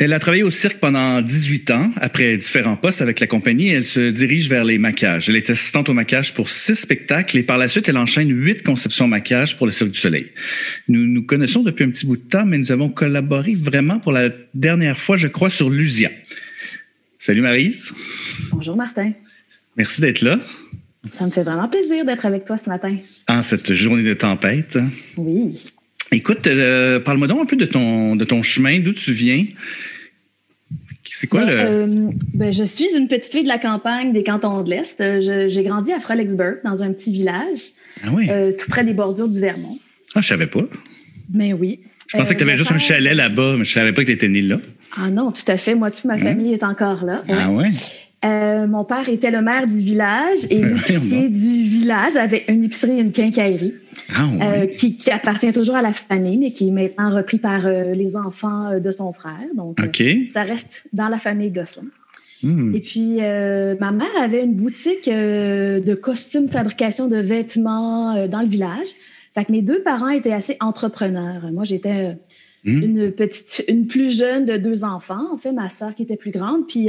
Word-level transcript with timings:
Elle 0.00 0.12
a 0.12 0.20
travaillé 0.20 0.44
au 0.44 0.52
cirque 0.52 0.78
pendant 0.78 1.20
18 1.20 1.72
ans. 1.72 1.90
Après 1.96 2.36
différents 2.36 2.76
postes 2.76 3.02
avec 3.02 3.18
la 3.18 3.26
compagnie, 3.26 3.70
elle 3.70 3.84
se 3.84 4.10
dirige 4.10 4.48
vers 4.48 4.64
les 4.64 4.78
maquillages. 4.78 5.28
Elle 5.28 5.34
est 5.34 5.50
assistante 5.50 5.88
au 5.88 5.92
maquillage 5.92 6.34
pour 6.34 6.48
six 6.48 6.76
spectacles 6.76 7.36
et 7.36 7.42
par 7.42 7.58
la 7.58 7.66
suite, 7.66 7.88
elle 7.88 7.98
enchaîne 7.98 8.30
huit 8.30 8.62
conceptions 8.62 9.08
maquillage 9.08 9.56
pour 9.56 9.66
le 9.66 9.72
Cirque 9.72 9.90
du 9.90 9.98
Soleil. 9.98 10.28
Nous 10.86 11.04
nous 11.04 11.24
connaissons 11.24 11.64
depuis 11.64 11.84
un 11.84 11.90
petit 11.90 12.06
bout 12.06 12.16
de 12.16 12.22
temps, 12.22 12.46
mais 12.46 12.58
nous 12.58 12.70
avons 12.70 12.88
collaboré 12.88 13.56
vraiment 13.56 13.98
pour 13.98 14.12
la 14.12 14.30
dernière 14.54 14.98
fois, 15.00 15.16
je 15.16 15.26
crois, 15.26 15.50
sur 15.50 15.68
Lusia. 15.68 16.10
Salut 17.18 17.40
Marise. 17.40 17.92
Bonjour 18.52 18.76
Martin. 18.76 19.10
Merci 19.76 20.00
d'être 20.00 20.22
là. 20.22 20.38
Ça 21.10 21.26
me 21.26 21.30
fait 21.30 21.42
vraiment 21.42 21.68
plaisir 21.68 22.04
d'être 22.04 22.24
avec 22.24 22.44
toi 22.44 22.56
ce 22.56 22.68
matin. 22.68 22.96
En 23.26 23.42
cette 23.42 23.74
journée 23.74 24.04
de 24.04 24.14
tempête. 24.14 24.78
Oui. 25.16 25.72
Écoute, 26.12 26.46
euh, 26.46 27.00
parle-moi 27.00 27.26
donc 27.26 27.42
un 27.42 27.46
peu 27.46 27.56
de 27.56 27.64
ton, 27.66 28.16
de 28.16 28.24
ton 28.24 28.42
chemin, 28.42 28.80
d'où 28.80 28.92
tu 28.92 29.12
viens. 29.12 29.44
C'est 31.10 31.26
quoi 31.26 31.44
Ben, 31.44 31.50
le. 31.52 31.60
euh, 31.60 32.10
ben, 32.34 32.52
je 32.52 32.62
suis 32.62 32.86
une 32.96 33.08
petite 33.08 33.32
fille 33.32 33.42
de 33.42 33.48
la 33.48 33.58
campagne 33.58 34.12
des 34.12 34.22
cantons 34.22 34.62
de 34.62 34.70
l'Est. 34.70 35.00
Euh, 35.00 35.48
J'ai 35.48 35.62
grandi 35.64 35.92
à 35.92 35.98
Frolexburg, 36.00 36.58
dans 36.64 36.82
un 36.82 36.92
petit 36.92 37.12
village, 37.12 37.58
ah 38.04 38.08
oui. 38.12 38.28
euh, 38.30 38.52
tout 38.52 38.70
près 38.70 38.84
des 38.84 38.94
bordures 38.94 39.28
du 39.28 39.40
Vermont. 39.40 39.78
Ah, 40.14 40.20
je 40.22 40.28
savais 40.28 40.46
pas. 40.46 40.62
Mais 41.34 41.52
oui. 41.52 41.80
Je 42.10 42.16
pensais 42.16 42.34
que 42.34 42.38
tu 42.38 42.44
avais 42.44 42.56
juste 42.56 42.72
un 42.72 42.78
chalet 42.78 43.14
là-bas, 43.14 43.56
mais 43.58 43.64
je 43.64 43.72
savais 43.72 43.92
pas 43.92 44.02
que 44.02 44.06
tu 44.06 44.12
étais 44.12 44.28
né 44.28 44.40
là. 44.42 44.60
Ah 44.96 45.10
non, 45.10 45.30
tout 45.32 45.42
à 45.48 45.58
fait. 45.58 45.74
Moi, 45.74 45.90
toute 45.90 46.04
ma 46.06 46.16
famille 46.16 46.54
est 46.54 46.62
encore 46.62 47.04
là. 47.04 47.22
Hein? 47.28 47.38
Ah 47.38 47.50
ouais? 47.50 47.68
Euh, 48.24 48.66
mon 48.66 48.84
père 48.84 49.08
était 49.08 49.30
le 49.30 49.42
maire 49.42 49.66
du 49.66 49.78
village 49.80 50.40
et 50.50 50.60
Ben, 50.60 50.74
l'épicier 50.74 51.28
du 51.28 51.64
village 51.68 52.16
avait 52.16 52.44
une 52.48 52.64
épicerie 52.64 52.98
et 52.98 53.00
une 53.00 53.12
quincaillerie 53.12 53.74
Ah 54.14 54.26
euh, 54.40 54.66
qui, 54.66 54.96
qui 54.96 55.10
appartient 55.10 55.52
toujours 55.52 55.76
à 55.76 55.82
la 55.82 55.92
famille, 55.92 56.38
mais 56.38 56.50
qui 56.50 56.68
est 56.68 56.70
maintenant 56.70 57.14
repris 57.14 57.38
par 57.38 57.66
euh, 57.66 57.94
les 57.94 58.16
enfants 58.16 58.68
euh, 58.68 58.80
de 58.80 58.90
son 58.90 59.12
frère. 59.12 59.34
Donc, 59.54 59.78
ça 60.28 60.42
reste 60.42 60.84
dans 60.92 61.08
la 61.08 61.18
famille 61.18 61.50
Gosselin. 61.50 61.86
Hmm. 62.42 62.74
Et 62.74 62.80
puis, 62.80 63.16
ma 63.16 63.90
mère 63.90 64.06
avait 64.20 64.44
une 64.44 64.54
boutique 64.54 65.06
de 65.08 65.94
costumes, 65.94 66.48
fabrication 66.48 67.08
de 67.08 67.16
vêtements 67.16 68.26
dans 68.28 68.40
le 68.40 68.46
village. 68.46 68.88
Fait 69.34 69.44
que 69.44 69.50
mes 69.50 69.60
deux 69.60 69.82
parents 69.82 70.08
étaient 70.08 70.32
assez 70.32 70.56
entrepreneurs. 70.60 71.50
Moi, 71.52 71.64
j'étais 71.64 72.14
Hmm. 72.64 72.82
une 72.82 73.12
petite, 73.12 73.64
une 73.68 73.86
plus 73.86 74.16
jeune 74.16 74.44
de 74.44 74.56
deux 74.56 74.82
enfants, 74.82 75.32
en 75.32 75.36
fait, 75.36 75.52
ma 75.52 75.68
sœur 75.68 75.94
qui 75.94 76.02
était 76.02 76.16
plus 76.16 76.32
grande. 76.32 76.66
Puis, 76.66 76.88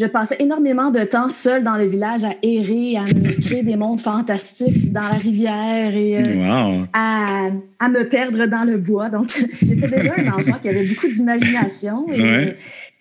je 0.00 0.06
passais 0.06 0.36
énormément 0.38 0.90
de 0.90 1.00
temps 1.04 1.28
seule 1.28 1.62
dans 1.62 1.76
le 1.76 1.84
village 1.84 2.24
à 2.24 2.32
errer, 2.42 2.96
à 2.96 3.02
me 3.02 3.38
créer 3.46 3.62
des 3.62 3.76
mondes 3.76 4.00
fantastiques 4.00 4.90
dans 4.92 5.00
la 5.02 5.18
rivière 5.28 5.94
et 5.94 6.16
euh, 6.18 6.36
Wow. 6.36 6.86
à, 6.92 7.48
à 7.78 7.88
me 7.88 8.08
perdre 8.08 8.46
dans 8.46 8.64
le 8.64 8.78
bois. 8.78 9.08
Donc, 9.10 9.28
j'étais 9.62 9.88
déjà 9.88 10.14
un 10.16 10.28
enfant 10.28 10.58
qui 10.62 10.68
avait 10.68 10.84
beaucoup 10.86 11.08
d'imagination. 11.08 12.06
et, 12.12 12.20
Ouais. 12.22 12.46
euh, 12.48 12.52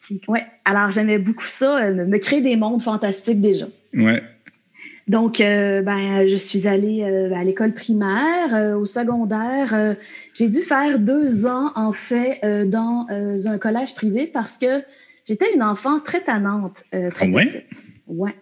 qui- 0.06 0.22
ouais. 0.28 0.44
Alors, 0.66 0.92
j'aimais 0.92 1.18
beaucoup 1.20 1.48
ça, 1.48 1.78
euh, 1.78 2.06
me 2.06 2.18
créer 2.18 2.42
des 2.42 2.56
mondes 2.56 2.82
fantastiques 2.82 3.42
déjà. 3.42 3.66
Ouais. 3.94 4.22
Donc, 5.08 5.42
euh, 5.42 5.82
ben, 5.82 6.28
je 6.30 6.36
suis 6.38 6.68
allée 6.68 7.02
euh, 7.02 7.34
à 7.34 7.44
l'école 7.44 7.72
primaire, 7.74 8.54
euh, 8.54 8.76
au 8.78 8.86
secondaire. 8.86 9.96
j'ai 10.36 10.50
dû 10.50 10.62
faire 10.62 11.00
deux 11.00 11.48
ans, 11.48 11.72
en 11.76 11.94
fait, 11.94 12.40
dans 12.68 13.08
un 13.46 13.58
collège 13.58 13.96
privé 13.96 14.30
parce 14.32 14.58
que 14.60 14.82
j'étais 15.26 15.54
une 15.54 15.64
enfant 15.64 16.00
très 16.00 16.22
tannante, 16.22 16.84
euh, 16.94 17.10
très 17.12 17.28
Ah 17.28 17.30
ouais? 17.30 17.46
petite. 17.46 17.66
Ouais. 18.08 18.36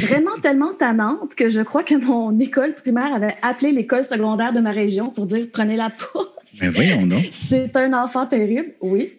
Vraiment 0.00 0.36
tellement 0.42 0.74
tannante 0.74 1.36
que 1.36 1.48
je 1.48 1.60
crois 1.60 1.84
que 1.84 1.94
mon 1.94 2.36
école 2.40 2.74
primaire 2.74 3.14
avait 3.14 3.36
appelé 3.42 3.70
l'école 3.70 4.04
secondaire 4.04 4.52
de 4.52 4.60
ma 4.60 4.72
région 4.72 5.10
pour 5.10 5.26
dire 5.26 5.46
prenez 5.52 5.76
la 5.76 5.90
pause. 5.90 6.26
Ben 6.60 6.70
voyons 6.70 7.06
donc. 7.06 7.24
C'est 7.30 7.76
un 7.76 7.92
enfant 7.92 8.26
terrible, 8.26 8.72
oui. 8.80 9.12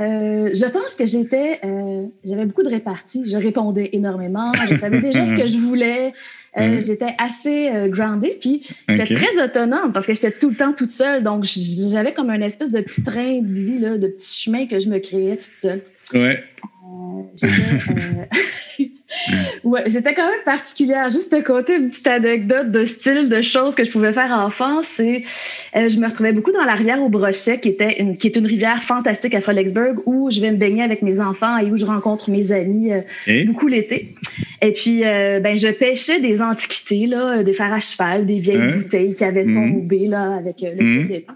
Euh, 0.00 0.50
je 0.52 0.66
pense 0.66 0.94
que 0.94 1.06
j'étais, 1.06 1.60
euh, 1.64 2.02
j'avais 2.24 2.44
beaucoup 2.44 2.62
de 2.62 2.68
réparties. 2.68 3.22
Je 3.26 3.36
répondais 3.36 3.90
énormément. 3.92 4.52
Je 4.68 4.76
savais 4.76 5.00
déjà 5.00 5.24
ce 5.24 5.34
que 5.34 5.46
je 5.46 5.56
voulais. 5.56 6.12
Euh. 6.58 6.80
J'étais 6.86 7.14
assez 7.18 7.70
grounded, 7.88 8.38
puis 8.40 8.66
j'étais 8.88 9.14
très 9.14 9.42
autonome 9.42 9.92
parce 9.92 10.06
que 10.06 10.14
j'étais 10.14 10.30
tout 10.30 10.50
le 10.50 10.56
temps 10.56 10.72
toute 10.72 10.90
seule. 10.90 11.22
Donc, 11.22 11.44
j'avais 11.44 12.12
comme 12.12 12.30
un 12.30 12.40
espèce 12.40 12.70
de 12.70 12.80
petit 12.80 13.02
train 13.02 13.40
de 13.40 13.52
vie, 13.52 13.78
là, 13.78 13.96
de 13.96 14.06
petit 14.08 14.42
chemin 14.44 14.66
que 14.66 14.78
je 14.78 14.88
me 14.88 14.98
créais 14.98 15.36
toute 15.36 15.54
seule. 15.54 15.82
Ouais. 16.14 16.42
J'étais, 17.34 17.52
euh, 17.90 18.84
ouais, 19.64 19.82
j'étais 19.86 20.14
quand 20.14 20.24
même 20.28 20.42
particulière. 20.44 21.08
Juste 21.08 21.34
de 21.34 21.40
côté, 21.42 21.76
une 21.76 21.90
petite 21.90 22.06
anecdote 22.06 22.70
de 22.70 22.84
style 22.84 23.28
de 23.28 23.42
choses 23.42 23.74
que 23.74 23.84
je 23.84 23.90
pouvais 23.90 24.12
faire 24.12 24.32
enfant, 24.32 24.80
c'est 24.82 25.24
euh, 25.74 25.88
je 25.88 25.98
me 25.98 26.06
retrouvais 26.06 26.32
beaucoup 26.32 26.52
dans 26.52 26.64
la 26.64 26.74
rivière 26.74 27.02
au 27.02 27.08
Brochet, 27.08 27.58
qui 27.60 27.68
était 27.70 28.00
une, 28.00 28.16
qui 28.16 28.28
est 28.28 28.36
une 28.36 28.46
rivière 28.46 28.82
fantastique 28.82 29.34
à 29.34 29.40
Frolexburg, 29.40 29.96
où 30.06 30.30
je 30.30 30.40
vais 30.40 30.50
me 30.50 30.56
baigner 30.56 30.82
avec 30.82 31.02
mes 31.02 31.20
enfants 31.20 31.58
et 31.58 31.70
où 31.70 31.76
je 31.76 31.84
rencontre 31.84 32.30
mes 32.30 32.52
amis 32.52 32.92
euh, 32.92 33.00
Et? 33.26 33.44
beaucoup 33.44 33.66
l'été. 33.68 34.14
Et 34.62 34.72
puis, 34.72 35.02
euh, 35.04 35.40
ben, 35.40 35.56
je 35.58 35.68
pêchais 35.68 36.20
des 36.20 36.40
antiquités, 36.40 37.06
là, 37.06 37.42
des 37.42 37.52
fers 37.52 37.72
à 37.72 37.80
cheval, 37.80 38.24
des 38.26 38.38
vieilles 38.38 38.56
Hein? 38.58 38.76
bouteilles 38.78 39.14
qui 39.14 39.24
avaient 39.24 39.44
Mhm. 39.44 39.54
tombé 39.54 40.06
là, 40.06 40.36
avec 40.36 40.62
euh, 40.62 40.70
le 40.70 40.78
fil 40.78 41.08
des 41.08 41.22
temps. 41.22 41.34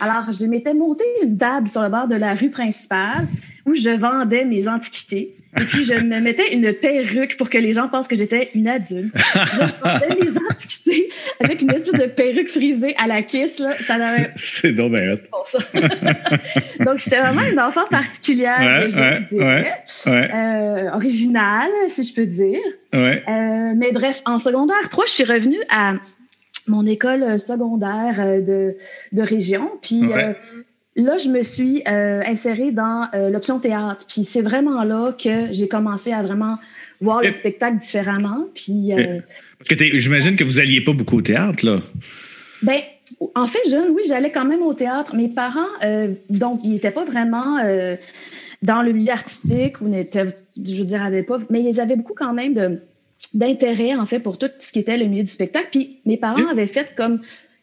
Alors, 0.00 0.30
je 0.32 0.44
m'étais 0.46 0.74
monté 0.74 1.04
une 1.22 1.36
table 1.38 1.68
sur 1.68 1.82
le 1.82 1.88
bord 1.88 2.08
de 2.08 2.14
la 2.16 2.34
rue 2.34 2.50
principale 2.50 3.26
où 3.68 3.74
je 3.74 3.90
vendais 3.90 4.44
mes 4.44 4.66
antiquités. 4.66 5.34
Et 5.58 5.64
puis, 5.64 5.84
je 5.84 5.94
me 5.94 6.20
mettais 6.20 6.52
une 6.52 6.72
perruque 6.72 7.36
pour 7.36 7.48
que 7.48 7.58
les 7.58 7.72
gens 7.72 7.88
pensent 7.88 8.06
que 8.06 8.16
j'étais 8.16 8.50
une 8.54 8.68
adulte. 8.68 9.14
Je 9.14 9.80
vendais 9.82 10.16
mes 10.20 10.30
antiquités 10.50 11.08
avec 11.42 11.62
une 11.62 11.70
espèce 11.72 11.94
de 11.94 12.06
perruque 12.06 12.48
frisée 12.48 12.94
à 12.98 13.06
la 13.06 13.22
kiss. 13.22 13.58
Là. 13.58 13.74
Ça 13.78 13.96
n'avait 13.98 14.30
C'est 14.36 14.76
ça. 15.46 15.58
Donc, 16.84 16.98
j'étais 16.98 17.20
vraiment 17.20 17.44
une 17.50 17.60
enfant 17.60 17.86
particulière, 17.90 18.58
Ouais, 18.60 18.94
ouais, 18.94 19.14
je 19.14 19.36
dirais. 19.36 19.82
Ouais. 20.06 20.28
Euh, 20.34 20.90
originale, 20.92 21.70
si 21.88 22.04
je 22.04 22.14
peux 22.14 22.26
dire. 22.26 22.60
Euh, 22.94 23.72
mais 23.76 23.90
bref, 23.92 24.22
en 24.26 24.38
secondaire 24.38 24.88
3, 24.90 25.06
je 25.06 25.12
suis 25.12 25.24
revenue 25.24 25.60
à 25.70 25.94
mon 26.68 26.86
école 26.86 27.38
secondaire 27.38 28.16
euh, 28.18 28.40
de, 28.40 28.76
de 29.12 29.22
région. 29.22 29.70
Puis 29.82 30.02
euh, 30.12 30.32
là, 30.98 31.16
je 31.16 31.28
me 31.28 31.42
suis 31.42 31.82
euh, 31.88 32.20
insérée 32.26 32.72
dans 32.72 33.08
euh, 33.14 33.30
l'option 33.30 33.58
théâtre. 33.58 34.04
Puis 34.06 34.24
c'est 34.24 34.42
vraiment 34.42 34.84
là 34.84 35.12
que 35.12 35.46
j'ai 35.52 35.68
commencé 35.68 36.12
à 36.12 36.22
vraiment 36.22 36.58
voir 37.00 37.22
le 37.22 37.30
spectacle 37.30 37.78
différemment. 37.78 38.46
Puis, 38.54 38.92
euh, 38.92 39.20
Parce 39.58 39.68
que 39.68 39.98
j'imagine 39.98 40.36
que 40.36 40.44
vous 40.44 40.58
alliez 40.58 40.82
pas 40.82 40.92
beaucoup 40.92 41.18
au 41.18 41.22
théâtre, 41.22 41.64
là. 41.64 41.80
ben, 42.62 42.80
en 43.34 43.46
fait, 43.46 43.60
jeune, 43.70 43.90
oui, 43.90 44.02
j'allais 44.06 44.32
quand 44.32 44.44
même 44.44 44.62
au 44.62 44.74
théâtre. 44.74 45.14
Mes 45.14 45.28
parents, 45.28 45.60
donc, 46.28 46.60
ils 46.64 46.72
n'étaient 46.72 46.90
pas 46.90 47.04
vraiment 47.04 47.56
dans 48.60 48.82
le 48.82 48.92
milieu 48.92 49.12
artistique 49.12 49.80
ou 49.80 49.88
n'étaient, 49.88 50.26
je 50.62 50.74
veux 50.76 50.84
dire, 50.84 51.02
avaient 51.02 51.22
pas, 51.22 51.38
mais 51.48 51.62
ils 51.62 51.80
avaient 51.80 51.96
beaucoup 51.96 52.14
quand 52.14 52.34
même 52.34 52.52
de, 52.52 52.78
d'intérêt, 53.32 53.94
en 53.94 54.04
fait, 54.04 54.18
pour 54.18 54.36
tout 54.36 54.50
ce 54.58 54.72
qui 54.72 54.80
était 54.80 54.98
le 54.98 55.06
milieu 55.06 55.22
du 55.22 55.30
spectacle. 55.30 55.68
Puis 55.70 55.98
mes 56.04 56.16
parents 56.16 56.48
avaient 56.48 56.66
fait 56.66 56.94
comme, 56.96 57.20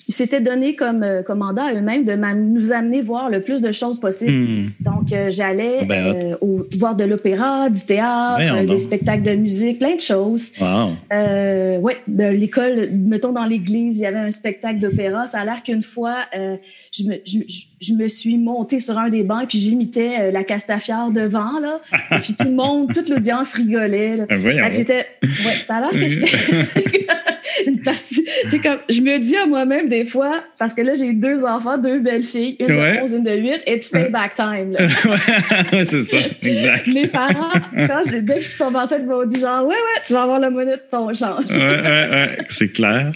ils 0.07 0.13
s'étaient 0.13 0.39
donné 0.41 0.75
comme, 0.75 1.01
euh, 1.01 1.23
comme 1.23 1.39
mandat 1.39 1.63
à 1.63 1.73
eux-mêmes 1.73 2.05
de 2.05 2.13
nous 2.13 2.71
amener 2.71 3.01
voir 3.01 3.29
le 3.31 3.41
plus 3.41 3.59
de 3.59 3.71
choses 3.71 3.99
possibles. 3.99 4.31
Hmm. 4.31 4.69
Donc, 4.81 5.11
euh, 5.11 5.31
j'allais 5.31 5.83
Ben, 5.85 6.05
euh, 6.15 6.35
au- 6.41 6.63
voir 6.77 6.95
de 6.95 7.03
l'opéra, 7.05 7.69
du 7.71 7.81
théâtre, 7.83 8.39
euh, 8.55 8.65
des 8.67 8.77
spectacles 8.77 9.23
de 9.23 9.33
musique, 9.33 9.79
plein 9.79 9.95
de 9.95 9.99
choses. 10.01 10.51
Wow. 10.61 10.91
Euh, 11.11 11.79
ouais, 11.79 11.97
de 12.07 12.25
l'école, 12.29 12.89
mettons 12.91 13.31
dans 13.31 13.45
l'église, 13.45 13.97
il 13.97 14.01
y 14.01 14.05
avait 14.05 14.17
un 14.19 14.29
spectacle 14.31 14.77
d'opéra. 14.79 15.25
Ça 15.25 15.39
a 15.39 15.45
l'air 15.45 15.63
qu'une 15.63 15.81
fois, 15.81 16.17
euh, 16.37 16.55
je, 16.91 17.03
me, 17.05 17.15
je, 17.25 17.39
je- 17.47 17.65
je 17.85 17.93
me 17.93 18.07
suis 18.07 18.37
montée 18.37 18.79
sur 18.79 18.97
un 18.97 19.09
des 19.09 19.23
bancs 19.23 19.43
et 19.43 19.47
puis 19.47 19.59
j'imitais 19.59 20.11
euh, 20.19 20.31
la 20.31 20.43
Castafiore 20.43 21.11
devant, 21.11 21.59
là. 21.59 21.79
et 22.11 22.19
puis 22.19 22.33
tout 22.33 22.45
le 22.45 22.53
monde, 22.53 22.93
toute 22.93 23.09
l'audience 23.09 23.53
rigolait. 23.53 24.17
Là. 24.17 24.25
Ben 24.29 24.73
j'étais, 24.73 25.05
ouais, 25.23 25.53
ça 25.53 25.75
a 25.75 25.81
l'air 25.81 25.91
que 25.91 26.09
j'étais, 26.09 26.37
une 27.67 27.81
partie. 27.81 28.25
C'est 28.49 28.59
comme, 28.59 28.79
je 28.89 29.01
me 29.01 29.19
dis 29.19 29.35
à 29.35 29.45
moi-même 29.45 29.87
des 29.87 30.05
fois, 30.05 30.43
parce 30.57 30.73
que 30.73 30.81
là, 30.81 30.93
j'ai 30.93 31.13
deux 31.13 31.45
enfants, 31.45 31.77
deux 31.77 31.99
belles 31.99 32.23
filles, 32.23 32.55
une 32.59 32.67
de 32.67 33.03
11, 33.03 33.13
une 33.13 33.23
de 33.23 33.35
8, 33.35 33.61
it's 33.67 33.89
payback 33.89 34.35
time. 34.35 34.71
ouais, 34.79 35.85
c'est 35.85 36.01
ça, 36.01 36.17
exact. 36.41 36.87
Mes 36.87 37.07
parents, 37.07 37.51
quand 37.75 38.01
je, 38.05 38.17
dès 38.17 38.35
que 38.35 38.41
je 38.41 38.47
suis 38.47 38.57
tombée 38.57 38.77
enceinte, 38.77 39.01
ils 39.01 39.07
m'ont 39.07 39.25
dit 39.25 39.39
genre, 39.39 39.63
ouais, 39.63 39.75
ouais, 39.75 40.01
tu 40.05 40.13
vas 40.13 40.23
avoir 40.23 40.39
la 40.39 40.49
monnaie 40.49 40.77
de 40.77 40.81
ton 40.89 41.13
change. 41.13 41.45
ouais, 41.49 41.57
ouais, 41.57 42.09
ouais, 42.09 42.37
c'est 42.49 42.69
clair. 42.69 43.11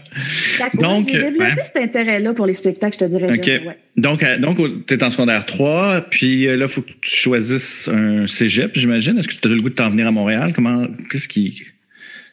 Donc, 0.75 1.07
j'ai 1.10 1.19
développé 1.19 1.62
cet 1.66 1.77
intérêt-là 1.77 2.33
pour 2.33 2.45
les 2.45 2.54
spectacles, 2.54 2.94
je 2.94 3.06
te 3.06 3.10
dirais. 3.10 3.69
Donc, 3.98 4.24
euh, 4.24 4.38
donc 4.38 4.59
tu 4.68 4.94
es 4.94 5.04
en 5.04 5.12
secondaire 5.12 5.46
3, 5.46 6.02
puis 6.10 6.48
euh, 6.48 6.58
là, 6.58 6.66
il 6.66 6.72
faut 6.72 6.82
que 6.82 6.92
tu 7.02 7.16
choisisses 7.16 7.88
un 7.88 8.28
cégep, 8.28 8.72
j'imagine. 8.76 9.18
Est-ce 9.18 9.28
que 9.28 9.34
tu 9.34 9.48
as 9.48 9.52
le 9.52 9.62
goût 9.62 9.70
de 9.70 9.76
t'en 9.76 9.90
venir 9.90 10.08
à 10.08 10.12
Montréal? 10.12 10.54
Comment, 10.54 10.86
qu'est-ce 11.10 11.28
qui. 11.28 11.64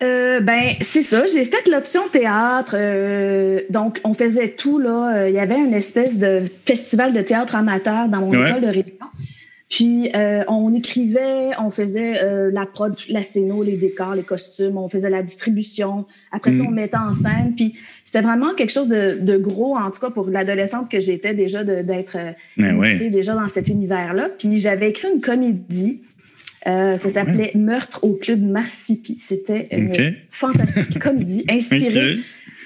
Euh, 0.03 0.41
ben, 0.41 0.75
c'est 0.81 1.03
ça. 1.03 1.25
J'ai 1.27 1.45
fait 1.45 1.69
l'option 1.69 2.03
théâtre. 2.09 2.75
Euh, 2.77 3.61
donc, 3.71 4.01
on 4.05 4.15
faisait 4.15 4.49
tout, 4.49 4.79
là. 4.79 5.29
Il 5.29 5.35
y 5.35 5.39
avait 5.39 5.59
une 5.59 5.75
espèce 5.75 6.19
de 6.19 6.43
festival 6.65 7.13
de 7.13 7.23
théâtre 7.23 7.55
amateur 7.55 8.09
dans 8.09 8.21
mon 8.21 8.33
école 8.33 8.61
de 8.61 8.67
réunion. 8.67 8.93
Puis, 9.71 10.11
on 10.49 10.75
écrivait, 10.75 11.51
on 11.59 11.71
faisait 11.71 12.51
la 12.51 12.67
prod, 12.67 12.95
la 13.09 13.23
scéno, 13.23 13.63
les 13.63 13.77
décors, 13.77 14.15
les 14.15 14.23
costumes, 14.23 14.77
on 14.77 14.89
faisait 14.89 15.11
la 15.11 15.23
distribution. 15.23 16.07
Après 16.31 16.53
ça, 16.53 16.63
mm. 16.63 16.67
on 16.67 16.71
mettait 16.71 16.97
en 16.97 17.13
scène. 17.13 17.55
Puis, 17.57 17.75
c'était 18.17 18.29
vraiment 18.29 18.55
quelque 18.55 18.73
chose 18.73 18.89
de, 18.89 19.37
gros, 19.37 19.77
en 19.77 19.91
tout 19.91 20.01
cas, 20.01 20.09
pour 20.09 20.31
l'adolescente 20.31 20.91
que 20.91 21.01
j'étais 21.01 21.35
déjà, 21.35 21.65
d'être 21.65 22.17
ben 22.57 22.99
déjà 23.11 23.35
dans 23.35 23.49
cet 23.49 23.69
univers-là. 23.69 24.31
Puis, 24.39 24.59
j'avais 24.59 24.89
écrit 24.89 25.09
une 25.13 25.21
comédie 25.21 26.01
euh, 26.67 26.99
ça 26.99 27.11
s'appelait 27.11 27.53
Meurtre 27.55 28.03
au 28.03 28.15
club 28.15 28.43
Marsipi. 28.43 29.17
C'était 29.19 29.69
une 29.71 30.17
fantastique 30.31 30.99
comédie 31.01 31.45
inspirée 31.49 32.19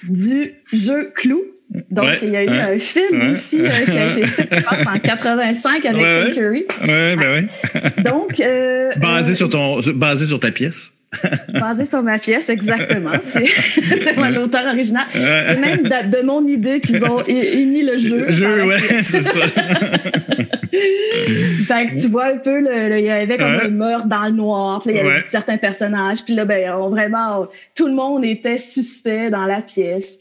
du 0.04 0.54
jeu 0.72 1.12
Clou. 1.16 1.42
Donc, 1.90 2.06
il 2.22 2.30
y 2.30 2.36
a 2.36 2.44
eu 2.44 2.48
un 2.48 2.78
film 2.78 3.30
aussi 3.30 3.60
euh, 3.60 3.68
qui 3.84 3.98
a 3.98 4.12
été 4.12 4.26
fait, 4.26 4.48
je 4.50 4.62
pense, 4.62 4.86
en 4.86 4.98
85 5.02 5.84
avec 5.84 6.02
Tim 6.02 6.30
Curry. 6.32 6.64
Oui, 6.80 6.86
ben 6.86 7.42
oui. 7.42 8.02
Donc. 8.02 8.40
Euh, 8.40 8.90
basé, 8.96 9.34
sur 9.34 9.50
ton, 9.50 9.80
basé 9.80 10.26
sur 10.26 10.40
ta 10.40 10.50
pièce. 10.50 10.92
Basé 11.52 11.84
sur 11.84 12.02
ma 12.02 12.18
pièce, 12.18 12.48
exactement. 12.48 13.14
C'est 13.20 14.16
moi 14.16 14.30
l'auteur 14.30 14.64
original. 14.66 15.06
C'est 15.12 15.60
même 15.60 15.82
de, 15.82 16.22
mon 16.24 16.46
idée 16.46 16.80
qu'ils 16.80 17.04
ont 17.04 17.20
émis 17.22 17.82
le 17.82 17.98
jeu. 17.98 18.26
Le 18.26 18.32
jeu, 18.32 18.64
ouais, 18.64 19.02
c'est 19.02 19.22
ça. 19.22 19.32
fait 21.70 21.86
que 21.88 22.00
tu 22.00 22.06
vois 22.08 22.26
un 22.26 22.36
peu, 22.36 22.60
le, 22.60 22.98
il 22.98 23.04
y 23.04 23.10
avait 23.10 23.38
comme 23.38 23.58
un 23.60 23.68
meurtre 23.68 24.06
dans 24.06 24.24
le 24.24 24.30
noir, 24.30 24.80
puis 24.80 24.92
il 24.92 24.96
y 24.96 25.00
avait 25.00 25.22
certains 25.24 25.56
personnages, 25.56 26.24
puis 26.24 26.34
là, 26.34 26.44
ben, 26.44 26.70
vraiment, 26.88 27.46
tout 27.74 27.88
le 27.88 27.94
monde 27.94 28.24
était 28.24 28.58
suspect 28.58 29.30
dans 29.30 29.46
la 29.46 29.62
pièce. 29.62 30.18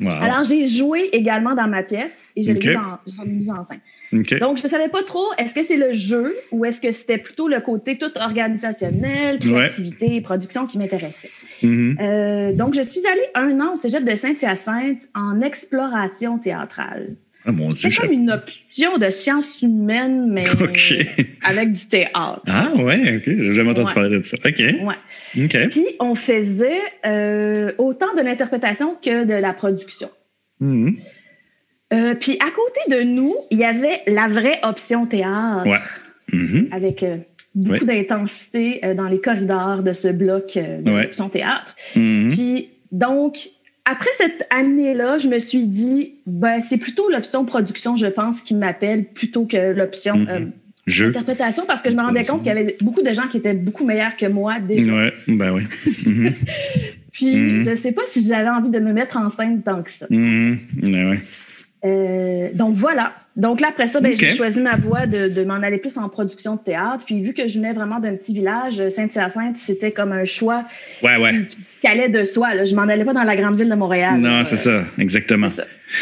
Alors, 0.00 0.44
j'ai 0.44 0.66
joué 0.66 1.08
également 1.12 1.54
dans 1.54 1.68
ma 1.68 1.82
pièce 1.82 2.18
et 2.36 2.42
j'ai 2.42 2.52
okay. 2.52 2.74
dans, 2.74 3.24
mise 3.24 3.50
en 3.50 3.64
scène. 3.64 3.80
Donc, 4.12 4.58
je 4.58 4.62
ne 4.62 4.68
savais 4.68 4.88
pas 4.88 5.02
trop, 5.02 5.26
est-ce 5.38 5.54
que 5.54 5.62
c'est 5.62 5.76
le 5.76 5.92
jeu 5.92 6.36
ou 6.52 6.64
est-ce 6.64 6.80
que 6.80 6.92
c'était 6.92 7.18
plutôt 7.18 7.48
le 7.48 7.60
côté 7.60 7.98
tout 7.98 8.10
organisationnel, 8.16 9.38
créativité, 9.38 10.20
production 10.20 10.66
qui 10.66 10.78
m'intéressait. 10.78 11.30
Mm-hmm. 11.62 12.00
Euh, 12.00 12.52
donc, 12.52 12.74
je 12.74 12.82
suis 12.82 13.04
allée 13.06 13.26
un 13.34 13.60
an 13.60 13.72
au 13.74 13.76
cégep 13.76 14.04
de 14.04 14.14
Saint-Hyacinthe 14.14 15.08
en 15.14 15.40
exploration 15.40 16.38
théâtrale. 16.38 17.08
Ah, 17.46 17.50
c'est 17.74 17.90
comme 17.90 18.12
une 18.12 18.30
option 18.30 18.96
de 18.96 19.10
sciences 19.10 19.60
humaines, 19.60 20.30
mais 20.30 20.44
avec 21.42 21.72
du 21.72 21.86
théâtre. 21.86 22.40
Ah 22.48 22.70
ouais, 22.74 23.16
ok. 23.16 23.24
J'ai 23.26 23.52
jamais 23.52 23.72
entendu 23.72 23.92
parler 23.92 24.18
de 24.18 24.22
ça. 24.22 24.36
OK. 24.42 24.58
Ouais. 24.58 25.68
Puis 25.68 25.86
on 26.00 26.14
faisait 26.14 26.80
euh, 27.04 27.72
autant 27.76 28.14
de 28.16 28.22
l'interprétation 28.22 28.94
que 29.02 29.24
de 29.24 29.34
la 29.34 29.52
production. 29.52 30.08
Mm-hmm. 30.62 30.96
Euh, 31.92 32.14
puis 32.14 32.38
à 32.40 32.50
côté 32.50 32.96
de 32.96 33.02
nous, 33.02 33.34
il 33.50 33.58
y 33.58 33.64
avait 33.64 34.00
la 34.06 34.26
vraie 34.26 34.60
option 34.62 35.04
théâtre. 35.04 35.66
Mm-hmm. 36.32 36.72
Avec 36.72 37.02
euh, 37.02 37.18
beaucoup 37.54 37.84
d'intensité 37.84 38.80
dans 38.96 39.08
les 39.08 39.20
corridors 39.20 39.82
de 39.82 39.92
ce 39.92 40.08
bloc 40.08 40.54
de 40.56 41.02
l'option 41.02 41.28
théâtre. 41.28 41.76
Mm-hmm. 41.94 42.30
Puis 42.34 42.68
donc, 42.90 43.50
après 43.84 44.10
cette 44.16 44.46
année-là, 44.50 45.18
je 45.18 45.28
me 45.28 45.38
suis 45.38 45.66
dit, 45.66 46.14
ben, 46.26 46.60
c'est 46.60 46.78
plutôt 46.78 47.10
l'option 47.10 47.44
production, 47.44 47.96
je 47.96 48.06
pense, 48.06 48.40
qui 48.40 48.54
m'appelle 48.54 49.04
plutôt 49.04 49.44
que 49.44 49.72
l'option 49.72 50.16
mm-hmm. 50.16 51.08
interprétation 51.08 51.64
parce 51.66 51.82
que 51.82 51.90
je 51.90 51.96
me 51.96 52.02
rendais 52.02 52.24
compte 52.24 52.38
qu'il 52.38 52.48
y 52.48 52.50
avait 52.50 52.76
beaucoup 52.80 53.02
de 53.02 53.12
gens 53.12 53.28
qui 53.28 53.36
étaient 53.36 53.54
beaucoup 53.54 53.84
meilleurs 53.84 54.16
que 54.16 54.26
moi 54.26 54.58
déjà. 54.58 54.92
Ouais, 54.92 55.12
ben 55.28 55.52
oui. 55.52 55.62
Puis, 57.12 57.62
je 57.62 57.70
ne 57.70 57.76
sais 57.76 57.92
pas 57.92 58.02
si 58.06 58.26
j'avais 58.26 58.48
envie 58.48 58.70
de 58.70 58.80
me 58.80 58.92
mettre 58.92 59.16
en 59.16 59.28
scène 59.28 59.62
tant 59.62 59.82
que 59.82 59.90
ça. 59.90 60.06
Ben 60.10 60.58
ouais. 60.82 61.20
Euh, 61.84 62.48
donc 62.54 62.76
voilà. 62.76 63.12
Donc 63.36 63.60
là, 63.60 63.68
après 63.68 63.86
ça, 63.86 64.00
ben, 64.00 64.16
j'ai 64.16 64.30
choisi 64.30 64.60
ma 64.60 64.76
voie 64.76 65.06
de, 65.06 65.44
m'en 65.44 65.54
aller 65.54 65.78
plus 65.78 65.98
en 65.98 66.08
production 66.08 66.54
de 66.56 66.60
théâtre. 66.60 67.04
Puis 67.04 67.20
vu 67.20 67.34
que 67.34 67.46
je 67.46 67.58
venais 67.58 67.72
vraiment 67.72 68.00
d'un 68.00 68.14
petit 68.16 68.32
village, 68.32 68.88
Saint-Hyacinthe, 68.88 69.58
c'était 69.58 69.92
comme 69.92 70.12
un 70.12 70.24
choix 70.24 70.64
ouais, 71.02 71.16
ouais. 71.18 71.46
qui, 71.80 71.86
allait 71.86 72.08
de 72.08 72.24
soi. 72.24 72.54
Là. 72.54 72.64
Je 72.64 72.74
m'en 72.74 72.82
allais 72.82 73.04
pas 73.04 73.12
dans 73.12 73.24
la 73.24 73.36
grande 73.36 73.58
ville 73.58 73.68
de 73.68 73.74
Montréal. 73.74 74.18
Non, 74.18 74.44
c'est 74.46 74.56
ça, 74.56 74.84
exactement. 74.98 75.48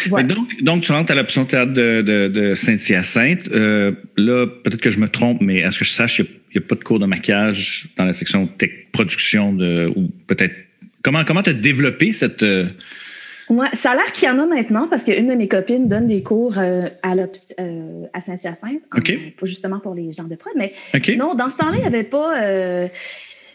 Donc, 0.09 0.63
donc, 0.63 0.83
tu 0.83 0.93
rentres 0.93 1.11
à 1.11 1.15
l'option 1.15 1.45
théâtre 1.45 1.73
de, 1.73 2.01
de, 2.03 2.55
Saint-Hyacinthe. 2.55 3.49
Euh, 3.53 3.93
là, 4.17 4.47
peut-être 4.47 4.81
que 4.81 4.91
je 4.91 5.01
me 5.01 5.09
trompe, 5.09 5.41
mais 5.41 5.65
à 5.65 5.73
ce 5.73 5.81
que 5.81 5.85
je 5.85 5.91
sache, 5.91 6.21
il 6.21 6.27
n'y 6.55 6.65
a, 6.65 6.69
pas 6.69 6.77
de 6.77 6.85
cours 6.85 7.01
de 7.01 7.07
maquillage 7.07 7.89
dans 7.97 8.05
la 8.05 8.13
section 8.13 8.49
production 8.93 9.53
de, 9.53 9.91
ou 9.97 10.11
peut-être. 10.29 10.55
Comment 11.03 11.25
tu 11.25 11.51
as 11.51 11.55
développé 11.55 12.13
cette. 12.13 12.45
Euh, 13.51 13.55
Ouais, 13.55 13.69
ça 13.73 13.91
a 13.91 13.95
l'air 13.95 14.13
qu'il 14.13 14.29
y 14.29 14.31
en 14.31 14.39
a 14.39 14.47
maintenant 14.47 14.87
parce 14.89 15.05
qu'une 15.05 15.27
de 15.29 15.35
mes 15.35 15.49
copines 15.49 15.89
donne 15.89 16.07
des 16.07 16.23
cours 16.23 16.55
euh, 16.59 16.89
à, 17.03 17.15
euh, 17.15 18.07
à 18.13 18.21
Saint-Hyacinthe, 18.21 18.83
justement 19.43 19.79
pour 19.81 19.95
les 19.95 20.13
gens 20.13 20.25
de 20.25 20.37
prod. 20.37 20.53
Mais 20.57 20.73
non, 21.17 21.35
dans 21.35 21.49
ce 21.49 21.57
temps-là, 21.59 21.77
il 21.77 21.81
n'y 21.81 21.87
avait 21.87 22.05
pas. 22.05 22.41
Euh, 22.41 22.89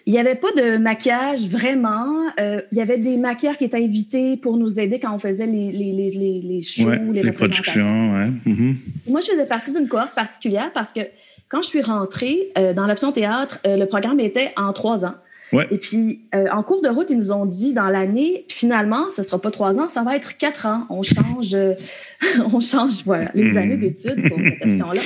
il 0.05 0.13
n'y 0.13 0.19
avait 0.19 0.35
pas 0.35 0.51
de 0.55 0.77
maquillage 0.77 1.47
vraiment. 1.47 2.29
il 2.37 2.77
y 2.77 2.79
avait 2.79 2.97
des 2.97 3.17
maquilleurs 3.17 3.57
qui 3.57 3.65
étaient 3.65 3.83
invités 3.83 4.37
pour 4.37 4.55
nous 4.55 4.79
aider 4.79 4.99
quand 4.99 5.13
on 5.13 5.19
faisait 5.19 5.45
les, 5.45 5.69
les, 5.73 5.91
les, 5.91 6.41
les 6.41 6.61
shows, 6.63 6.89
les, 7.11 7.23
les 7.23 7.31
productions. 7.33 8.13
Ouais. 8.13 8.29
Mm-hmm. 8.45 8.75
Moi, 9.07 9.19
je 9.19 9.31
faisais 9.31 9.45
partie 9.45 9.73
d'une 9.73 9.87
cohorte 9.89 10.15
particulière 10.15 10.71
parce 10.73 10.93
que 10.93 11.01
quand 11.49 11.61
je 11.61 11.67
suis 11.67 11.81
rentrée 11.81 12.53
dans 12.73 12.87
l'option 12.87 13.11
théâtre, 13.11 13.59
le 13.65 13.83
programme 13.83 14.21
était 14.21 14.53
en 14.55 14.71
trois 14.71 15.03
ans. 15.03 15.15
Et 15.53 15.77
puis, 15.77 16.21
euh, 16.35 16.47
en 16.51 16.63
cours 16.63 16.81
de 16.81 16.89
route, 16.89 17.07
ils 17.09 17.17
nous 17.17 17.31
ont 17.31 17.45
dit 17.45 17.73
dans 17.73 17.87
l'année, 17.87 18.45
finalement, 18.49 19.09
ce 19.09 19.21
ne 19.21 19.25
sera 19.25 19.39
pas 19.39 19.51
trois 19.51 19.79
ans, 19.79 19.87
ça 19.87 20.03
va 20.03 20.15
être 20.15 20.37
quatre 20.37 20.65
ans. 20.65 20.85
On 20.89 21.03
change, 21.03 21.53
euh, 21.53 21.73
on 22.53 22.59
change 22.59 23.03
voilà, 23.05 23.31
les 23.33 23.53
hmm. 23.53 23.57
années 23.57 23.77
d'études 23.77 24.27
pour 24.27 24.37
cette 24.37 24.65
option-là. 24.65 25.01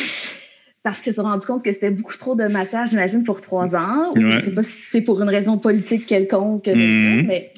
Parce 0.84 1.02
qu'ils 1.02 1.14
se 1.14 1.22
sont 1.22 1.28
rendus 1.28 1.46
compte 1.46 1.64
que 1.64 1.72
c'était 1.72 1.92
beaucoup 1.92 2.18
trop 2.18 2.36
de 2.36 2.46
matière, 2.46 2.88
j'imagine, 2.88 3.24
pour 3.24 3.40
trois 3.40 3.76
ans. 3.76 4.12
Ou 4.16 4.20
je 4.20 4.38
ne 4.38 4.42
sais 4.42 4.52
pas 4.52 4.64
si 4.64 4.72
c'est 4.72 5.02
pour 5.02 5.22
une 5.22 5.30
raison 5.30 5.58
politique 5.58 6.06
quelconque, 6.06 6.68
hmm. 6.68 7.28
mais. 7.28 7.52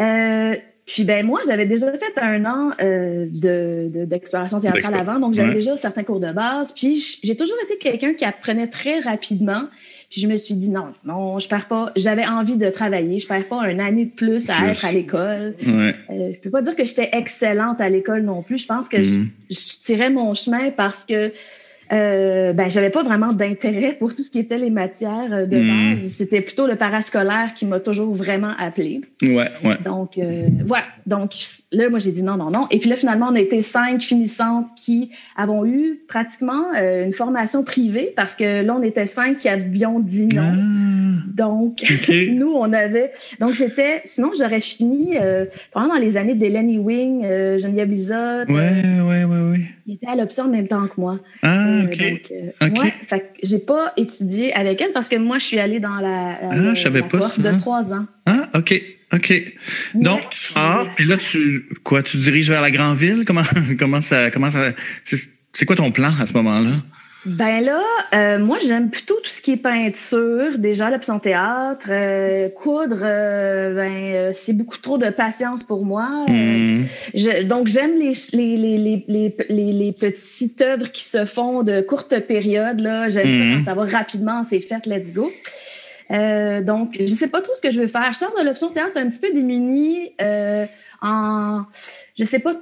Euh, 0.00 0.54
puis 0.86 1.02
ben 1.02 1.26
moi, 1.26 1.40
j'avais 1.44 1.66
déjà 1.66 1.90
fait 1.92 2.18
un 2.20 2.44
an 2.44 2.70
d'exploration 2.78 4.60
théâtrale 4.60 4.94
avant, 4.94 5.18
donc 5.18 5.34
j'avais 5.34 5.52
déjà 5.52 5.76
certains 5.76 6.04
cours 6.04 6.20
de 6.20 6.30
base. 6.30 6.72
Puis 6.72 7.18
j'ai 7.24 7.36
toujours 7.36 7.56
été 7.64 7.76
quelqu'un 7.76 8.14
qui 8.14 8.24
apprenait 8.24 8.68
très 8.68 9.00
rapidement. 9.00 9.64
Puis 10.16 10.22
je 10.22 10.28
me 10.28 10.38
suis 10.38 10.54
dit 10.54 10.70
non, 10.70 10.94
non, 11.04 11.38
je 11.38 11.46
perds 11.46 11.68
pas. 11.68 11.92
J'avais 11.94 12.24
envie 12.24 12.56
de 12.56 12.70
travailler. 12.70 13.20
Je 13.20 13.26
perds 13.26 13.48
pas 13.48 13.70
une 13.70 13.80
année 13.80 14.06
de 14.06 14.12
plus 14.12 14.48
à 14.48 14.70
être 14.70 14.82
à 14.86 14.90
l'école. 14.90 15.54
Ouais. 15.60 15.94
Euh, 16.08 16.32
je 16.32 16.40
peux 16.40 16.48
pas 16.48 16.62
dire 16.62 16.74
que 16.74 16.86
j'étais 16.86 17.10
excellente 17.12 17.82
à 17.82 17.90
l'école 17.90 18.22
non 18.22 18.42
plus. 18.42 18.56
Je 18.56 18.66
pense 18.66 18.88
que 18.88 19.02
je, 19.02 19.12
mm-hmm. 19.12 19.28
je, 19.50 19.78
tirais 19.84 20.08
mon 20.08 20.32
chemin 20.32 20.70
parce 20.70 21.04
que 21.04 21.32
euh, 21.92 22.52
ben 22.52 22.68
j'avais 22.68 22.90
pas 22.90 23.02
vraiment 23.02 23.32
d'intérêt 23.32 23.92
pour 23.92 24.14
tout 24.14 24.22
ce 24.22 24.30
qui 24.30 24.40
était 24.40 24.58
les 24.58 24.70
matières 24.70 25.32
euh, 25.32 25.46
de 25.46 25.58
mm. 25.58 25.94
base. 25.94 26.06
C'était 26.06 26.40
plutôt 26.40 26.66
le 26.66 26.76
parascolaire 26.76 27.54
qui 27.54 27.66
m'a 27.66 27.78
toujours 27.78 28.14
vraiment 28.14 28.54
appelé. 28.58 29.02
Ouais, 29.22 29.50
ouais. 29.62 29.76
Donc 29.84 30.18
euh, 30.18 30.48
voilà. 30.64 30.84
Donc 31.06 31.32
là, 31.72 31.88
moi 31.88 31.98
j'ai 31.98 32.12
dit 32.12 32.22
non, 32.22 32.36
non, 32.36 32.50
non. 32.50 32.66
Et 32.70 32.78
puis 32.78 32.88
là 32.88 32.96
finalement, 32.96 33.28
on 33.30 33.34
a 33.34 33.40
été 33.40 33.62
cinq 33.62 34.00
finissantes 34.00 34.66
qui 34.76 35.10
avons 35.36 35.64
eu 35.66 36.00
pratiquement 36.08 36.64
euh, 36.76 37.04
une 37.04 37.12
formation 37.12 37.64
privée 37.64 38.12
parce 38.16 38.34
que 38.34 38.62
là 38.62 38.76
on 38.78 38.82
était 38.82 39.06
cinq 39.06 39.38
qui 39.38 39.48
avions 39.48 40.00
dit 40.00 40.28
non. 40.28 40.52
Ah. 40.54 41.22
Donc 41.34 41.84
nous 42.30 42.52
on 42.54 42.72
avait. 42.72 43.10
Donc 43.40 43.54
j'étais. 43.54 44.02
Sinon 44.04 44.32
j'aurais 44.38 44.60
fini 44.60 45.14
pendant 45.72 45.88
dans 45.88 46.00
les 46.00 46.16
années 46.16 46.34
d'Hélène 46.34 46.78
Wing, 46.78 47.22
Geneviève 47.22 47.88
Bizot. 47.88 48.44
Ouais, 48.48 48.82
ouais, 49.06 49.24
ouais, 49.24 49.50
ouais. 49.50 49.60
Il 49.86 49.94
était 49.94 50.08
à 50.08 50.16
l'option 50.16 50.44
en 50.44 50.48
même 50.48 50.66
temps 50.66 50.86
que 50.86 51.00
moi. 51.00 51.18
Ah. 51.42 51.66
Ah, 51.66 51.84
OK. 51.84 51.98
Donc, 51.98 52.82
euh, 53.12 53.18
j'ai 53.42 53.58
pas 53.58 53.92
étudié 53.96 54.52
avec 54.52 54.80
elle 54.80 54.92
parce 54.92 55.08
que 55.08 55.16
moi, 55.16 55.38
je 55.38 55.44
suis 55.44 55.58
allée 55.58 55.80
dans 55.80 55.96
la, 55.96 56.38
ah, 56.42 56.74
je 56.74 56.80
savais 56.80 57.02
pas 57.02 57.18
de 57.18 57.58
trois 57.58 57.94
ans. 57.94 58.06
Ah, 58.26 58.48
OK. 58.54 58.74
OK. 59.12 59.54
Donc, 59.94 60.30
tu 60.30 60.52
sors, 60.52 60.88
puis 60.96 61.04
là, 61.04 61.16
tu, 61.16 61.68
quoi, 61.84 62.02
tu 62.02 62.16
diriges 62.16 62.48
vers 62.48 62.62
la 62.62 62.70
grande 62.70 62.96
ville? 62.96 63.24
Comment, 63.26 63.44
comment 63.78 64.00
ça, 64.00 64.30
comment 64.30 64.50
ça, 64.50 64.72
c'est 65.04 65.64
quoi 65.64 65.76
ton 65.76 65.92
plan 65.92 66.12
à 66.20 66.26
ce 66.26 66.32
moment-là? 66.34 66.72
Ben 67.26 67.60
là, 67.60 67.82
euh, 68.14 68.38
moi, 68.38 68.56
j'aime 68.64 68.88
plutôt 68.88 69.16
tout 69.16 69.30
ce 69.30 69.42
qui 69.42 69.52
est 69.52 69.56
peinture, 69.56 70.58
déjà 70.58 70.90
l'option 70.90 71.18
théâtre. 71.18 71.88
Euh, 71.90 72.48
coudre, 72.50 73.00
euh, 73.02 73.74
ben, 73.74 74.32
c'est 74.32 74.52
beaucoup 74.52 74.78
trop 74.78 74.96
de 74.96 75.10
patience 75.10 75.64
pour 75.64 75.84
moi. 75.84 76.08
Hmm. 76.28 76.84
donc, 77.46 77.66
j'aime 77.66 77.98
les, 77.98 78.12
les, 78.32 78.56
les, 78.56 79.04
les, 79.08 79.72
les, 79.72 79.92
petites 79.92 80.62
œuvres 80.62 80.92
qui 80.92 81.02
se 81.02 81.24
font 81.24 81.64
de 81.64 81.80
courtes 81.80 82.16
périodes. 82.20 82.78
Là. 82.78 83.08
J'aime 83.08 83.32
ça 83.32 83.36
Hmm. 83.36 83.54
quand 83.54 83.64
ça 83.64 83.74
va 83.74 83.84
rapidement, 83.86 84.44
c'est 84.44 84.60
fait, 84.60 84.86
let's 84.86 85.12
go. 85.12 85.32
Donc, 86.10 86.96
je 87.00 87.14
sais 87.14 87.28
pas 87.28 87.40
trop 87.40 87.54
ce 87.54 87.60
que 87.60 87.70
je 87.70 87.80
veux 87.80 87.88
faire. 87.88 88.12
Je 88.12 88.18
sors 88.18 88.34
de 88.38 88.44
l'option 88.44 88.70
théâtre 88.70 88.96
un 88.96 89.08
petit 89.08 89.20
peu 89.20 89.32
démunie 89.32 90.12
en... 91.02 91.62
Je 92.18 92.24
sais 92.24 92.38
pas 92.38 92.54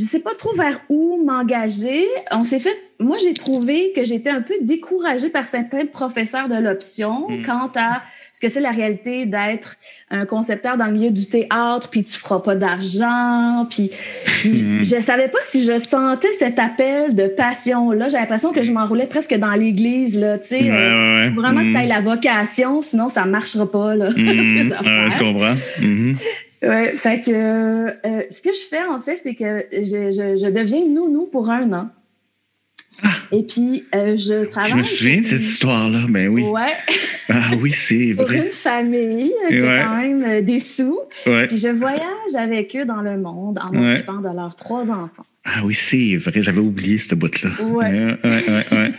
je 0.00 0.06
sais 0.06 0.20
pas 0.20 0.34
trop 0.34 0.54
vers 0.54 0.80
où 0.88 1.22
m'engager. 1.22 2.06
On 2.30 2.44
s'est 2.44 2.58
fait, 2.58 2.76
moi 2.98 3.18
j'ai 3.18 3.34
trouvé 3.34 3.92
que 3.94 4.02
j'étais 4.02 4.30
un 4.30 4.40
peu 4.40 4.54
découragée 4.62 5.28
par 5.28 5.46
certains 5.46 5.84
professeurs 5.84 6.48
de 6.48 6.54
l'option 6.54 7.28
Mm. 7.28 7.42
quant 7.44 7.70
à 7.76 8.02
ce 8.32 8.40
que 8.40 8.48
c'est 8.48 8.60
la 8.60 8.70
réalité 8.70 9.26
d'être 9.26 9.76
un 10.10 10.26
concepteur 10.26 10.76
dans 10.76 10.86
le 10.86 10.92
milieu 10.92 11.10
du 11.10 11.26
théâtre, 11.26 11.88
puis 11.90 12.04
tu 12.04 12.16
feras 12.16 12.40
pas 12.40 12.54
d'argent, 12.54 13.66
puis, 13.70 13.90
puis 14.40 14.60
Mm. 14.60 14.82
je 14.84 15.00
savais 15.00 15.28
pas 15.28 15.38
si 15.42 15.64
je 15.64 15.78
sentais 15.78 16.32
cet 16.38 16.58
appel 16.58 17.14
de 17.14 17.26
passion 17.26 17.90
là. 17.92 18.08
J'ai 18.08 18.18
l'impression 18.18 18.52
que 18.52 18.62
je 18.62 18.72
m'enroulais 18.72 19.06
presque 19.06 19.34
dans 19.34 19.52
l'église 19.52 20.18
là, 20.18 20.38
tu 20.38 20.48
sais. 20.48 20.62
Ouais, 20.62 20.70
euh, 20.70 21.24
ouais. 21.24 21.30
Vraiment 21.30 21.60
que 21.60 21.82
tu 21.82 21.88
la 21.88 22.00
vocation, 22.00 22.82
sinon 22.82 23.08
ça 23.08 23.24
marchera 23.24 23.70
pas 23.70 23.94
là. 23.94 24.06
Affaires. 24.08 25.10
je 25.10 25.18
comprends. 25.18 25.56
Mhm. 25.80 26.16
Ouais, 26.62 26.92
fait 26.92 27.20
que 27.22 27.30
euh, 27.30 28.22
ce 28.30 28.42
que 28.42 28.50
je 28.52 28.68
fais 28.68 28.84
en 28.84 29.00
fait, 29.00 29.16
c'est 29.16 29.34
que 29.34 29.64
je, 29.72 30.10
je, 30.10 30.36
je 30.36 30.50
deviens 30.50 30.86
nounou 30.86 31.26
pour 31.30 31.50
un 31.50 31.72
an. 31.72 31.88
Et 33.32 33.42
puis 33.44 33.84
euh, 33.94 34.16
je 34.16 34.44
travaille. 34.46 34.70
Je 34.72 34.76
me 34.76 34.82
souviens 34.82 35.20
de 35.20 35.26
cette 35.26 35.40
histoire-là. 35.40 36.00
Ben 36.08 36.28
oui. 36.28 36.42
Ouais, 36.42 36.72
Ah 37.28 37.50
oui, 37.60 37.72
c'est 37.76 38.12
pour 38.16 38.26
vrai. 38.26 38.38
une 38.38 38.50
famille 38.50 39.32
euh, 39.44 39.48
qui 39.48 39.60
Ouais. 39.60 39.68
a 39.78 39.84
quand 39.84 39.96
même 39.98 40.24
euh, 40.26 40.40
des 40.42 40.58
sous. 40.58 40.98
Ouais. 41.26 41.46
Puis 41.46 41.58
je 41.58 41.68
voyage 41.68 42.34
avec 42.36 42.74
eux 42.76 42.84
dans 42.84 43.02
le 43.02 43.16
monde 43.18 43.60
en 43.62 43.72
m'occupant 43.72 44.18
de 44.20 44.34
leurs 44.34 44.56
trois 44.56 44.90
enfants. 44.90 45.24
Ah 45.44 45.60
oui, 45.64 45.74
c'est 45.74 46.16
vrai. 46.16 46.42
J'avais 46.42 46.58
oublié 46.60 46.98
cette 46.98 47.14
bout-là. 47.18 47.50
Ouais. 47.66 48.16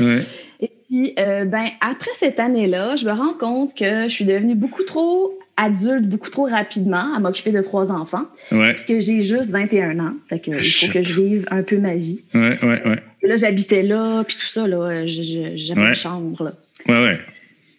Ouais. 0.00 0.22
Et 0.60 0.70
puis, 0.88 1.12
euh, 1.18 1.44
ben, 1.44 1.66
après 1.80 2.10
cette 2.14 2.38
année-là, 2.38 2.94
je 2.96 3.04
me 3.06 3.12
rends 3.12 3.32
compte 3.34 3.76
que 3.76 4.04
je 4.04 4.08
suis 4.08 4.24
devenue 4.24 4.54
beaucoup 4.54 4.84
trop 4.84 5.32
adulte, 5.58 6.06
beaucoup 6.08 6.30
trop 6.30 6.44
rapidement 6.46 7.14
à 7.14 7.18
m'occuper 7.20 7.50
de 7.50 7.60
trois 7.60 7.92
enfants. 7.92 8.24
Ouais, 8.52 8.72
Puis 8.74 8.84
que 8.86 9.00
j'ai 9.00 9.20
juste 9.22 9.50
21 9.50 9.98
ans. 9.98 10.14
Fait 10.28 10.38
que, 10.38 10.52
il 10.52 10.64
faut 10.72 10.90
que 10.92 11.02
je 11.02 11.20
vive 11.20 11.46
un 11.50 11.62
peu 11.62 11.78
ma 11.78 11.94
vie. 11.94 12.24
ouais, 12.34 12.56
ouais, 12.62 12.82
ouais. 12.88 13.02
Là, 13.22 13.36
j'habitais 13.36 13.82
là, 13.82 14.22
puis 14.24 14.36
tout 14.36 14.46
ça, 14.46 14.66
là, 14.66 15.06
j'avais 15.06 15.80
Ouais. 15.80 15.88
une 15.88 15.94
chambre, 15.94 16.44
là. 16.44 16.52
Ouais, 16.88 17.02
ouais. 17.04 17.18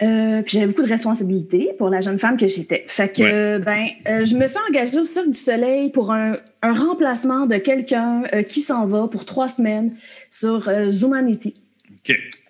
Euh, 0.02 0.42
puis 0.44 0.52
j'avais 0.54 0.68
beaucoup 0.68 0.84
de 0.84 0.88
responsabilités 0.90 1.72
pour 1.78 1.90
la 1.90 2.00
jeune 2.02 2.20
femme 2.20 2.38
que 2.38 2.48
j'étais. 2.48 2.84
Fait 2.88 3.10
que, 3.14 3.58
Ouais. 3.58 3.60
ben, 3.60 3.88
euh, 4.08 4.26
je 4.26 4.36
me 4.36 4.48
fais 4.48 4.60
engager 4.70 5.00
au 5.00 5.06
Cirque 5.06 5.30
du 5.32 5.38
Soleil 5.38 5.90
pour 5.90 6.12
un, 6.14 6.38
un 6.62 6.74
remplacement 6.74 7.46
de 7.48 7.56
quelqu'un 7.58 8.24
euh, 8.34 8.44
qui 8.44 8.62
s'en 8.62 8.86
va 8.86 9.08
pour 9.10 9.26
trois 9.26 9.48
semaines 9.50 9.92
sur 10.30 10.70
Zoomanity. 10.90 11.54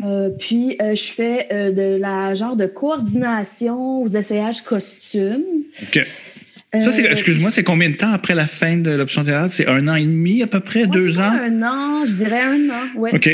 Euh, 0.04 0.30
puis, 0.38 0.78
euh, 0.82 0.96
je 0.96 1.12
fais 1.12 1.48
euh, 1.52 1.72
de 1.72 1.98
la 2.00 2.34
genre 2.34 2.56
de 2.56 2.66
coordination 2.66 4.02
aux 4.02 4.08
essayages 4.08 4.62
costumes. 4.62 5.44
OK. 5.82 6.06
Ça, 6.82 6.92
c'est, 6.92 7.04
excuse-moi, 7.04 7.50
c'est 7.52 7.64
combien 7.64 7.90
de 7.90 7.96
temps 7.96 8.12
après 8.12 8.36
la 8.36 8.46
fin 8.46 8.78
de 8.78 8.92
l'option 8.92 9.24
théâtre? 9.24 9.52
C'est 9.54 9.66
un 9.68 9.88
an 9.88 9.96
et 9.96 10.04
demi 10.04 10.44
à 10.44 10.48
peu 10.48 10.60
près? 10.60 10.82
ouais, 10.82 10.88
deux 10.88 11.20
ans? 11.20 11.32
Un 11.32 11.64
an, 11.64 12.06
je 12.06 12.14
dirais 12.14 12.42
un 12.42 12.70
an, 12.70 12.84
ouais. 13.00 13.14
OK. 13.16 13.28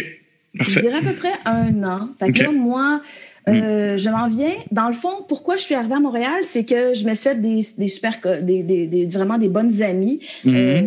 Je 0.53 0.57
Parfait. 0.59 0.81
dirais 0.81 0.99
à 0.99 1.01
peu 1.01 1.11
près 1.13 1.33
un 1.45 1.83
an. 1.83 2.09
Fait 2.17 2.31
que 2.31 2.43
là, 2.43 2.51
moi, 2.53 3.01
euh, 3.49 3.97
je 3.97 4.09
m'en 4.09 4.27
viens. 4.27 4.53
Dans 4.71 4.87
le 4.87 4.93
fond, 4.93 5.25
pourquoi 5.27 5.57
je 5.57 5.63
suis 5.63 5.75
arrivée 5.75 5.95
à 5.95 5.99
Montréal, 5.99 6.31
c'est 6.43 6.63
que 6.63 6.93
je 6.93 7.05
me 7.05 7.13
suis 7.13 7.27
fait 7.29 7.41
des, 7.41 7.59
des 7.77 7.87
super, 7.89 8.13
des, 8.41 8.63
des, 8.63 9.05
vraiment 9.05 9.37
des 9.37 9.49
bonnes 9.49 9.81
amies 9.83 10.21
Mhm. 10.45 10.55
euh, 10.55 10.81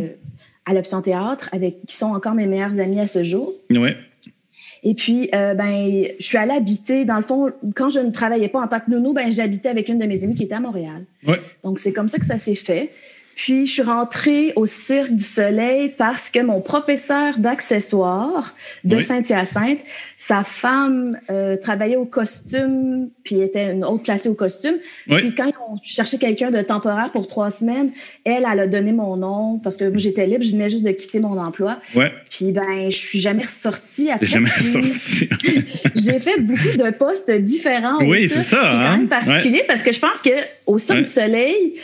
à 0.65 0.73
l'option 0.73 1.03
théâtre, 1.03 1.51
avec 1.53 1.77
qui 1.87 1.97
sont 1.97 2.07
encore 2.15 2.33
mes 2.35 2.47
meilleures 2.47 2.81
amies 2.81 3.01
à 3.01 3.07
ce 3.07 3.23
jour. 3.23 3.53
Ouais. 3.71 3.95
Et 4.83 4.95
puis, 4.95 5.29
euh, 5.35 5.55
ben, 5.55 6.09
je 6.19 6.25
suis 6.25 6.39
allée 6.39 6.53
habiter. 6.53 7.05
Dans 7.05 7.17
le 7.17 7.23
fond, 7.23 7.51
quand 7.75 7.91
je 7.91 8.01
ne 8.01 8.11
travaillais 8.11 8.49
pas 8.49 8.61
en 8.61 8.69
tant 8.69 8.81
que 8.81 8.91
nounou, 8.91 9.13
ben, 9.13 9.31
j'habitais 9.31 9.69
avec 9.69 9.89
une 9.89 9.99
de 9.99 10.07
mes 10.07 10.23
amies 10.25 10.35
qui 10.35 10.45
était 10.45 10.55
à 10.55 10.61
Montréal. 10.61 11.05
Ouais. 11.27 11.41
Donc, 11.65 11.79
c'est 11.79 11.93
comme 11.93 12.09
ça 12.09 12.19
que 12.19 12.27
ça 12.27 12.39
s'est 12.39 12.55
fait. 12.55 12.91
Puis, 13.39 13.67
je 13.67 13.73
suis 13.73 13.83
rentrée 13.83 14.53
au 14.57 14.67
Cirque 14.67 15.13
du 15.13 15.23
Soleil 15.23 15.95
parce 15.97 16.29
que 16.29 16.41
mon 16.41 16.61
professeur 16.61 17.39
d'accessoires 17.39 18.53
de 18.83 18.97
Oui. 18.97 19.03
Saint-Hyacinthe, 19.05 19.79
sa 20.17 20.43
femme 20.43 21.17
euh, 21.31 21.57
travaillait 21.57 21.95
au 21.95 22.05
costume, 22.05 23.09
puis 23.23 23.41
était 23.41 23.71
une 23.73 23.85
autre 23.85 24.03
placée 24.03 24.29
au 24.29 24.35
costume. 24.35 24.75
Oui. 25.09 25.21
Puis, 25.21 25.35
quand 25.37 25.47
ont 25.71 25.79
cherché 25.81 26.19
quelqu'un 26.19 26.51
de 26.51 26.61
temporaire 26.63 27.11
pour 27.13 27.29
trois 27.29 27.51
semaines, 27.51 27.93
elle, 28.25 28.45
elle 28.53 28.59
a 28.59 28.67
donné 28.67 28.91
mon 28.91 29.17
nom 29.17 29.61
parce 29.63 29.77
que 29.77 29.85
moi, 29.85 29.99
j'étais 29.99 30.27
libre, 30.27 30.43
je 30.43 30.51
venais 30.51 30.69
juste 30.69 30.83
de 30.83 30.91
quitter 30.91 31.21
mon 31.21 31.39
emploi. 31.39 31.77
Ouais. 31.95 32.11
Puis, 32.31 32.51
ben, 32.51 32.91
je 32.91 32.97
suis 32.97 33.21
jamais 33.21 33.45
ressortie 33.45 34.11
après. 34.11 34.27
J'ai 34.27 34.33
jamais 34.33 34.51
Puis, 34.51 34.67
sorti. 34.67 35.29
j'ai 35.95 36.19
fait 36.19 36.41
beaucoup 36.41 36.77
de 36.77 36.91
postes 36.91 37.31
différents. 37.31 38.05
Oui, 38.05 38.29
c'est 38.29 38.43
ça, 38.43 38.43
Ce 38.43 38.51
qui 38.51 38.57
est 38.57 38.81
quand 38.81 38.85
hein? 38.85 38.97
même 38.97 39.09
particulier 39.09 39.63
parce 39.69 39.85
que 39.85 39.93
je 39.93 40.01
pense 40.01 40.21
que 40.21 40.31
au 40.67 40.79
Cirque 40.79 40.99
Ouais. 40.99 41.05
du 41.05 41.09
Soleil, 41.09 41.75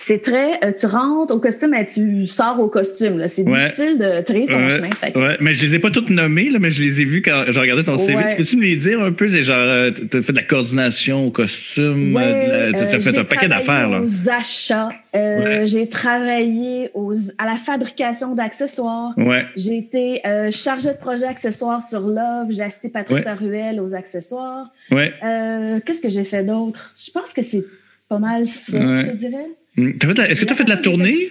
c'est 0.00 0.22
très. 0.22 0.64
euh, 0.64 0.72
tu 0.72 0.86
rentres 0.86 1.34
au 1.34 1.40
costume 1.40 1.74
et 1.74 1.84
tu 1.84 2.24
sors 2.26 2.60
au 2.60 2.68
costume. 2.68 3.26
C'est 3.26 3.42
Ouais. 3.42 3.64
difficile 3.64 3.98
de 3.98 4.20
traiter 4.22 4.46
ton 4.46 4.56
Ouais, 4.56 4.70
chemin. 4.70 4.90
Fait 4.90 5.16
ouais, 5.18 5.36
mais 5.40 5.54
je 5.54 5.66
les 5.66 5.74
ai 5.74 5.78
pas 5.80 5.90
toutes 5.90 6.10
nommées, 6.10 6.50
là, 6.50 6.60
mais 6.60 6.70
je 6.70 6.80
les 6.82 7.00
ai 7.00 7.04
vues 7.04 7.20
quand 7.20 7.44
je 7.48 7.58
regardais 7.58 7.82
ton 7.82 7.98
CV. 7.98 8.22
Tu 8.30 8.36
peux-tu 8.36 8.56
me 8.58 8.62
les 8.62 8.76
dire 8.76 9.02
un 9.02 9.10
peu? 9.12 9.28
C'est 9.30 9.42
genre, 9.42 9.56
euh, 9.58 9.90
t'as 9.90 10.22
fait 10.22 10.32
de 10.32 10.36
la 10.38 10.44
coordination 10.44 11.26
au 11.26 11.30
costume, 11.32 12.16
euh, 12.16 12.70
la- 12.70 12.78
t'as 12.78 12.94
euh, 12.94 13.00
fait 13.00 13.18
un 13.18 13.24
paquet 13.24 13.48
d'affaires, 13.48 13.88
là. 13.90 14.00
Aux 14.02 14.28
achats. 14.30 14.88
Euh. 15.16 15.66
J'ai 15.66 15.88
travaillé 15.88 16.90
aux, 16.94 17.12
à 17.38 17.44
la 17.46 17.56
fabrication 17.56 18.34
d'accessoires. 18.34 19.14
Ouais. 19.16 19.46
J'ai 19.56 19.76
été 19.78 20.20
euh, 20.26 20.50
chargée 20.52 20.90
de 20.90 20.96
projet 20.98 21.26
accessoires 21.26 21.82
sur 21.82 22.00
Love. 22.00 22.48
J'ai 22.50 22.62
assisté 22.62 22.88
Patricia 22.88 23.34
Ruel 23.34 23.80
aux 23.80 23.94
accessoires. 23.94 24.66
Ouais. 24.90 25.12
Euh, 25.24 25.80
Qu'est-ce 25.84 26.00
que 26.00 26.08
j'ai 26.08 26.24
fait 26.24 26.44
d'autre? 26.44 26.94
Je 27.04 27.10
pense 27.10 27.32
que 27.32 27.42
c'est 27.42 27.64
pas 28.08 28.18
mal 28.18 28.46
ça, 28.46 28.78
Ouais. 28.78 29.04
je 29.04 29.10
te 29.10 29.16
dirais. 29.16 29.46
Fait 29.78 30.18
Est-ce 30.30 30.40
que 30.40 30.46
tu 30.46 30.52
as 30.52 30.56
fait 30.56 30.64
de 30.64 30.70
la 30.70 30.76
tournée? 30.76 31.30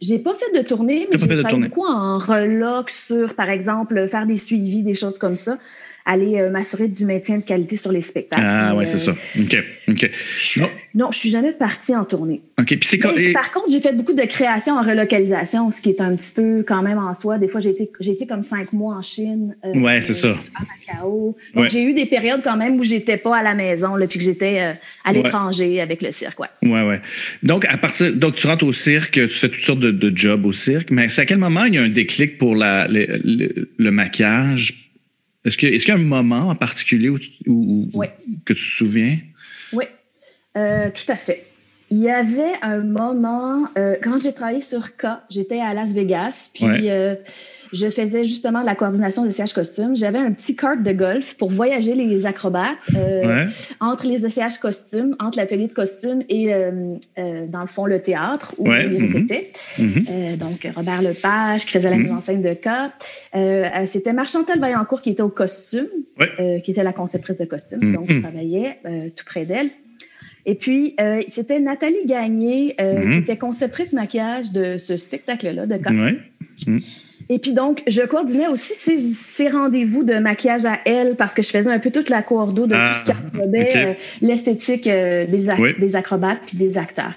J'ai 0.00 0.18
pas 0.18 0.32
fait 0.34 0.56
de 0.56 0.64
tournée, 0.64 1.08
mais 1.10 1.18
fait 1.18 1.36
j'ai 1.36 1.42
tournée. 1.42 1.68
beaucoup 1.68 1.86
en 1.86 2.18
reloc 2.18 2.88
sur, 2.90 3.34
par 3.34 3.50
exemple, 3.50 4.06
faire 4.08 4.26
des 4.26 4.36
suivis, 4.36 4.82
des 4.82 4.94
choses 4.94 5.18
comme 5.18 5.36
ça, 5.36 5.58
aller 6.04 6.40
euh, 6.40 6.50
m'assurer 6.50 6.86
du 6.88 7.04
maintien 7.04 7.38
de 7.38 7.42
qualité 7.42 7.76
sur 7.76 7.90
les 7.90 8.00
spectacles. 8.00 8.42
Ah, 8.44 8.76
ouais, 8.76 8.86
c'est 8.86 9.08
euh, 9.08 9.12
ça. 9.12 9.40
OK. 9.40 9.56
OK. 9.88 10.10
je- 10.40 10.60
Non. 10.60 10.68
Non, 10.94 11.08
je 11.12 11.18
suis 11.18 11.30
jamais 11.30 11.52
partie 11.52 11.94
en 11.94 12.04
tournée. 12.04 12.40
OK. 12.58 12.66
Puis 12.66 12.80
c'est 12.88 12.98
quoi? 12.98 13.12
Mais 13.16 13.24
et- 13.24 13.32
par 13.32 13.50
contre, 13.52 13.70
j'ai 13.70 13.80
fait 13.80 13.92
beaucoup 13.94 14.12
de 14.14 14.22
créations 14.22 14.74
en 14.76 14.82
relocalisation, 14.82 15.70
ce 15.70 15.80
qui 15.80 15.90
est 15.90 16.00
un 16.00 16.14
petit 16.16 16.32
peu 16.34 16.64
quand 16.66 16.82
même 16.82 16.98
en 16.98 17.14
soi. 17.14 17.38
Des 17.38 17.48
fois, 17.48 17.60
j'ai 17.60 17.70
été, 17.70 17.90
j'ai 18.00 18.12
été 18.12 18.26
comme 18.26 18.42
cinq 18.42 18.72
mois 18.72 18.96
en 18.96 19.02
Chine. 19.02 19.54
euh, 19.64 19.78
Ouais, 19.78 20.00
c'est 20.02 20.14
ça. 20.14 20.28
À 20.54 20.62
Macao. 20.92 21.36
Donc, 21.54 21.64
Ouais. 21.64 21.70
j'ai 21.70 21.82
eu 21.82 21.94
des 21.94 22.06
périodes 22.06 22.40
quand 22.42 22.56
même 22.56 22.78
où 22.78 22.84
j'étais 22.84 23.16
pas 23.16 23.38
à 23.38 23.42
la 23.42 23.54
maison, 23.54 23.94
là, 23.96 24.06
puis 24.06 24.18
que 24.18 24.24
j'étais 24.24 24.60
euh, 24.60 24.72
à 25.04 25.10
Ouais. 25.12 25.22
l'étranger 25.22 25.80
avec 25.80 26.02
le 26.02 26.10
cirque. 26.12 26.38
Ouais. 26.40 26.48
Ouais, 26.62 26.82
ouais. 26.82 27.00
Donc, 27.42 27.64
à 27.64 27.76
partir, 27.76 28.12
donc, 28.12 28.34
tu 28.34 28.46
rentres 28.46 28.64
au 28.66 28.72
cirque, 28.72 29.12
tu 29.14 29.28
fais 29.28 29.48
toutes 29.48 29.64
sortes 29.64 29.80
de, 29.80 29.90
de 29.90 30.16
jobs 30.16 30.44
au 30.46 30.52
cirque, 30.52 30.90
mais 30.90 31.08
c'est 31.08 31.22
à 31.22 31.26
quel 31.26 31.38
moment 31.38 31.64
il 31.64 31.74
y 31.74 31.78
a 31.78 31.82
un 31.82 31.88
déclic 31.88 32.38
pour 32.38 32.54
la, 32.56 32.88
le, 32.88 33.06
le- 33.24 33.70
le 33.76 33.90
maquillage? 33.90 34.84
Est-ce 35.44 35.56
qu'il 35.56 35.74
y 35.74 35.90
a 35.90 35.94
un 35.94 35.98
moment 35.98 36.48
en 36.48 36.54
particulier 36.54 37.08
où, 37.08 37.18
tu- 37.18 37.30
où- 37.46 37.88
où- 37.94 37.98
Ouais. 37.98 38.10
que 38.44 38.52
tu 38.52 38.60
te 38.60 38.66
souviens? 38.76 39.16
Euh, 40.58 40.88
tout 40.90 41.10
à 41.12 41.16
fait. 41.16 41.44
Il 41.90 42.00
y 42.00 42.10
avait 42.10 42.52
un 42.60 42.80
moment, 42.80 43.64
euh, 43.78 43.94
quand 44.02 44.18
j'ai 44.22 44.34
travaillé 44.34 44.60
sur 44.60 44.94
K, 44.94 45.06
j'étais 45.30 45.58
à 45.60 45.72
Las 45.72 45.94
Vegas, 45.94 46.50
puis 46.52 46.66
Ouais. 46.66 46.80
euh, 46.90 47.14
je 47.72 47.88
faisais 47.88 48.24
justement 48.24 48.60
de 48.60 48.66
la 48.66 48.74
coordination 48.74 49.24
des 49.24 49.32
sièges 49.32 49.54
costumes. 49.54 49.96
J'avais 49.96 50.18
un 50.18 50.32
petit 50.32 50.54
cart 50.54 50.76
de 50.76 50.92
golf 50.92 51.34
pour 51.38 51.50
voyager 51.50 51.94
les 51.94 52.26
acrobates 52.26 52.76
euh, 52.94 53.44
Ouais. 53.44 53.50
entre 53.80 54.06
les 54.06 54.22
essayages 54.26 54.58
costumes, 54.58 55.16
entre 55.18 55.38
l'atelier 55.38 55.66
de 55.66 55.72
costumes 55.72 56.22
et, 56.28 56.48
dans 57.48 57.60
le 57.60 57.66
fond, 57.66 57.86
le 57.86 58.02
théâtre 58.02 58.54
où 58.58 58.68
Ouais, 58.68 58.86
ils 58.92 59.06
répétaient. 59.10 59.50
Mhm. 59.78 60.04
Euh, 60.10 60.36
donc, 60.36 60.68
Robert 60.76 61.00
Lepage 61.00 61.64
qui 61.64 61.72
faisait 61.72 61.88
la 61.88 61.96
Mhm. 61.96 62.02
mise 62.02 62.12
en 62.12 62.20
scène 62.20 62.42
de 62.42 62.52
K. 62.52 62.68
C'était 63.86 64.12
Marchantal 64.12 64.58
Vaillancourt 64.58 65.00
qui 65.00 65.08
était 65.10 65.22
au 65.22 65.30
costume, 65.30 65.86
qui 66.62 66.70
était 66.70 66.82
la 66.84 66.92
conceptrice 66.92 67.38
de 67.38 67.46
costume. 67.46 67.78
Mhm. 67.82 67.94
Donc, 67.94 68.12
je 68.12 68.18
travaillais 68.20 68.78
tout 69.16 69.24
près 69.24 69.46
d'elle. 69.46 69.70
Et 70.46 70.54
puis, 70.54 70.94
euh, 71.00 71.22
c'était 71.28 71.60
Nathalie 71.60 72.06
Gagné, 72.06 72.74
euh, 72.80 73.04
Mhm. 73.04 73.12
qui 73.12 73.18
était 73.18 73.36
conceptrice 73.36 73.92
maquillage 73.92 74.52
de 74.52 74.78
ce 74.78 74.96
spectacle-là, 74.96 75.66
de. 75.66 75.98
Ouais. 75.98 76.18
Et 77.30 77.38
puis 77.38 77.52
donc, 77.52 77.82
je 77.86 78.02
coordonnais 78.02 78.46
aussi 78.46 78.98
ces, 79.14 79.48
rendez-vous 79.48 80.02
de 80.02 80.14
maquillage 80.14 80.64
à 80.64 80.78
elle 80.84 81.14
parce 81.14 81.34
que 81.34 81.42
je 81.42 81.50
faisais 81.50 81.70
un 81.70 81.78
peu 81.78 81.90
toute 81.90 82.08
la 82.08 82.22
coordo 82.22 82.66
de 82.66 82.74
tout 82.74 82.98
ce 82.98 83.04
qui 83.04 83.10
ah, 83.12 83.36
englobait 83.36 83.72
euh, 83.76 83.92
l'esthétique 84.22 84.84
des, 84.84 85.26
des, 85.26 85.96
acrobates 85.96 86.40
puis 86.46 86.56
des 86.56 86.78
acteurs. 86.78 87.12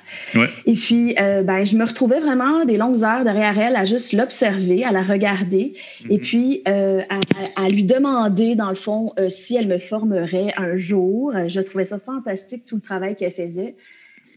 Et 0.65 0.73
puis, 0.73 1.15
ben, 1.15 1.65
je 1.65 1.77
me 1.77 1.85
retrouvais 1.85 2.19
vraiment 2.19 2.65
des 2.65 2.77
longues 2.77 3.03
heures 3.03 3.23
derrière 3.23 3.57
elle 3.57 3.75
à 3.75 3.85
juste 3.85 4.13
l'observer, 4.13 4.83
à 4.83 4.91
la 4.91 5.01
regarder 5.01 5.73
et 6.09 6.17
mhm. 6.17 6.19
puis 6.19 6.63
à, 6.65 7.69
lui 7.69 7.85
demander, 7.85 8.55
dans 8.55 8.69
le 8.69 8.75
fond, 8.75 9.13
si 9.29 9.55
elle 9.55 9.67
me 9.67 9.77
formerait 9.77 10.53
un 10.57 10.75
jour. 10.75 11.33
Je 11.47 11.61
trouvais 11.61 11.85
ça 11.85 11.99
fantastique, 11.99 12.65
tout 12.65 12.75
le 12.75 12.81
travail 12.81 13.15
qu'elle 13.15 13.31
faisait. 13.31 13.75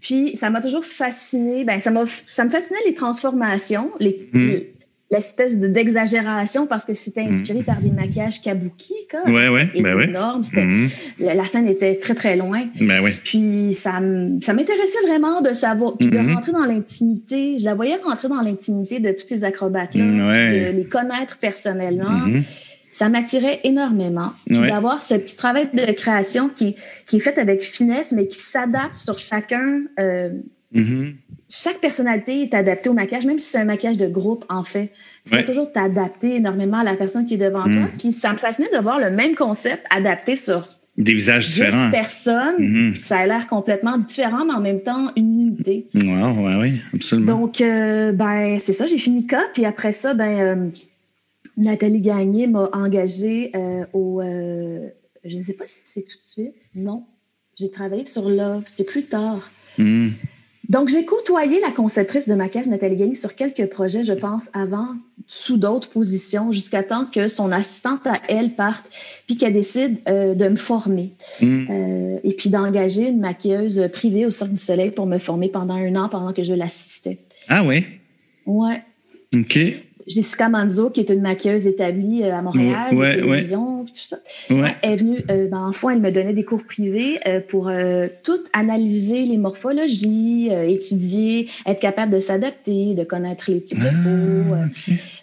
Puis, 0.01 0.37
ça 0.37 0.51
m'a 0.51 0.61
toujours 0.61 0.85
fasciné. 0.85 1.65
Ben, 1.65 1.81
ça, 1.81 1.91
ça 2.27 2.45
me 2.45 2.51
fascinait 2.51 2.79
les 2.87 2.95
transformations, 2.95 3.91
les, 4.01 4.29
hmm. 4.35 4.57
L'espèce 5.15 5.57
d'exagération 5.57 6.67
parce 6.67 6.85
que 6.85 6.95
c'était 6.95 7.23
inspiré 7.23 7.61
hmm. 7.61 7.65
par 7.65 7.81
des 7.81 7.91
maquillages 7.91 8.43
kabuki. 8.43 8.95
Quoi. 9.11 9.31
Ouais, 9.31 9.49
ouais, 9.49 9.71
ben 9.81 10.01
énorme. 10.01 10.43
Hmm. 10.53 10.89
La 11.19 11.45
scène 11.47 11.69
était 11.69 11.97
très, 11.97 12.15
très 12.15 12.37
loin. 12.37 12.65
Ben 12.81 13.03
ouais. 13.03 13.13
Puis, 13.23 13.75
ça, 13.75 14.01
ça 14.43 14.53
m'intéressait 14.53 15.07
vraiment 15.07 15.41
de 15.41 15.53
savoir, 15.53 15.97
puis 15.97 16.09
de 16.09 16.19
rentrer 16.19 16.53
dans 16.53 16.65
l'intimité. 16.65 17.59
Je 17.59 17.65
la 17.65 17.75
voyais 17.75 17.97
rentrer 17.97 18.29
dans 18.29 18.41
l'intimité 18.41 18.99
de 18.99 19.11
tous 19.13 19.27
ces 19.27 19.45
acrobates-là, 19.45 20.05
de 20.05 20.77
les 20.77 20.85
connaître 20.85 21.39
personnellement 21.39 22.25
ça 22.95 23.09
m'attirait 23.09 23.59
énormément. 23.65 24.31
d'avoir 24.47 25.03
ce 25.03 25.15
petit 25.15 25.37
travail 25.37 25.69
de 25.75 25.93
création 25.93 26.49
qui, 26.49 26.77
qui 27.07 27.17
est 27.17 27.21
fait 27.21 27.39
avec 27.39 27.61
finesse, 27.61 28.13
mais 28.13 28.29
qui 28.29 28.39
s'adapte 28.39 28.95
sur 28.95 29.19
chacun. 29.19 29.83
Euh, 29.99 30.29
mm-hmm. 30.75 31.15
Chaque 31.49 31.79
personnalité 31.79 32.43
est 32.43 32.55
adaptée 32.55 32.89
au 32.89 32.95
maquillage, 32.95 33.27
même 33.27 33.39
si 33.39 33.51
c'est 33.51 33.59
un 33.59 33.65
maquillage 33.65 33.99
de 33.99 34.09
groupe, 34.09 34.45
en 34.49 34.65
fait. 34.65 34.91
Tu 35.25 35.35
vas 35.35 35.43
toujours 35.43 35.73
t'adapter 35.73 36.37
énormément 36.37 36.79
à 36.79 36.85
la 36.85 36.95
personne 36.95 37.25
qui 37.25 37.35
est 37.35 37.39
devant 37.39 37.63
toi. 37.65 37.83
Mm. 37.83 37.91
Puis 37.99 38.13
ça 38.13 38.33
me 38.33 38.37
fascinait 38.37 38.69
de 38.75 38.79
voir 38.79 38.99
le 38.99 39.11
même 39.11 39.35
concept 39.35 39.85
adapté 39.91 40.37
sur 40.37 40.63
des 40.99 41.15
visages 41.15 41.49
différents. 41.49 41.91
personnes. 41.91 42.59
Mm-hmm. 42.59 42.97
Ça 42.97 43.19
a 43.19 43.27
l'air 43.27 43.47
complètement 43.47 43.99
différent, 43.99 44.45
mais 44.45 44.53
en 44.53 44.61
même 44.61 44.83
temps, 44.83 45.11
une 45.17 45.49
unité. 45.49 45.87
Oui, 45.95 46.09
ouais, 46.09 46.57
oui, 46.61 46.81
absolument. 46.93 47.39
Donc, 47.39 47.61
euh, 47.61 48.13
ben, 48.13 48.59
c'est 48.59 48.73
ça, 48.73 48.87
j'ai 48.87 48.99
fini 48.99 49.27
cas. 49.27 49.45
Puis 49.55 49.65
après 49.65 49.93
ça, 49.93 50.13
ben, 50.13 50.39
euh, 50.39 50.69
Nathalie 51.57 52.03
Gagné 52.03 52.47
m'a 52.47 52.69
engagée 52.73 53.51
euh, 53.55 53.85
au. 53.93 54.21
Je 54.23 55.39
ne 55.39 55.43
sais 55.43 55.55
pas 55.55 55.65
si 55.67 55.79
c'est 55.85 56.03
tout 56.03 56.19
de 56.19 56.25
suite. 56.25 56.55
Non. 56.75 57.03
J'ai 57.59 57.71
travaillé 57.71 58.05
sur 58.05 58.29
Love. 58.29 58.65
C'est 58.75 58.85
plus 58.85 59.05
tard. 59.05 59.51
Hmm. 59.79 60.11
Donc, 60.75 60.89
j'ai 60.89 61.05
côtoyé 61.05 61.61
la 61.61 61.71
conceptrice 61.71 62.27
de 62.29 62.35
maquillage, 62.35 62.67
Nathalie 62.67 62.97
Gagné, 62.97 63.15
sur 63.15 63.37
quelques 63.37 63.67
projets, 63.67 64.05
je 64.05 64.13
pense, 64.13 64.51
avant, 64.55 64.89
sous 65.29 65.57
d'autres 65.57 65.89
positions, 65.89 66.51
jusqu'à 66.51 66.83
temps 66.83 67.05
que 67.05 67.29
son 67.29 67.53
assistante 67.53 68.05
à 68.09 68.21
elle 68.29 68.51
parte, 68.51 68.85
puis 69.29 69.37
qu'elle 69.37 69.53
décide 69.53 69.99
euh, 70.09 70.35
de 70.35 70.49
me 70.49 70.57
former. 70.57 71.13
Hmm. 71.41 71.67
et 72.25 72.35
puis 72.37 72.51
d'engager 72.51 73.11
une 73.11 73.21
maquilleuse 73.21 73.89
privée 73.93 74.27
au 74.27 74.31
Cirque 74.31 74.51
du 74.51 74.59
Soleil 74.59 74.91
pour 74.91 75.07
me 75.07 75.19
former 75.19 75.49
pendant 75.49 75.75
un 75.75 75.95
an, 75.95 76.09
pendant 76.09 76.33
que 76.33 76.43
je 76.43 76.55
l'assistais. 76.55 77.19
Ah 77.49 77.63
oui? 77.63 77.85
Ouais. 78.45 78.83
OK. 79.37 79.59
Jessica 80.07 80.49
Manzo, 80.49 80.91
qui 80.91 81.01
est 81.01 81.11
une 81.11 81.23
maquilleuse 81.23 81.67
établie 81.67 82.23
euh, 82.23 82.35
à 82.35 82.43
Montréal, 82.43 82.95
ouais, 82.95 83.17
télévision, 83.17 83.85
tout 83.85 83.93
ça. 83.95 84.19
Elle 84.51 84.75
est 84.83 84.97
venue, 84.97 85.19
euh, 85.31 85.49
ben, 85.49 85.59
enfant, 85.59 85.91
elle 85.91 86.01
me 86.01 86.11
donnait 86.11 86.33
des 86.33 86.45
cours 86.45 86.65
privés 86.65 87.19
euh, 87.27 87.41
pour 87.41 87.71
tout 88.23 88.41
analyser 88.53 89.23
les 89.23 89.37
morphologies, 89.37 90.51
étudier, 90.69 91.49
être 91.67 91.81
capable 91.81 92.13
de 92.13 92.21
s'adapter, 92.21 92.95
de 92.95 93.05
connaître 93.05 93.51
les 93.51 93.63
types 93.63 93.79
de 93.79 93.85
peau. 93.85 94.55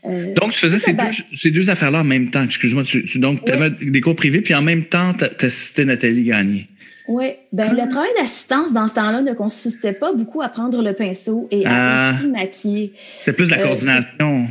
Ah, 0.03 0.09
donc, 0.35 0.51
tu 0.51 0.59
faisais 0.59 0.79
ces, 0.79 0.93
deux, 0.93 1.03
ces 1.35 1.51
deux 1.51 1.69
affaires-là 1.69 2.01
en 2.01 2.03
même 2.03 2.31
temps. 2.31 2.43
Excuse-moi. 2.43 2.83
Tu, 2.83 3.19
donc, 3.19 3.45
tu 3.45 3.51
avais 3.51 3.69
des 3.69 4.01
cours 4.01 4.15
privés, 4.15 4.41
puis 4.41 4.55
en 4.55 4.63
même 4.63 4.85
temps, 4.85 5.13
tu 5.13 5.45
assistais 5.45 5.85
Nathalie 5.85 6.23
Gagné. 6.23 6.67
Oui, 7.11 7.33
ben, 7.51 7.71
le 7.71 7.89
travail 7.91 8.09
d'assistance 8.17 8.71
dans 8.71 8.87
ce 8.87 8.93
temps-là 8.93 9.21
ne 9.21 9.33
consistait 9.33 9.91
pas 9.91 10.13
beaucoup 10.13 10.41
à 10.41 10.47
prendre 10.47 10.81
le 10.81 10.93
pinceau 10.93 11.47
et 11.51 11.65
à 11.65 11.71
ah. 11.71 12.13
aussi 12.13 12.27
maquiller. 12.27 12.93
C'est 13.19 13.33
plus 13.33 13.49
la 13.49 13.57
coordination. 13.57 14.47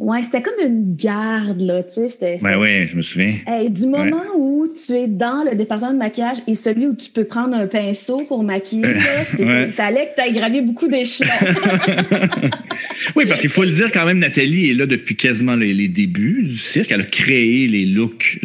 Ouais, 0.00 0.22
c'était 0.22 0.40
comme 0.40 0.54
une 0.66 0.96
garde, 0.96 1.60
là, 1.60 1.82
tu 1.82 2.08
sais. 2.08 2.38
Ben 2.40 2.58
oui, 2.58 2.86
je 2.86 2.96
me 2.96 3.02
souviens. 3.02 3.34
du 3.68 3.86
moment 3.86 4.22
où 4.34 4.66
tu 4.66 4.94
es 4.94 5.06
dans 5.06 5.44
le 5.44 5.54
département 5.54 5.92
de 5.92 5.98
maquillage 5.98 6.38
et 6.46 6.54
celui 6.54 6.86
où 6.86 6.96
tu 6.96 7.10
peux 7.10 7.24
prendre 7.24 7.54
un 7.54 7.66
pinceau 7.66 8.24
pour 8.24 8.42
maquiller, 8.42 8.94
il 9.38 9.72
fallait 9.72 10.06
que 10.06 10.22
tu 10.22 10.26
aies 10.26 10.32
gravé 10.32 10.62
beaucoup 10.62 10.88
d'échelons. 10.88 11.28
oui, 13.14 13.26
parce 13.28 13.42
qu'il 13.42 13.50
faut 13.50 13.62
le 13.62 13.72
dire 13.72 13.92
quand 13.92 14.06
même, 14.06 14.20
Nathalie 14.20 14.70
est 14.70 14.74
là 14.74 14.86
depuis 14.86 15.16
quasiment 15.16 15.54
les, 15.54 15.88
débuts 15.88 16.44
du 16.44 16.56
cirque. 16.56 16.90
Elle 16.92 17.02
a 17.02 17.04
créé 17.04 17.66
les 17.66 17.84
looks 17.84 18.40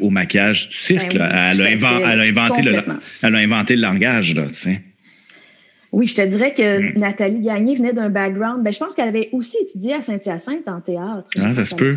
au 0.00 0.10
maquillage 0.10 0.68
du 0.68 0.76
cirque. 0.76 1.16
Ben 1.18 1.50
elle, 1.50 1.62
a 1.62 2.22
inventé 2.22 2.62
le, 2.62 2.76
elle 3.24 3.34
a 3.34 3.38
inventé 3.38 3.74
le 3.74 3.82
langage, 3.82 4.36
là, 4.36 4.46
tu 4.46 4.54
sais. 4.54 4.80
Oui, 5.96 6.06
je 6.06 6.14
te 6.14 6.20
dirais 6.20 6.52
que 6.52 6.92
mm. 6.92 6.98
Nathalie 6.98 7.40
Gagné 7.40 7.74
venait 7.74 7.94
d'un 7.94 8.10
background. 8.10 8.62
Ben, 8.62 8.70
je 8.70 8.78
pense 8.78 8.94
qu'elle 8.94 9.08
avait 9.08 9.30
aussi 9.32 9.56
étudié 9.62 9.94
à 9.94 10.02
Saint-Hyacinthe 10.02 10.68
en 10.68 10.82
théâtre. 10.82 11.26
Ah, 11.38 11.54
ça 11.54 11.64
se 11.64 11.74
peut. 11.74 11.94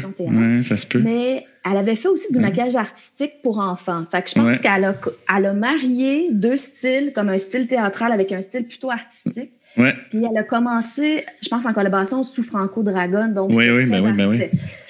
ça 0.63 0.77
se 0.77 0.87
peut. 0.87 1.01
Mais 1.03 1.45
elle 1.69 1.75
avait 1.75 1.97
fait 1.97 2.07
aussi 2.07 2.31
du 2.31 2.39
maquillage 2.39 2.77
artistique 2.77 3.41
pour 3.43 3.59
enfants. 3.59 4.05
Fait 4.09 4.21
que 4.21 4.29
je 4.29 4.35
pense 4.35 4.61
qu'elle 4.61 4.85
a, 4.85 4.95
elle 5.37 5.45
a 5.47 5.53
marié 5.53 6.29
deux 6.31 6.55
styles, 6.55 7.11
comme 7.13 7.27
un 7.27 7.37
style 7.37 7.67
théâtral 7.67 8.13
avec 8.13 8.31
un 8.31 8.39
style 8.39 8.63
plutôt 8.63 8.89
artistique. 8.89 9.51
Ouais. 9.75 9.93
Puis 10.09 10.23
elle 10.23 10.37
a 10.37 10.43
commencé, 10.43 11.25
je 11.43 11.49
pense, 11.49 11.65
en 11.65 11.73
collaboration 11.73 12.23
sous 12.23 12.43
Franco 12.43 12.83
Dragon. 12.83 13.27
Donc, 13.27 13.49
oui, 13.49 13.69
oui, 13.69 13.85
ben 13.85 14.01
oui, 14.01 14.13
ben 14.13 14.29
oui. 14.29 14.39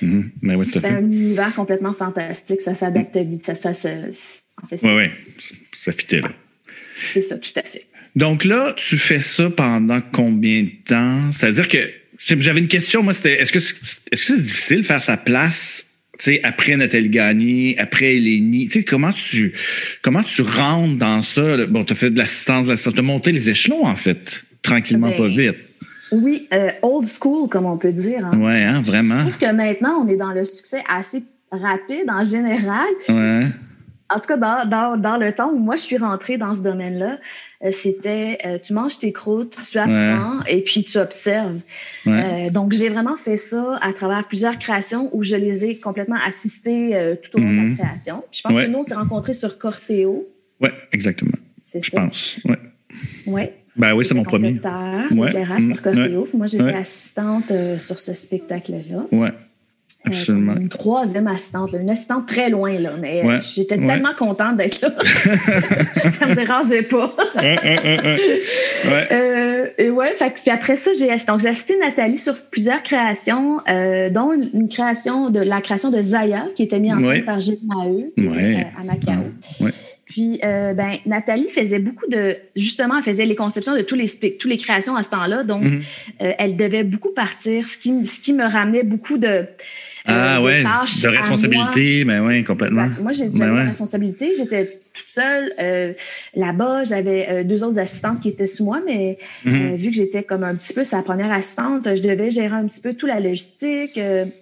Mm-hmm. 0.04 0.24
Ben 0.44 0.56
oui 0.56 0.68
C'était 0.72 0.88
un 0.88 1.00
univers 1.00 1.56
complètement 1.56 1.94
fantastique. 1.94 2.62
Ça 2.62 2.76
s'adaptait 2.76 3.24
vite. 3.24 3.44
Ça, 3.44 3.56
ça, 3.56 3.74
ça, 3.74 3.90
en 4.62 4.68
fait, 4.68 4.80
oui, 4.84 4.92
oui. 4.96 5.08
Ça 5.74 5.92
fitait 5.92 6.22
là. 6.22 6.30
C'est 7.12 7.22
ça, 7.22 7.36
tout 7.40 7.50
à 7.56 7.64
fait. 7.64 7.86
Donc 8.16 8.44
là, 8.44 8.74
tu 8.76 8.98
fais 8.98 9.20
ça 9.20 9.50
pendant 9.50 10.02
combien 10.12 10.64
de 10.64 10.72
temps? 10.86 11.32
C'est-à-dire 11.32 11.68
que 11.68 11.78
j'avais 12.20 12.60
une 12.60 12.68
question, 12.68 13.04
moi, 13.04 13.14
c'était 13.14 13.42
est-ce 13.42 13.52
que 13.52 13.60
c'est 13.60 14.42
difficile 14.42 14.78
de 14.78 14.86
faire 14.86 15.02
sa 15.02 15.18
place 15.18 15.86
après 16.44 16.76
Nathalie 16.76 17.10
Gagné, 17.10 17.76
après 17.80 18.18
Eleni, 18.18 18.68
tu 18.68 18.80
sais, 18.80 18.84
comment 18.84 19.14
tu, 19.14 19.54
comment 20.02 20.24
tu 20.24 20.42
rentres 20.42 20.98
dans 20.98 21.22
ça? 21.22 21.66
Bon, 21.68 21.86
tu 21.86 21.94
as 21.94 21.96
fait 21.96 22.10
de 22.10 22.18
l'assistance, 22.18 22.66
de 22.66 22.72
l'assistance, 22.72 22.94
tu 22.94 23.00
as 23.00 23.04
monté 23.04 23.32
les 23.32 23.50
échelons, 23.50 23.86
en 23.86 23.96
fait, 23.96 24.44
tranquillement, 24.62 25.12
pas 25.12 25.30
ben, 25.30 25.52
vite. 25.52 25.56
Oui, 26.12 26.48
euh, 26.54 26.72
old 26.82 27.08
school, 27.08 27.48
comme 27.50 27.66
on 27.66 27.78
peut 27.78 27.92
dire. 27.92 28.26
Hein. 28.26 28.32
Oui, 28.36 28.52
hein, 28.52 28.82
vraiment. 28.82 29.20
Je 29.20 29.30
trouve 29.30 29.38
que 29.38 29.54
maintenant, 29.54 30.04
on 30.04 30.08
est 30.08 30.18
dans 30.18 30.32
le 30.32 30.44
succès 30.44 30.84
assez 30.90 31.24
rapide 31.52 32.10
en 32.10 32.24
général. 32.24 32.88
Ouais. 33.08 33.46
En 34.10 34.20
tout 34.20 34.28
cas, 34.28 34.38
dans, 34.38 34.68
dans, 34.68 34.98
dans, 34.98 35.18
le 35.18 35.32
temps 35.32 35.52
où 35.52 35.60
moi, 35.60 35.76
je 35.76 35.82
suis 35.82 35.98
rentrée 35.98 36.38
dans 36.38 36.56
ce 36.56 36.62
domaine-là, 36.62 37.18
c'était 37.72 38.38
euh, 38.46 38.58
tu 38.58 38.74
manges 38.74 38.98
tes 39.00 39.12
croûtes, 39.12 39.58
tu 39.70 39.78
apprends 39.78 40.44
et 40.48 40.62
puis 40.62 40.84
tu 40.84 40.98
observes. 40.98 41.60
Euh, 42.08 42.50
donc, 42.50 42.74
j'ai 42.74 42.90
vraiment 42.90 43.18
fait 43.18 43.38
ça 43.38 43.78
à 43.82 43.92
travers 43.92 44.26
plusieurs 44.28 44.58
créations 44.58 45.10
où 45.12 45.24
je 45.24 45.36
les 45.36 45.66
ai 45.66 45.78
complètement 45.78 46.18
assistées 46.26 47.18
tout 47.22 47.38
au 47.38 47.42
long 47.42 47.52
de 47.52 47.56
la 47.56 47.64
mhm. 47.64 47.78
création. 47.78 48.24
je 48.32 48.42
pense 48.42 48.54
que 48.54 48.68
nous, 48.68 48.80
on 48.80 48.84
s'est 48.84 48.96
rencontrés 48.96 49.34
sur 49.34 49.58
Cortéo. 49.58 50.26
Oui, 50.62 50.70
exactement. 50.92 51.38
C'est 51.62 51.84
Je 51.84 51.92
pense, 51.92 52.38
oui. 52.46 52.56
Oui. 53.28 53.44
Ben 53.76 53.94
oui, 53.94 54.04
c'est 54.06 54.16
mon 54.16 54.24
premier. 54.24 54.60
Ouais. 55.12 55.28
Éclairage 55.28 55.64
sur 55.64 55.82
Cortéo. 55.82 56.28
Moi, 56.34 56.48
j'étais 56.48 56.74
assistante 56.74 57.52
sur 57.78 58.00
ce 58.00 58.14
spectacle-là. 58.14 59.06
Ouais. 59.12 59.32
Absolument. 60.06 60.56
une 60.56 60.70
troisième 60.70 61.28
assistante, 61.28 61.74
une 61.74 61.90
assistante 61.90 62.26
très 62.26 62.50
loin, 62.50 62.72
là, 62.80 62.92
mais 63.00 63.22
euh, 63.26 63.40
j'étais 63.42 63.76
tellement 63.76 64.14
contente 64.18 64.56
d'être 64.56 64.80
là. 64.82 64.92
ça 66.10 66.26
me 66.26 66.36
dérangeait 66.36 66.84
pas. 66.84 67.14
euh, 69.12 69.68
et 69.78 69.90
ouais, 69.90 70.14
fait, 70.14 70.34
puis 70.42 70.52
après 70.52 70.78
ça, 70.78 70.92
j'ai 70.98 71.10
donc 71.28 71.42
j'ai 71.42 71.50
assisté 71.50 71.78
Nathalie 71.78 72.18
sur 72.18 72.34
plusieurs 72.50 72.82
créations, 72.82 73.60
euh, 73.68 74.10
dont 74.10 74.32
une 74.32 74.70
création 74.70 75.30
de 75.30 75.42
la 75.42 75.60
création 75.60 75.90
de 75.90 76.02
Zaya, 76.02 76.46
qui 76.56 76.64
était 76.64 76.80
mise 76.80 76.94
en 76.94 77.02
scène 77.02 77.26
par 77.26 77.42
Gilles 77.42 77.60
Maheu 77.68 78.14
euh, 78.18 78.62
à 78.80 78.84
Macao. 78.86 79.26
Puis, 80.06 80.40
ben, 80.42 80.94
Nathalie 81.06 81.50
faisait 81.50 81.78
beaucoup 81.78 82.08
de. 82.10 82.38
Justement, 82.56 82.98
elle 82.98 83.04
faisait 83.04 83.26
les 83.26 83.36
conceptions 83.36 83.76
de 83.76 83.82
tous 83.82 83.96
les, 83.96 84.10
tous 84.40 84.48
les 84.48 84.58
créations 84.58 84.96
à 84.96 85.04
ce 85.04 85.10
temps-là. 85.10 85.44
Donc, 85.44 85.64
mm-hmm. 85.64 86.36
elle 86.40 86.56
devait 86.56 86.84
beaucoup 86.84 87.12
partir, 87.14 87.68
ce 87.68 87.78
qui, 87.78 88.08
ce 88.08 88.22
qui 88.22 88.34
me 88.34 88.46
ramenait 88.46 88.84
beaucoup 88.84 89.18
de. 89.18 89.46
Ah 90.10 90.38
euh, 90.38 90.44
ouais, 90.44 90.64
de 90.64 91.08
responsabilité, 91.08 92.04
mais 92.06 92.20
ben 92.20 92.26
oui, 92.26 92.44
complètement. 92.44 92.88
Moi, 93.02 93.12
j'ai 93.12 93.30
ben 93.30 93.54
ouais. 93.54 93.64
responsabilité. 93.64 94.34
J'étais 94.38 94.80
toute 94.94 95.08
seule 95.08 95.52
euh, 95.60 95.94
là-bas. 96.36 96.84
J'avais 96.84 97.28
euh, 97.30 97.44
deux 97.44 97.64
autres 97.64 97.80
assistantes 97.80 98.22
qui 98.22 98.30
étaient 98.30 98.48
sous 98.48 98.66
moi, 98.66 98.82
mais 98.86 99.18
mhm. 99.46 99.76
vu 99.76 99.92
que 99.92 99.96
j'étais 99.96 100.24
comme 100.24 100.44
un 100.44 100.56
petit 100.56 100.74
peu 100.74 100.84
sa 100.84 101.02
première 101.02 101.32
assistante, 101.32 101.96
je 101.96 102.02
devais 102.02 102.32
gérer 102.32 102.56
un 102.56 102.68
petit 102.68 102.82
peu 102.82 102.94
toute 102.94 103.10
la 103.10 103.20
logistique, 103.20 104.00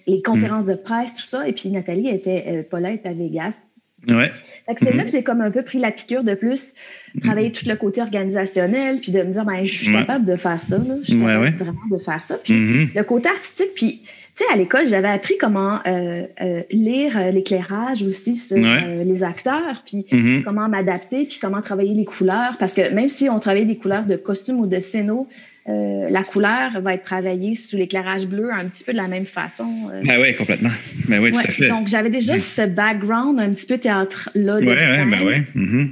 les 0.08 0.21
conférences 0.21 0.67
mhm. 0.67 0.75
de 0.75 0.77
presse, 0.77 1.15
tout 1.15 1.27
ça. 1.27 1.47
Et 1.47 1.53
puis 1.53 1.69
Nathalie 1.69 2.10
était 2.10 2.65
pas 2.69 2.80
là, 2.80 2.89
elle 2.89 2.95
était 2.95 3.10
à 3.10 3.13
Vegas. 3.13 3.62
Ouais. 4.08 4.32
c'est 4.77 4.86
là 4.86 4.97
mhm. 4.97 5.06
que 5.06 5.12
j'ai 5.12 5.23
comme 5.23 5.41
un 5.41 5.51
peu 5.51 5.63
pris 5.63 5.80
la 5.80 5.91
piqûre 5.91 6.23
de 6.23 6.34
plus, 6.34 6.75
travailler 7.21 7.51
tout 7.51 7.65
le 7.67 7.75
côté 7.75 8.01
organisationnel, 8.01 8.99
puis 9.01 9.12
de 9.12 9.21
me 9.21 9.34
dire, 9.34 9.43
ben, 9.43 9.65
je 9.65 9.73
suis 9.73 9.91
capable 9.91 10.25
de 10.25 10.36
faire 10.36 10.62
ça. 10.62 10.77
Là. 10.77 10.95
Je 10.99 11.12
suis 11.12 11.19
capable 11.19 11.56
vraiment 11.56 11.88
de 11.91 11.97
faire 11.97 12.23
ça. 12.23 12.36
Puis 12.43 12.89
le 12.93 13.03
côté 13.03 13.30
artistique, 13.30 13.71
puis 13.75 14.01
tu 14.38 14.43
sais, 14.43 14.54
à 14.54 14.56
l'école, 14.56 14.88
j'avais 14.88 15.08
appris 15.08 15.36
comment 15.39 15.80
euh, 15.88 16.23
euh, 16.41 16.62
lire 16.69 17.17
euh, 17.17 17.32
l'éclairage 17.32 18.04
aussi 18.04 18.36
sur 18.36 18.58
les 18.58 19.23
acteurs, 19.23 19.82
puis 19.84 20.06
mm-hmm. 20.12 20.43
comment 20.43 20.69
m'adapter, 20.69 21.26
puis 21.26 21.39
comment 21.41 21.62
travailler 21.62 21.95
les 21.95 22.06
couleurs. 22.06 22.54
Parce 22.60 22.73
que 22.73 22.93
même 22.93 23.10
si 23.10 23.30
on 23.30 23.39
travaille 23.39 23.65
des 23.65 23.78
couleurs 23.78 24.06
de 24.06 24.15
costume 24.15 24.60
ou 24.60 24.67
de 24.67 24.80
scéno, 24.80 25.28
la 25.65 26.23
couleur 26.23 26.80
va 26.80 26.93
être 26.93 27.04
travaillée 27.04 27.56
sous 27.56 27.78
l'éclairage 27.78 28.28
bleu 28.28 28.52
un 28.54 28.65
petit 28.65 28.84
peu 28.84 28.93
de 28.93 28.97
la 28.97 29.08
même 29.08 29.26
façon. 29.26 29.89
Ben 30.04 30.21
oui, 30.21 30.34
complètement. 30.36 30.69
Ben 31.10 31.19
oui, 31.19 31.32
tout 31.32 31.39
à 31.39 31.47
fait. 31.47 31.67
Donc, 31.67 31.88
j'avais 31.88 32.10
déjà 32.10 32.38
mm. 32.38 32.39
ce 32.39 32.62
background 32.67 33.39
un 33.39 33.50
petit 33.50 33.65
peu 33.65 33.78
théâtre-là. 33.78 34.58
Oui, 34.60 34.67
oui, 34.67 34.76
ben 34.76 35.21
oui. 35.26 35.62
Mm-hmm. 35.62 35.88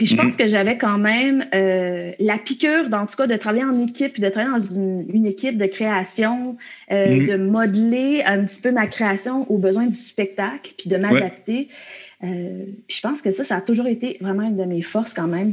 Puis 0.00 0.06
je 0.06 0.16
pense 0.16 0.32
mm-hmm. 0.32 0.38
que 0.38 0.48
j'avais 0.48 0.78
quand 0.78 0.96
même 0.96 1.44
euh, 1.52 2.12
la 2.18 2.38
piqûre, 2.38 2.86
en 2.90 3.04
tout 3.04 3.18
cas, 3.18 3.26
de 3.26 3.36
travailler 3.36 3.64
en 3.64 3.86
équipe, 3.86 4.18
de 4.18 4.30
travailler 4.30 4.50
dans 4.50 4.74
une, 5.12 5.26
équipe 5.26 5.58
de 5.58 5.66
création, 5.66 6.56
euh, 6.90 7.06
mm-hmm. 7.06 7.30
de 7.32 7.36
modeler 7.36 8.22
un 8.24 8.42
petit 8.42 8.62
peu 8.62 8.72
ma 8.72 8.86
création 8.86 9.44
aux 9.52 9.58
besoins 9.58 9.84
du 9.84 9.98
spectacle, 9.98 10.72
puis 10.78 10.88
de 10.88 10.96
m'adapter. 10.96 11.68
Euh, 12.24 12.64
puis 12.88 12.96
je 12.96 13.02
pense 13.02 13.20
que 13.20 13.30
ça, 13.30 13.44
ça 13.44 13.56
a 13.56 13.60
toujours 13.60 13.88
été 13.88 14.16
vraiment 14.22 14.44
une 14.44 14.56
de 14.56 14.64
mes 14.64 14.80
forces 14.80 15.12
quand 15.12 15.28
même 15.28 15.52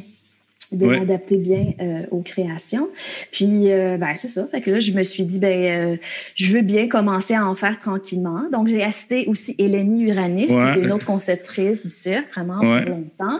de 0.71 0.85
m'adapter 0.85 1.37
bien 1.37 1.73
euh, 1.79 2.01
aux 2.11 2.21
créations. 2.21 2.89
Puis, 3.31 3.71
euh, 3.71 3.97
ben, 3.97 4.15
c'est 4.15 4.27
ça. 4.27 4.45
Fait 4.47 4.61
que 4.61 4.69
là, 4.69 4.79
je 4.79 4.91
me 4.91 5.03
suis 5.03 5.23
dit, 5.23 5.39
ben, 5.39 5.63
euh, 5.63 5.95
je 6.35 6.47
veux 6.47 6.61
bien 6.61 6.87
commencer 6.87 7.33
à 7.33 7.45
en 7.45 7.55
faire 7.55 7.79
tranquillement. 7.79 8.43
Donc, 8.51 8.67
j'ai 8.67 8.83
assisté 8.83 9.25
aussi 9.27 9.55
Eleni 9.57 10.03
Uranis, 10.03 10.47
qui 10.47 10.53
est 10.53 10.83
une 10.83 10.91
autre 10.91 11.05
conceptrice 11.05 11.83
du 11.83 11.89
cirque, 11.89 12.29
vraiment 12.33 12.59
pour 12.59 12.93
longtemps. 12.93 13.39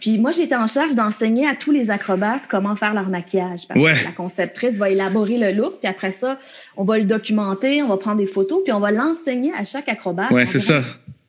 Puis, 0.00 0.18
moi, 0.18 0.32
j'étais 0.32 0.56
en 0.56 0.66
charge 0.66 0.94
d'enseigner 0.94 1.46
à 1.46 1.54
tous 1.54 1.72
les 1.72 1.90
acrobates 1.90 2.42
comment 2.48 2.76
faire 2.76 2.94
leur 2.94 3.08
maquillage. 3.08 3.66
Parce 3.66 3.80
que 3.80 4.04
la 4.04 4.12
conceptrice 4.16 4.76
va 4.76 4.90
élaborer 4.90 5.38
le 5.38 5.52
look, 5.52 5.80
puis 5.80 5.88
après 5.88 6.12
ça, 6.12 6.38
on 6.76 6.84
va 6.84 6.98
le 6.98 7.04
documenter, 7.04 7.82
on 7.82 7.88
va 7.88 7.96
prendre 7.96 8.18
des 8.18 8.26
photos, 8.26 8.60
puis 8.62 8.72
on 8.72 8.80
va 8.80 8.90
l'enseigner 8.90 9.52
à 9.56 9.64
chaque 9.64 9.88
acrobate. 9.88 10.30
Ouais, 10.30 10.46
c'est 10.46 10.60
ça. 10.60 10.82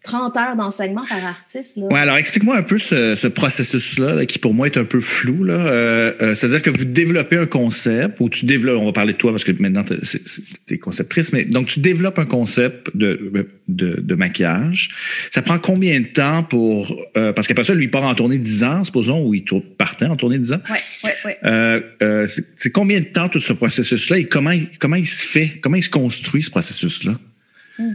30 0.04 0.36
heures 0.36 0.56
d'enseignement 0.56 1.04
par 1.08 1.24
artiste. 1.24 1.74
Oui, 1.78 2.00
alors 2.00 2.18
explique-moi 2.18 2.58
un 2.58 2.64
peu 2.64 2.80
ce, 2.80 3.28
processus-là 3.28 4.26
qui 4.26 4.40
pour 4.40 4.54
moi 4.54 4.66
est 4.66 4.78
un 4.78 4.84
peu 4.84 5.00
flou. 5.00 5.44
Là. 5.44 5.54
Euh, 5.54 6.14
euh, 6.22 6.36
c'est-à-dire 6.36 6.64
que 6.64 6.72
vous 6.72 6.86
développez 6.86 7.38
un 7.38 7.46
concept 7.46 8.20
ou 8.20 8.28
tu 8.28 8.46
développes, 8.46 8.82
on 8.82 8.86
va 8.86 8.94
parler 8.94 9.14
de 9.14 9.18
toi 9.18 9.32
parce 9.32 9.44
que 9.44 9.52
maintenant 9.52 9.84
tu 9.84 10.74
es 10.74 10.78
conceptrice, 10.80 11.32
mais 11.34 11.44
donc 11.46 11.68
tu 11.68 11.80
développes 11.82 12.18
un 12.18 12.26
concept 12.26 12.90
de, 12.96 13.32
de, 13.68 14.16
maquillage. 14.16 14.90
Ça 15.30 15.44
prend 15.44 15.60
combien 15.60 16.00
de 16.00 16.08
temps 16.08 16.44
pour. 16.44 16.96
Euh, 17.16 17.32
parce 17.32 17.48
qu'après 17.48 17.64
ça, 17.64 17.76
lui, 17.76 17.88
part 17.88 18.04
en 18.04 18.16
tournée 18.16 18.40
10 18.40 18.64
ans, 18.64 18.84
supposons, 18.84 19.24
ou 19.24 19.36
il 19.36 19.46
partait 19.78 20.06
en 20.06 20.16
tournée 20.16 20.40
10 20.40 20.54
ans. 20.54 20.62
Oui, 20.70 20.78
oui, 21.04 21.32
oui. 21.44 22.28
c'est 22.58 22.72
combien 22.72 23.00
de 23.00 23.06
temps 23.06 23.30
tout 23.30 23.40
ce 23.40 23.54
processus-là 23.54 24.18
et 24.18 24.26
comment, 24.26 24.54
comment 24.80 24.96
il 24.96 25.08
se 25.08 25.26
fait, 25.26 25.60
comment 25.62 25.76
il 25.76 25.84
se 25.84 25.90
construit 25.90 26.42
ce 26.42 26.50
processus-là? 26.50 27.14
Hmm. 27.78 27.94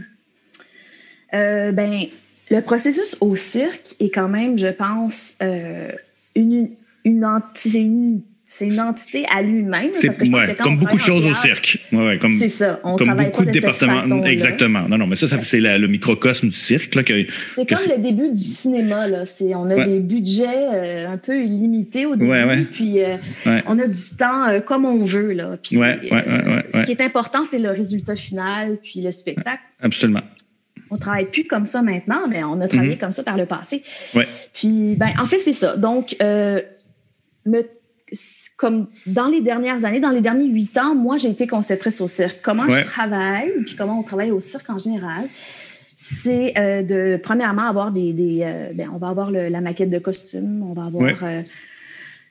Euh, 1.33 1.71
ben, 1.71 2.05
le 2.49 2.61
processus 2.61 3.17
au 3.19 3.35
cirque 3.35 3.95
est 3.99 4.09
quand 4.09 4.29
même, 4.29 4.57
je 4.57 4.67
pense, 4.67 5.37
euh, 5.41 5.91
une, 6.35 6.69
une, 7.03 7.41
une 7.75 8.21
c'est 8.49 8.67
une 8.67 8.79
entité 8.79 9.25
à 9.29 9.41
lui-même. 9.41 9.91
comme 10.63 10.77
beaucoup 10.77 10.95
de 10.95 11.01
choses 11.01 11.25
au 11.25 11.33
cirque. 11.33 11.79
c'est 12.39 12.47
ça. 12.47 12.79
On 12.85 12.95
comme 12.95 13.13
beaucoup 13.13 13.43
de, 13.43 13.51
départements. 13.51 14.23
Exactement. 14.23 14.87
Non, 14.87 14.97
non, 14.97 15.05
mais 15.05 15.17
ça, 15.17 15.27
ça 15.27 15.37
c'est 15.39 15.59
le 15.59 15.85
microcosme 15.87 16.47
du 16.47 16.55
cirque. 16.55 16.97
c'est 16.97 17.67
comme 17.67 17.77
le 17.89 18.01
début 18.01 18.31
du 18.31 18.43
cinéma. 18.43 19.05
Là. 19.07 19.25
On 19.53 19.69
a 19.69 19.85
des 19.85 19.99
budgets 19.99 20.45
euh, 20.47 21.09
un 21.09 21.17
peu 21.17 21.43
limités 21.43 22.05
au 22.05 22.15
début. 22.15 22.65
Puis 22.71 22.99
on 23.65 23.79
a 23.79 23.87
du 23.87 24.15
temps 24.17 24.61
comme 24.65 24.85
on 24.85 25.03
veut. 25.03 25.33
Là. 25.33 25.57
Puis, 25.61 25.75
ce 25.75 26.83
qui 26.85 26.91
est 26.93 27.01
important, 27.01 27.43
c'est 27.43 27.59
le 27.59 27.71
résultat 27.71 28.15
final, 28.15 28.77
puis 28.81 29.01
le 29.01 29.11
spectacle. 29.11 29.61
Absolument. 29.81 30.23
On 30.89 30.97
travaille 30.97 31.25
plus 31.25 31.45
comme 31.45 31.65
ça 31.65 31.81
maintenant, 31.81 32.27
mais 32.29 32.43
on 32.43 32.59
a 32.61 32.67
travaillé 32.67 32.93
mhm. 32.93 32.99
comme 32.99 33.11
ça 33.11 33.23
par 33.23 33.37
le 33.37 33.45
passé. 33.45 33.83
Ouais. 34.15 34.27
Puis, 34.53 34.95
ben, 34.95 35.09
en 35.19 35.25
fait, 35.25 35.39
c'est 35.39 35.53
ça. 35.53 35.77
Donc, 35.77 36.15
euh, 36.21 36.61
me, 37.45 37.61
comme 38.57 38.87
dans 39.05 39.27
les 39.27 39.41
dernières 39.41 39.85
années, 39.85 39.99
dans 39.99 40.11
les 40.11 40.21
derniers 40.21 40.47
huit 40.47 40.77
ans, 40.77 40.95
moi, 40.95 41.17
j'ai 41.17 41.29
été 41.29 41.47
conceptrice 41.47 42.01
au 42.01 42.07
cirque. 42.07 42.39
Comment 42.41 42.69
je 42.69 42.83
travaille, 42.83 43.51
puis 43.65 43.75
comment 43.75 43.99
on 43.99 44.03
travaille 44.03 44.31
au 44.31 44.39
cirque 44.39 44.69
en 44.69 44.77
général, 44.77 45.27
c'est 45.95 46.53
euh, 46.57 46.83
de, 46.83 47.19
premièrement, 47.21 47.63
avoir 47.63 47.91
des. 47.91 48.13
des 48.13 48.41
euh, 48.43 48.71
ben, 48.75 48.89
on 48.93 48.97
va 48.97 49.09
avoir 49.09 49.31
la 49.31 49.61
maquette 49.61 49.89
de 49.89 49.99
costume, 49.99 50.63
on 50.63 50.73
va 50.73 50.85
avoir 50.85 51.15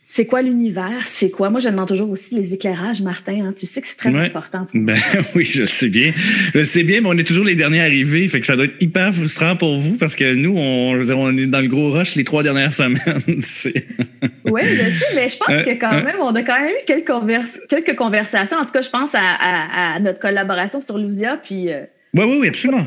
c'est 0.09 0.25
quoi 0.25 0.41
l'univers? 0.41 1.03
C'est 1.05 1.31
quoi? 1.31 1.51
Moi, 1.51 1.59
je 1.59 1.69
demande 1.69 1.89
toujours 1.89 2.09
aussi 2.11 2.37
les 2.37 2.55
éclairages, 2.55 3.01
Martin. 3.01 3.47
Hein. 3.47 3.55
Tu 3.59 3.67
sais 3.67 3.81
que 3.81 3.89
c'est 3.89 3.97
très 3.97 4.15
important. 4.15 4.69
ben, 4.73 4.97
oui, 5.35 5.43
je 5.45 5.65
sais 5.65 5.89
bien. 5.89 6.13
Je 6.55 6.65
sais 6.65 6.85
bien, 6.85 7.01
mais 7.01 7.09
on 7.09 7.19
est 7.19 7.25
toujours 7.25 7.45
les 7.45 7.57
derniers 7.57 7.81
arrivés. 7.81 8.29
Fait 8.29 8.39
que 8.39 8.47
ça 8.47 8.55
doit 8.55 8.67
être 8.67 8.81
hyper 8.81 9.13
frustrant 9.13 9.57
pour 9.57 9.79
vous 9.79 9.97
parce 9.97 10.15
que 10.15 10.33
nous, 10.35 10.57
on, 10.57 10.93
on 11.11 11.37
est 11.37 11.47
dans 11.47 11.61
le 11.61 11.67
gros 11.67 11.91
rush 11.91 12.15
les 12.15 12.23
trois 12.23 12.45
dernières 12.45 12.73
semaines. 12.75 13.01
oui, 13.25 14.63
je 14.63 14.91
sais, 14.91 15.15
mais 15.17 15.29
je 15.29 15.39
pense 15.39 15.65
que 15.65 15.81
quand 15.81 16.05
même, 16.05 16.21
on 16.21 16.35
a 16.37 16.43
quand 16.43 16.61
même 16.61 16.71
eu 16.71 16.87
quelques, 16.87 17.11
quelques 17.69 17.97
conversations. 17.97 18.59
En 18.59 18.65
tout 18.65 18.73
cas, 18.73 18.83
je 18.83 18.91
pense 18.91 19.11
à, 19.13 19.99
notre 20.01 20.21
collaboration 20.21 20.81
sur 20.81 20.99
Lucia. 20.99 21.37
Puis, 21.37 21.73
euh, 21.73 21.81
oui, 22.15 22.25
oui, 22.27 22.39
oui, 22.43 22.49
absolument. 22.49 22.87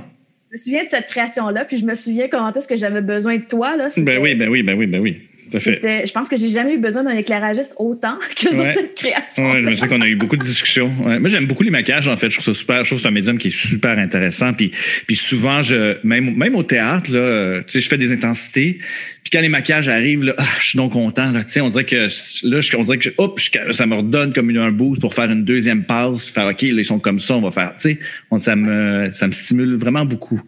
Je 0.51 0.53
me 0.53 0.58
souviens 0.58 0.86
de 0.86 0.89
cette 0.89 1.08
création-là, 1.08 1.65
puis 1.65 1.77
je 1.77 1.86
me 1.86 1.95
souviens 1.95 2.29
comment 2.29 2.53
est-ce 2.53 2.67
que 2.67 2.77
j'avais 2.77 3.01
besoin 3.01 3.36
de 3.36 3.43
toi. 3.43 3.75
Là, 3.75 3.89
ben 3.97 4.19
oui, 4.21 4.36
ben 4.36 4.47
oui, 4.47 4.63
ben 4.63 4.77
oui, 4.77 4.88
ben 4.88 5.01
oui. 5.01 5.28
Je 5.51 6.12
pense 6.12 6.29
que 6.29 6.38
j'ai 6.38 6.49
jamais 6.49 6.75
eu 6.75 6.77
besoin 6.77 7.03
d'un 7.03 7.15
éclairagiste 7.17 7.75
autant 7.77 8.17
que 8.35 8.55
dans 8.55 8.65
cette 8.73 8.95
création. 8.95 9.51
Ouais, 9.51 9.63
je 9.63 9.75
sais 9.75 9.88
qu'on 9.88 10.01
a 10.01 10.07
eu 10.07 10.15
beaucoup 10.15 10.38
de 10.38 10.43
discussions. 10.43 10.89
Moi, 10.89 11.29
j'aime 11.29 11.45
beaucoup 11.45 11.63
les 11.63 11.71
maquillages, 11.71 12.07
en 12.07 12.17
fait. 12.17 12.29
Je 12.29 12.35
trouve 12.35 12.45
ça 12.45 12.53
super. 12.53 12.83
Je 12.83 12.89
trouve 12.89 12.97
que 12.97 13.01
c'est 13.03 13.07
un 13.07 13.12
médium 13.12 13.38
qui 13.38 13.49
est 13.49 13.57
super 13.57 13.97
intéressant. 13.97 14.53
Puis, 14.53 14.71
puis 15.07 15.15
souvent, 15.15 15.62
je, 15.62 15.97
même, 16.03 16.35
même 16.35 16.55
au 16.55 16.63
théâtre, 16.63 17.12
là, 17.12 17.62
tu 17.63 17.71
sais, 17.73 17.81
je 17.81 17.88
fais 17.88 17.97
des 17.97 18.12
intensités. 18.12 18.79
Puis 19.23 19.31
quand 19.31 19.41
les 19.41 19.49
maquillages 19.49 19.89
arrivent, 19.89 20.23
là, 20.23 20.33
ah, 20.38 20.45
je 20.59 20.69
suis 20.69 20.77
donc 20.77 20.93
content. 20.93 21.31
Là, 21.31 21.43
tu 21.43 21.51
sais, 21.51 21.62
on 21.62 21.69
dirait 21.69 21.85
que 21.85 22.07
là, 22.43 22.59
on 22.77 22.83
dirait 22.83 22.97
que 22.97 23.09
hop, 23.17 23.39
ça 23.71 23.85
me 23.85 23.95
redonne 23.95 24.33
comme 24.33 24.49
un 24.55 24.71
boost 24.71 25.01
pour 25.01 25.13
faire 25.13 25.29
une 25.29 25.45
deuxième 25.45 25.83
passe. 25.83 26.25
Faire 26.25 26.47
OK, 26.47 26.62
là, 26.62 26.69
ils 26.69 26.85
sont 26.85 26.99
comme 26.99 27.19
ça, 27.19 27.35
on 27.35 27.41
va 27.41 27.51
faire. 27.51 27.75
Tu 27.77 27.91
sais, 27.91 27.99
ça 28.39 28.55
me, 28.55 29.09
ça 29.12 29.27
me 29.27 29.31
stimule 29.31 29.75
vraiment 29.75 30.05
beaucoup. 30.05 30.41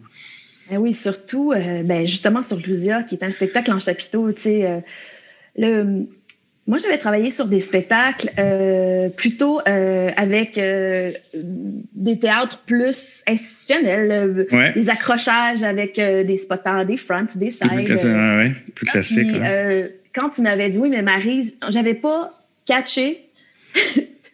Ben 0.72 0.78
oui, 0.78 0.94
surtout, 0.94 1.52
euh, 1.52 1.82
ben 1.82 2.02
justement 2.06 2.40
sur 2.40 2.56
Lucia, 2.56 3.02
qui 3.02 3.16
est 3.16 3.22
un 3.22 3.30
spectacle 3.30 3.70
en 3.70 3.78
chapiteau, 3.78 4.32
tu 4.32 4.40
sais, 4.40 4.64
euh, 4.64 4.78
le, 5.58 6.06
moi, 6.66 6.78
j'avais 6.78 6.96
travaillé 6.96 7.30
sur 7.30 7.44
des 7.44 7.60
spectacles 7.60 8.30
euh, 8.38 9.10
plutôt 9.10 9.60
avec 9.66 10.54
des 10.56 12.18
théâtres 12.18 12.62
plus 12.64 13.22
institutionnels, 13.28 14.46
des 14.74 14.88
accrochages 14.88 15.62
avec 15.62 15.96
des 15.96 16.36
spotters, 16.38 16.86
des 16.86 16.96
fronts, 16.96 17.26
des 17.34 17.50
sides. 17.50 17.68
Plus, 18.74 18.86
classique. 18.86 19.28
quand 20.14 20.30
tu 20.30 20.40
m'avais 20.40 20.70
dit, 20.70 20.78
oui, 20.78 20.88
mais 20.88 21.02
Marie, 21.02 21.52
j'avais 21.68 21.94
pas 21.94 22.30
catché 22.64 23.26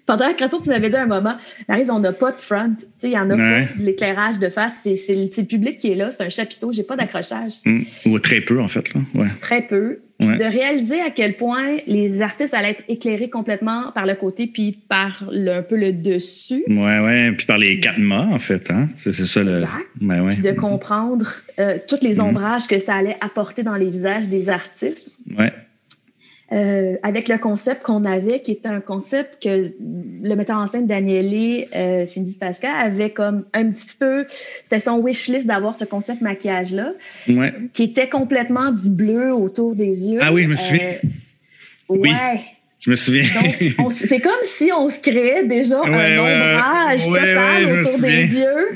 pendant 0.09 0.27
la 0.27 0.33
création, 0.33 0.59
tu 0.59 0.71
m'avais 0.71 0.89
dit 0.89 0.97
un 0.97 1.05
moment, 1.05 1.37
Marise, 1.69 1.91
on 1.91 1.99
n'a 1.99 2.15
pas 2.15 2.33
de 2.33 2.41
front. 2.41 2.75
Il 3.03 3.11
y 3.11 3.19
en 3.19 3.29
a 3.29 3.37
pas 3.37 3.61
de 3.77 3.85
l'éclairage 3.85 4.39
de 4.39 4.49
face. 4.49 4.73
C'est 4.83 5.15
le, 5.15 5.45
public 5.45 5.77
qui 5.77 5.93
est 5.93 5.95
là. 5.95 6.11
C'est 6.11 6.25
un 6.25 6.31
chapiteau. 6.31 6.73
J'ai 6.73 6.83
pas 6.83 6.97
d'accrochage. 6.97 7.57
Mm. 7.67 7.83
Ou 8.07 8.19
très 8.19 8.41
peu, 8.41 8.59
en 8.59 8.69
fait. 8.69 8.95
Là. 8.95 9.03
Ouais. 9.15 9.29
Très 9.43 9.61
peu. 9.61 9.99
De 10.19 10.51
réaliser 10.51 11.01
à 11.01 11.11
quel 11.11 11.35
point 11.35 11.77
les 11.87 12.23
artistes 12.23 12.55
allaient 12.55 12.71
être 12.71 12.85
éclairés 12.89 13.29
complètement 13.29 13.93
par 13.93 14.07
le 14.07 14.15
côté 14.15 14.47
puis 14.47 14.79
par 14.89 15.23
un 15.31 15.63
peu 15.63 15.77
le 15.77 15.93
dessus. 15.93 16.65
Oui, 16.67 16.93
oui. 17.03 17.33
Puis 17.33 17.47
par 17.47 17.59
les 17.59 17.79
quatre 17.79 17.99
mâts, 17.99 18.31
en 18.33 18.39
fait. 18.39 18.71
Hein? 18.71 18.89
C'est 18.97 19.13
ça 19.13 19.45
le. 19.45 19.57
Exact. 19.57 19.75
ouais. 20.01 20.33
Puis 20.33 20.43
de 20.43 20.53
comprendre 20.53 21.31
euh, 21.61 21.77
tous 21.87 22.01
les 22.01 22.15
mm. 22.15 22.21
ombrages 22.21 22.67
que 22.67 22.79
ça 22.79 22.95
allait 22.95 23.17
apporter 23.21 23.63
dans 23.63 23.77
les 23.77 23.91
visages 23.91 24.31
des 24.31 24.49
artistes. 24.49 25.19
Ouais. 25.39 25.53
Euh, 26.51 26.95
avec 27.03 27.29
le 27.29 27.37
concept 27.37 27.83
qu'on 27.83 28.07
avait, 28.07 28.41
qui 28.41 28.53
était 28.53 28.69
un 28.69 28.81
concept 28.81 29.43
que 29.43 29.71
le 30.23 30.35
metteur 30.35 30.57
en 30.57 30.67
scène 30.67 30.87
Daniele 30.87 31.67
euh, 31.77 32.07
Pascal 32.41 32.71
avait 32.75 33.11
comme 33.11 33.45
un 33.53 33.71
petit 33.71 33.95
peu, 34.01 34.25
c'était 34.63 34.79
son 34.79 34.99
wish 34.99 35.29
list 35.29 35.47
d'avoir 35.47 35.75
ce 35.75 35.85
concept 35.85 36.23
maquillage-là, 36.23 36.93
qui 37.75 37.83
était 37.83 38.09
complètement 38.09 38.73
du 38.73 38.89
bleu 38.89 39.35
autour 39.35 39.77
des 39.77 40.09
yeux. 40.09 40.21
Ah 40.23 40.33
oui, 40.33 40.45
je 40.45 40.49
me 40.49 40.57
souviens. 40.57 40.95
Euh, 41.91 41.97
ouais. 41.97 42.41
Je 42.81 42.91
me 42.91 42.97
souviens. 42.97 43.29
c'est 43.91 44.21
comme 44.21 44.33
si 44.43 44.71
on 44.73 44.89
se 44.89 45.01
créait 45.03 45.45
déjà 45.45 45.83
un 45.85 46.19
ombrage 46.19 47.05
total 47.05 47.79
autour 47.79 47.99
des 47.99 48.25
yeux. 48.25 48.69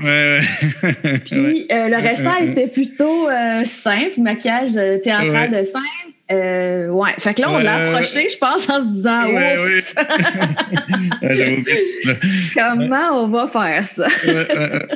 Puis 1.24 1.66
euh, 1.72 1.88
le 1.88 1.96
restant 1.96 2.36
était 2.36 2.66
plutôt 2.66 3.28
simple, 3.64 4.20
maquillage 4.20 4.74
théâtral 5.02 5.50
de 5.52 5.62
scène. 5.62 6.11
Euh, 6.30 6.88
ouais. 6.88 7.10
Fait 7.18 7.34
que 7.34 7.42
là, 7.42 7.50
on 7.50 7.58
l'a 7.58 7.74
approché, 7.74 8.28
je 8.28 8.38
pense, 8.38 8.68
en 8.68 8.80
se 8.80 8.86
disant 8.86 9.26
ouais, 9.26 9.56
Ouf! 9.58 9.94
Comment 12.54 13.24
on 13.24 13.28
va 13.28 13.48
faire 13.48 13.86
ça? 13.86 14.06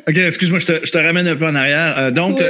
OK, 0.09 0.17
excuse-moi, 0.17 0.61
je 0.61 0.67
te, 0.67 0.87
je 0.87 0.91
te, 0.91 0.99
ramène 0.99 1.29
un 1.29 1.37
peu 1.37 1.47
en 1.47 1.55
arrière. 1.55 1.99
Euh, 1.99 2.11
donc, 2.11 2.43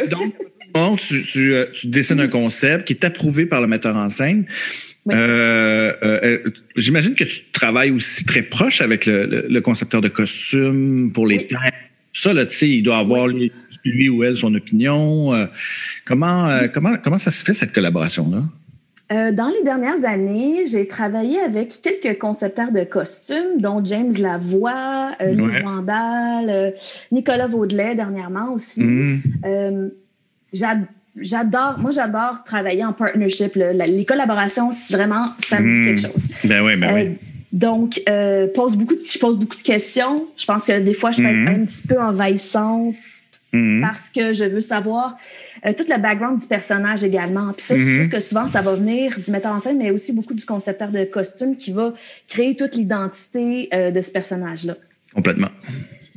donc 0.75 1.01
tu, 1.01 1.23
tu, 1.23 1.55
euh, 1.55 1.67
tu, 1.73 1.89
dessines 1.89 2.21
un 2.21 2.29
concept 2.29 2.87
qui 2.87 2.93
est 2.93 3.05
approuvé 3.05 3.47
par 3.47 3.61
le 3.61 3.67
metteur 3.67 3.97
en 3.97 4.11
scène. 4.11 4.45
Euh, 5.11 5.93
euh, 6.03 6.39
J'imagine 6.77 7.15
que 7.15 7.25
tu 7.25 7.43
travailles 7.53 7.91
aussi 7.91 8.25
très 8.25 8.43
proche 8.43 8.81
avec 8.81 9.07
le, 9.07 9.47
le, 9.49 9.61
concepteur 9.61 10.01
de 10.01 10.09
costumes 10.09 11.13
pour 11.13 11.27
les 11.27 11.39
oui 11.39 11.49
ça, 12.17 12.33
là, 12.33 12.47
tu 12.47 12.57
sais, 12.57 12.69
il 12.69 12.83
doit 12.83 12.99
avoir 12.99 13.27
lui, 13.27 13.53
ou 14.09 14.25
elle 14.25 14.37
son 14.37 14.55
opinion. 14.55 15.35
Euh, 15.35 15.47
comment, 16.05 16.49
euh, 16.49 16.69
comment, 16.69 16.97
comment 16.97 17.19
ça 17.19 17.31
se 17.31 17.45
fait, 17.45 17.53
cette 17.53 17.73
collaboration-là? 17.73 18.43
Euh, 19.13 19.31
dans 19.31 19.49
les 19.49 19.63
dernières 19.63 20.05
années, 20.05 20.67
j'ai 20.67 20.89
travaillé 20.89 21.39
avec 21.39 21.81
quelques 21.81 22.19
concepteurs 22.19 22.73
de 22.73 22.83
costumes, 22.83 23.61
dont 23.61 23.85
James 23.85 24.13
Lavoie, 24.19 25.13
euh, 25.21 25.33
Lise 25.33 25.63
Vandal, 25.63 26.75
Nicolas 27.13 27.47
Vaudelet 27.47 27.95
dernièrement 27.95 28.53
aussi. 28.53 28.83
Mm. 28.83 29.21
j'adore, 31.23 31.79
moi 31.79 31.91
j'adore 31.93 32.43
travailler 32.45 32.85
en 32.85 32.93
partnership. 32.93 33.55
les 33.55 34.05
collaborations, 34.05 34.71
vraiment, 34.91 35.29
ça 35.39 35.61
me 35.61 35.75
dit 35.75 35.85
quelque 35.85 36.09
mm. 36.09 36.13
chose. 36.13 36.49
Ben 36.49 36.65
oui, 36.65 36.77
ben 36.77 36.95
oui. 36.95 37.19
Donc, 37.53 38.01
pose 38.55 38.77
beaucoup 38.77 38.95
je 39.07 39.19
pose 39.21 39.39
beaucoup 39.39 39.57
de 39.57 39.63
questions. 39.63 40.27
Je 40.37 40.47
pense 40.47 40.65
que 40.65 40.79
des 40.81 40.95
fois, 40.95 41.13
je 41.13 41.23
suis 41.23 41.27
mm. 41.27 41.49
un 41.49 41.65
petit 41.65 41.87
peu 41.87 42.01
envahissante 42.01 42.97
Mhm. 43.53 43.81
parce 43.81 44.11
que 44.11 44.33
je 44.33 44.45
veux 44.45 44.61
savoir 44.61 45.17
euh, 45.65 45.73
tout 45.73 45.85
le 45.89 46.01
background 46.01 46.41
du 46.41 46.47
personnage 46.47 47.05
également. 47.05 47.53
Puis 47.53 47.63
ça, 47.63 47.77
je 47.77 47.83
mhm. 47.83 47.99
trouve 47.99 48.09
que 48.11 48.21
souvent, 48.21 48.47
ça 48.47 48.61
va 48.61 48.75
venir 48.75 49.19
du 49.19 49.31
metteur 49.31 49.53
en 49.53 49.61
scène, 49.61 49.79
mais 49.79 49.91
aussi 49.91 50.13
beaucoup 50.13 50.35
du 50.35 50.45
concepteur 50.45 50.91
de 50.91 51.05
costume 51.05 51.57
qui 51.57 51.73
va 51.73 51.93
créer 52.29 52.57
toute 52.57 52.75
l'identité 52.75 53.69
euh, 53.73 53.91
de 53.91 54.01
ce 54.01 54.11
personnage-là. 54.11 54.75
Complètement. 55.15 55.49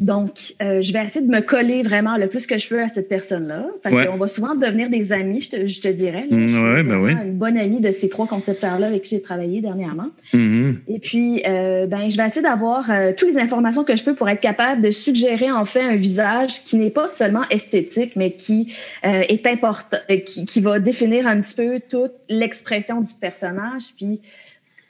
Donc, 0.02 0.54
euh, 0.62 0.82
je 0.82 0.94
vais 0.94 1.04
essayer 1.04 1.26
de 1.26 1.32
me 1.32 1.42
coller 1.42 1.84
vraiment 1.84 2.18
le 2.18 2.28
plus 2.28 2.48
que 2.48 2.58
je 2.58 2.68
peux 2.68 2.82
à 2.82 2.88
cette 2.88 3.10
personne-là. 3.10 3.66
On 4.12 4.16
va 4.16 4.28
souvent 4.28 4.56
devenir 4.56 4.90
des 4.90 5.12
amis, 5.12 5.42
je 5.42 5.50
te, 5.50 5.66
je 5.66 5.82
te 5.82 5.88
dirais. 5.88 6.26
Mm, 6.30 6.48
je 6.48 6.82
ben 6.84 6.98
oui. 6.98 7.12
une 7.12 7.34
bonne 7.34 7.58
amie 7.58 7.82
de 7.82 7.92
ces 7.92 8.10
trois 8.10 8.28
concepteurs-là 8.28 8.88
avec 8.88 9.04
qui 9.04 9.16
j'ai 9.16 9.22
travaillé 9.22 9.62
dernièrement. 9.62 10.08
Mm-hmm. 10.34 10.76
Et 10.88 11.00
puis, 11.00 11.44
euh, 11.48 11.86
ben, 11.86 12.10
je 12.10 12.18
vais 12.18 12.26
essayer 12.26 12.42
d'avoir 12.42 12.90
euh, 12.90 13.12
toutes 13.18 13.30
les 13.30 13.38
informations 13.38 13.84
que 13.84 13.96
je 13.96 14.04
peux 14.04 14.14
pour 14.14 14.30
être 14.30 14.42
capable 14.42 14.82
de 14.82 14.92
suggérer 14.92 15.52
en 15.52 15.66
fait 15.66 15.82
un 15.82 15.96
visage 15.96 16.64
qui 16.64 16.78
n'est 16.78 16.90
pas 16.90 17.10
seulement 17.10 17.44
esthétique, 17.50 18.14
mais 18.16 18.32
qui 18.32 18.74
est 19.04 19.48
important, 19.48 19.98
qui, 20.26 20.46
qui 20.46 20.62
va 20.62 20.80
définir 20.80 21.28
un 21.28 21.42
petit 21.42 21.56
peu 21.56 21.80
toute 21.90 22.14
l'expression 22.30 23.02
du 23.02 23.14
personnage. 23.14 23.94
Puis, 23.98 24.22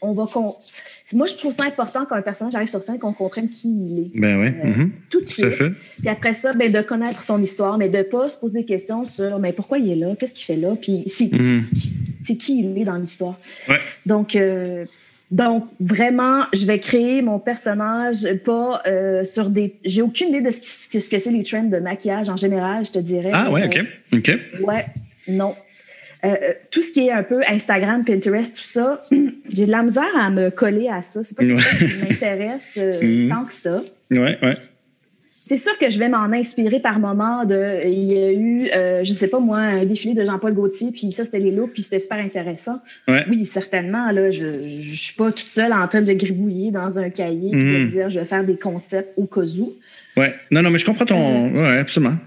on 0.01 0.13
va 0.13 0.25
moi 1.13 1.25
je 1.25 1.33
trouve 1.33 1.53
ça 1.53 1.65
important 1.65 2.05
quand 2.07 2.15
un 2.15 2.21
personnage 2.21 2.55
arrive 2.55 2.67
sur 2.67 2.81
scène 2.81 2.99
qu'on 2.99 3.13
comprenne 3.13 3.49
qui 3.49 3.69
il 3.69 3.99
est. 3.99 4.19
Ben 4.19 4.39
oui. 4.39 4.47
Euh, 4.47 4.67
mm-hmm. 4.67 4.89
Tout 5.09 5.21
de 5.21 5.27
suite. 5.27 5.47
Puis 5.99 6.09
après 6.09 6.33
ça, 6.33 6.53
ben, 6.53 6.71
de 6.71 6.81
connaître 6.81 7.23
son 7.23 7.41
histoire, 7.41 7.77
mais 7.77 7.89
de 7.89 8.03
pas 8.03 8.29
se 8.29 8.37
poser 8.37 8.59
des 8.59 8.65
questions 8.65 9.05
sur 9.05 9.39
mais 9.39 9.53
pourquoi 9.53 9.79
il 9.79 9.91
est 9.91 9.95
là, 9.95 10.15
qu'est-ce 10.19 10.33
qu'il 10.33 10.45
fait 10.45 10.55
là, 10.55 10.75
puis 10.79 11.03
c'est 11.07 11.25
mm-hmm. 11.25 12.37
qui 12.37 12.59
il 12.59 12.77
est 12.77 12.85
dans 12.85 12.97
l'histoire. 12.97 13.39
Ouais. 13.67 13.79
Donc 14.05 14.35
euh, 14.35 14.85
donc, 15.31 15.65
vraiment, 15.79 16.41
je 16.53 16.65
vais 16.65 16.79
créer 16.79 17.21
mon 17.21 17.37
personnage 17.37 18.27
pas 18.45 18.81
euh, 18.87 19.25
sur 19.25 19.49
des. 19.49 19.75
J'ai 19.85 20.01
aucune 20.01 20.29
idée 20.29 20.41
de 20.41 20.49
ce 20.49 20.89
que, 20.89 20.99
ce 20.99 21.07
que 21.07 21.19
c'est 21.19 21.29
les 21.29 21.43
trends 21.43 21.63
de 21.63 21.77
maquillage 21.77 22.29
en 22.29 22.37
général, 22.37 22.83
je 22.85 22.91
te 22.93 22.99
dirais. 22.99 23.29
Ah, 23.31 23.51
ouais, 23.51 23.65
OK. 23.65 23.79
OK. 24.13 24.31
Ouais, 24.61 24.85
non. 25.27 25.53
Euh, 26.25 26.27
euh, 26.27 26.53
tout 26.69 26.81
ce 26.81 26.91
qui 26.91 27.07
est 27.07 27.11
un 27.11 27.23
peu 27.23 27.41
Instagram, 27.47 28.03
Pinterest, 28.03 28.53
tout 28.53 28.61
ça, 28.61 28.99
j'ai 29.53 29.65
de 29.65 29.71
la 29.71 29.83
misère 29.83 30.09
à 30.17 30.29
me 30.29 30.49
coller 30.49 30.89
à 30.89 31.01
ça. 31.01 31.23
C'est 31.23 31.37
pas 31.37 31.45
quelque 31.45 31.61
chose 31.61 31.89
qui 31.89 31.97
m'intéresse 32.07 32.77
euh, 32.77 32.99
mm. 33.25 33.29
tant 33.29 33.45
que 33.45 33.53
ça. 33.53 33.81
Ouais, 34.11 34.37
ouais. 34.41 34.57
C'est 35.31 35.57
sûr 35.57 35.75
que 35.79 35.89
je 35.89 35.97
vais 35.97 36.09
m'en 36.09 36.31
inspirer 36.31 36.79
par 36.79 36.99
moment. 36.99 37.45
De, 37.45 37.71
il 37.85 38.03
y 38.03 38.17
a 38.17 38.31
eu, 38.33 38.61
je 39.03 39.11
ne 39.11 39.17
sais 39.17 39.29
pas 39.29 39.39
moi, 39.39 39.57
un 39.57 39.85
défilé 39.85 40.13
de 40.13 40.23
Jean-Paul 40.23 40.53
Gaultier, 40.53 40.91
puis 40.91 41.11
ça, 41.11 41.25
c'était 41.25 41.39
les 41.39 41.49
looks, 41.49 41.73
puis 41.73 41.81
c'était 41.81 41.97
super 41.97 42.19
intéressant. 42.19 42.79
Ouais. 43.07 43.25
Oui, 43.27 43.47
certainement. 43.47 44.11
Là, 44.11 44.29
je 44.29 44.45
ne 44.45 44.81
suis 44.81 45.15
pas 45.15 45.31
toute 45.31 45.47
seule 45.47 45.73
en 45.73 45.87
train 45.87 46.01
de 46.01 46.13
gribouiller 46.13 46.69
dans 46.69 46.99
un 46.99 47.09
cahier 47.09 47.49
et 47.51 47.55
de 47.55 47.85
mm. 47.85 47.89
dire 47.89 48.09
je 48.11 48.19
vais 48.19 48.25
faire 48.25 48.43
des 48.43 48.57
concepts 48.57 49.11
au 49.17 49.25
cas 49.25 49.41
où. 49.59 49.73
Ouais. 50.17 50.35
Non, 50.51 50.61
non, 50.61 50.69
mais 50.69 50.77
je 50.77 50.85
comprends 50.85 51.05
ton. 51.05 51.51
Oui, 51.51 51.77
absolument. 51.77 52.17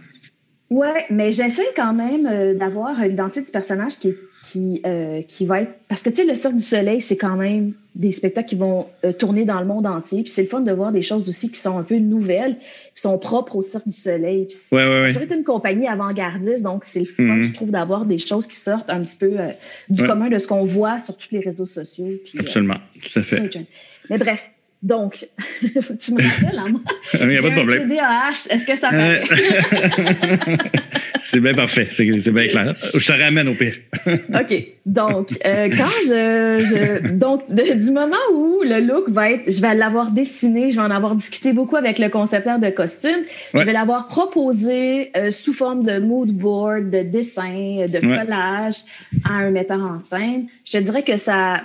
Oui, 0.72 0.88
mais 1.10 1.32
j'essaie 1.32 1.66
quand 1.76 1.92
même 1.92 2.26
euh, 2.26 2.54
d'avoir 2.54 2.98
l'identité 3.04 3.42
du 3.42 3.50
personnage 3.50 3.98
qui, 3.98 4.14
qui, 4.42 4.80
euh, 4.86 5.20
qui 5.20 5.44
va 5.44 5.60
être. 5.60 5.72
Parce 5.86 6.02
que, 6.02 6.08
tu 6.08 6.16
sais, 6.16 6.24
le 6.24 6.34
Cirque 6.34 6.54
du 6.54 6.62
Soleil, 6.62 7.02
c'est 7.02 7.18
quand 7.18 7.36
même 7.36 7.74
des 7.94 8.10
spectacles 8.10 8.48
qui 8.48 8.56
vont 8.56 8.86
euh, 9.04 9.12
tourner 9.12 9.44
dans 9.44 9.60
le 9.60 9.66
monde 9.66 9.86
entier. 9.86 10.22
Puis 10.22 10.32
c'est 10.32 10.44
le 10.44 10.48
fun 10.48 10.62
de 10.62 10.72
voir 10.72 10.90
des 10.90 11.02
choses 11.02 11.28
aussi 11.28 11.50
qui 11.50 11.60
sont 11.60 11.76
un 11.76 11.82
peu 11.82 11.96
nouvelles, 11.96 12.56
qui 12.94 13.02
sont 13.02 13.18
propres 13.18 13.56
au 13.56 13.62
Cirque 13.62 13.86
du 13.86 13.94
Soleil. 13.94 14.46
Puis 14.46 14.56
ouais, 14.72 14.82
ouais, 14.82 15.14
ouais. 15.14 15.36
une 15.36 15.44
compagnie 15.44 15.86
avant-gardiste, 15.86 16.62
donc 16.62 16.86
c'est 16.86 17.00
le 17.00 17.06
fun, 17.06 17.22
mhm. 17.22 17.42
je 17.42 17.52
trouve, 17.52 17.70
d'avoir 17.70 18.06
des 18.06 18.18
choses 18.18 18.46
qui 18.46 18.56
sortent 18.56 18.88
un 18.88 19.02
petit 19.02 19.18
peu 19.18 19.32
du 19.90 20.02
commun 20.04 20.30
de 20.30 20.38
ce 20.38 20.46
qu'on 20.46 20.64
voit 20.64 20.98
sur 20.98 21.18
tous 21.18 21.28
les 21.32 21.40
réseaux 21.40 21.66
sociaux. 21.66 22.08
Puis, 22.24 22.38
Absolument, 22.38 22.78
tout 23.02 23.18
à 23.18 23.22
fait. 23.22 23.42
Mais 24.08 24.16
bref, 24.16 24.50
donc, 24.82 25.28
tu 26.00 26.12
me 26.12 26.20
rappelles, 26.20 26.58
hein, 26.58 26.68
moi? 26.68 26.80
Il 27.20 27.28
n'y 27.28 27.36
a 27.36 27.42
pas 27.42 27.50
de 27.50 27.54
problème. 27.54 27.88
TDAH, 27.88 28.48
est-ce 28.50 28.66
que 28.66 28.74
ça 28.74 28.88
paraît? 28.90 29.22
c'est 31.20 31.38
bien 31.38 31.54
parfait, 31.54 31.86
c'est 31.90 32.04
bien 32.04 32.48
clair. 32.48 32.74
Je 32.92 33.06
te 33.06 33.12
ramène 33.12 33.46
au 33.46 33.54
pire. 33.54 33.76
OK. 34.06 34.64
Donc, 34.84 35.38
euh, 35.46 35.68
quand 35.68 35.88
je. 36.08 37.12
donc, 37.14 37.42
du 37.48 37.90
moment 37.92 38.16
où 38.34 38.62
le 38.64 38.80
look 38.80 39.08
va 39.08 39.30
être. 39.30 39.48
Je 39.48 39.62
vais 39.62 39.74
l'avoir 39.76 40.10
dessiné, 40.10 40.72
je 40.72 40.76
vais 40.76 40.82
en 40.82 40.90
avoir 40.90 41.14
discuté 41.14 41.52
beaucoup 41.52 41.76
avec 41.76 42.00
le 42.00 42.08
concepteur 42.08 42.58
de 42.58 42.70
costume. 42.70 43.20
Je 43.54 43.62
vais 43.62 43.72
l'avoir 43.72 44.08
proposé 44.08 45.12
euh, 45.16 45.30
sous 45.30 45.52
forme 45.52 45.84
de 45.84 46.00
mood 46.00 46.32
board, 46.32 46.90
de 46.90 47.02
dessin, 47.02 47.86
de 47.86 48.00
collage 48.00 48.82
à 49.24 49.34
un 49.34 49.50
metteur 49.52 49.80
en 49.80 50.02
scène. 50.02 50.48
Je 50.64 50.78
te 50.78 50.82
dirais 50.82 51.04
que 51.04 51.16
ça 51.16 51.60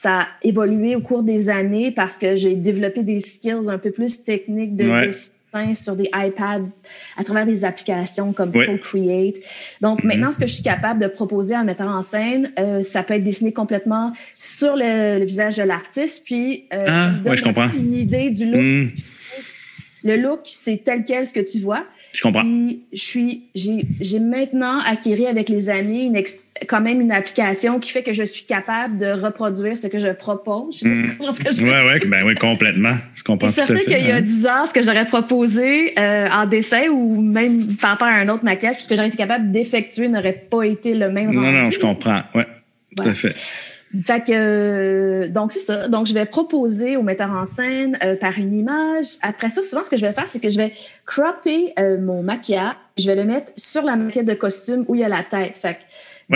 ça 0.00 0.20
a 0.20 0.26
évolué 0.42 0.94
au 0.94 1.00
cours 1.00 1.24
des 1.24 1.50
années 1.50 1.90
parce 1.90 2.18
que 2.18 2.36
j'ai 2.36 2.54
développé 2.54 3.02
des 3.02 3.18
skills 3.18 3.68
un 3.68 3.78
peu 3.78 3.90
plus 3.90 4.22
techniques 4.22 4.76
de 4.76 4.84
dessin 4.84 5.74
sur 5.74 5.96
des 5.96 6.08
iPads 6.14 6.68
à 7.16 7.24
travers 7.24 7.46
des 7.46 7.64
applications 7.64 8.32
comme 8.32 8.52
Procreate. 8.52 9.34
Donc 9.80 10.04
mhm. 10.04 10.08
maintenant, 10.08 10.30
ce 10.30 10.38
que 10.38 10.46
je 10.46 10.54
suis 10.54 10.62
capable 10.62 11.00
de 11.00 11.08
proposer 11.08 11.56
en 11.56 11.64
mettant 11.64 11.92
en 11.92 12.02
scène, 12.02 12.52
euh, 12.60 12.84
ça 12.84 13.02
peut 13.02 13.14
être 13.14 13.24
dessiné 13.24 13.52
complètement 13.52 14.12
sur 14.34 14.76
le, 14.76 15.24
visage 15.24 15.56
de 15.56 15.64
l'artiste, 15.64 16.22
puis 16.24 16.66
euh, 16.72 16.84
ah, 16.86 17.34
je 17.34 17.42
comprends. 17.42 17.68
une 17.72 17.94
idée 17.94 18.30
du 18.30 18.46
look. 18.46 18.60
Mhm. 18.60 18.90
Le 20.04 20.16
look, 20.16 20.40
c'est 20.44 20.84
tel 20.84 21.02
quel 21.04 21.26
ce 21.26 21.32
que 21.32 21.40
tu 21.40 21.58
vois. 21.58 21.82
Je 22.12 22.22
comprends. 22.22 22.44
je 22.44 23.02
suis, 23.02 23.42
j'ai 23.54 24.20
maintenant 24.20 24.80
acquis 24.86 25.26
avec 25.26 25.48
les 25.48 25.68
années 25.68 26.02
une 26.02 26.16
quand 26.66 26.80
même 26.80 27.00
une 27.00 27.12
application 27.12 27.78
qui 27.78 27.90
fait 27.90 28.02
que 28.02 28.12
je 28.12 28.22
suis 28.22 28.44
capable 28.44 28.98
de 28.98 29.06
reproduire 29.06 29.76
ce 29.76 29.86
que 29.86 29.98
je 29.98 30.08
propose. 30.08 30.80
Je 30.82 30.94
sais 30.94 31.08
pas 31.16 31.32
ce 31.32 31.42
que 31.42 31.52
je 31.52 31.64
mm. 31.64 31.68
ouais, 31.68 32.00
ben 32.06 32.26
oui, 32.26 32.34
complètement. 32.34 32.96
Je 33.14 33.22
comprends 33.22 33.48
C'est 33.48 33.66
certain 33.66 33.78
qu'il 33.78 33.92
y 33.92 34.10
a 34.10 34.20
10 34.20 34.46
ans, 34.46 34.66
ce 34.66 34.72
que 34.72 34.82
j'aurais 34.82 35.06
proposé 35.06 35.98
euh, 35.98 36.28
en 36.30 36.46
dessin 36.46 36.88
ou 36.88 37.20
même 37.20 37.66
par 37.76 37.90
rapport 37.90 38.08
à 38.08 38.12
un 38.12 38.28
autre 38.28 38.44
maquillage, 38.44 38.76
ce 38.80 38.88
que 38.88 38.96
j'aurais 38.96 39.08
été 39.08 39.16
capable 39.16 39.52
d'effectuer 39.52 40.08
n'aurait 40.08 40.44
pas 40.50 40.62
été 40.62 40.94
le 40.94 41.10
même 41.10 41.30
Non, 41.30 41.52
non, 41.52 41.70
je 41.70 41.78
comprends. 41.78 42.22
Oui, 42.34 42.42
tout 42.96 43.08
à 43.08 43.12
fait. 43.12 43.34
Fait 44.04 44.20
que, 44.20 44.32
euh, 44.32 45.28
donc, 45.28 45.52
c'est 45.52 45.60
ça. 45.60 45.88
Donc, 45.88 46.06
je 46.06 46.12
vais 46.12 46.26
proposer 46.26 46.96
au 46.96 47.02
metteur 47.02 47.30
en 47.30 47.46
scène 47.46 47.96
euh, 48.04 48.16
par 48.16 48.36
une 48.36 48.52
image. 48.52 49.06
Après 49.22 49.48
ça, 49.48 49.62
souvent, 49.62 49.82
ce 49.82 49.88
que 49.88 49.96
je 49.96 50.04
vais 50.04 50.12
faire, 50.12 50.28
c'est 50.28 50.40
que 50.40 50.50
je 50.50 50.58
vais 50.58 50.74
cropper 51.06 51.72
euh, 51.78 51.98
mon 51.98 52.22
maquillage. 52.22 52.74
Je 52.98 53.06
vais 53.06 53.14
le 53.14 53.24
mettre 53.24 53.50
sur 53.56 53.82
la 53.82 53.96
maquette 53.96 54.26
de 54.26 54.34
costume 54.34 54.84
où 54.88 54.94
il 54.94 55.00
y 55.00 55.04
a 55.04 55.08
la 55.08 55.22
tête. 55.22 55.56
Fait 55.56 55.74
que, 55.74 55.80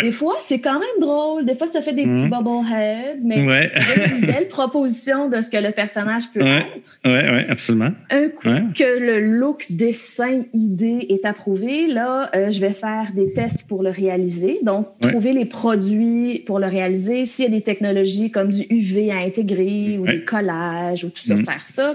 des 0.00 0.12
fois, 0.12 0.36
c'est 0.40 0.60
quand 0.60 0.78
même 0.78 1.00
drôle. 1.00 1.44
Des 1.44 1.54
fois, 1.54 1.66
ça 1.66 1.82
fait 1.82 1.92
des 1.92 2.04
petits 2.04 2.24
mhm. 2.24 2.30
bubbleheads, 2.30 3.20
mais 3.24 3.70
c'est 3.94 4.06
une 4.06 4.26
belle 4.26 4.48
proposition 4.48 5.28
de 5.28 5.40
ce 5.40 5.50
que 5.50 5.58
le 5.58 5.70
personnage 5.70 6.24
peut 6.32 6.40
être. 6.40 6.66
Oui, 7.04 7.12
oui, 7.12 7.44
absolument. 7.48 7.90
Un 8.10 8.28
coup 8.28 8.48
que 8.74 8.98
le 8.98 9.20
look, 9.38 9.66
dessin, 9.70 10.42
idée 10.54 11.06
est 11.10 11.26
approuvé, 11.26 11.88
là, 11.88 12.30
euh, 12.34 12.50
je 12.50 12.60
vais 12.60 12.72
faire 12.72 13.08
des 13.14 13.32
tests 13.32 13.64
pour 13.64 13.82
le 13.82 13.90
réaliser. 13.90 14.60
Donc, 14.62 14.86
trouver 15.00 15.32
les 15.32 15.44
produits 15.44 16.42
pour 16.46 16.58
le 16.58 16.66
réaliser. 16.66 17.26
S'il 17.26 17.44
y 17.44 17.48
a 17.48 17.50
des 17.50 17.62
technologies 17.62 18.30
comme 18.30 18.50
du 18.50 18.62
UV 18.70 19.10
à 19.10 19.18
intégrer 19.18 19.98
ou 19.98 20.06
des 20.06 20.24
collages 20.24 21.04
ou 21.04 21.10
tout 21.10 21.22
ça, 21.22 21.34
mhm. 21.34 21.44
faire 21.44 21.66
ça. 21.66 21.94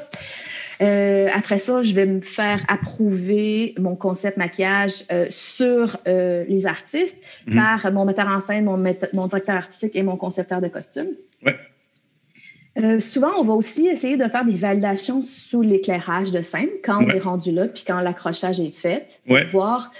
Euh, 0.81 1.27
après 1.33 1.57
ça, 1.57 1.81
je 1.83 1.93
vais 1.93 2.05
me 2.05 2.21
faire 2.21 2.59
approuver 2.67 3.73
mon 3.79 3.95
concept 3.95 4.37
maquillage 4.37 5.03
euh, 5.11 5.25
sur 5.29 5.97
euh, 6.07 6.43
les 6.47 6.67
artistes 6.67 7.17
mhm. 7.47 7.55
par 7.55 7.91
mon 7.91 8.05
metteur 8.05 8.27
en 8.27 8.39
scène, 8.39 8.65
mon, 8.65 8.77
mon, 8.77 9.27
directeur 9.27 9.55
artistique 9.55 9.95
et 9.95 10.03
mon 10.03 10.17
concepteur 10.17 10.61
de 10.61 10.67
costumes. 10.67 11.09
Ouais. 11.45 12.99
souvent, 12.99 13.31
on 13.39 13.43
va 13.43 13.53
aussi 13.53 13.87
essayer 13.87 14.17
de 14.17 14.27
faire 14.27 14.45
des 14.45 14.53
validations 14.53 15.23
sous 15.23 15.61
l'éclairage 15.61 16.31
de 16.31 16.41
scène 16.41 16.69
quand 16.83 17.03
on 17.03 17.09
est 17.09 17.19
rendu 17.19 17.51
là, 17.51 17.67
puis 17.67 17.83
quand 17.85 18.01
l'accrochage 18.01 18.59
est 18.59 18.75
fait, 18.75 19.19
pour 19.27 19.37
voir 19.51 19.91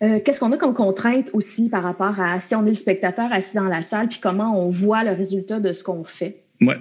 qu'est-ce 0.00 0.40
qu'on 0.40 0.52
a 0.52 0.56
comme 0.56 0.74
contrainte 0.74 1.30
aussi 1.32 1.68
par 1.68 1.82
rapport 1.82 2.20
à 2.20 2.38
si 2.40 2.54
on 2.54 2.64
est 2.64 2.70
le 2.70 2.74
spectateur 2.74 3.32
assis 3.32 3.56
dans 3.56 3.64
la 3.64 3.82
salle, 3.82 4.08
puis 4.08 4.18
comment 4.20 4.60
on 4.60 4.68
voit 4.68 5.04
le 5.04 5.12
résultat 5.12 5.58
de 5.58 5.72
ce 5.72 5.82
qu'on 5.82 6.04
fait. 6.04 6.36
Ouais. 6.60 6.76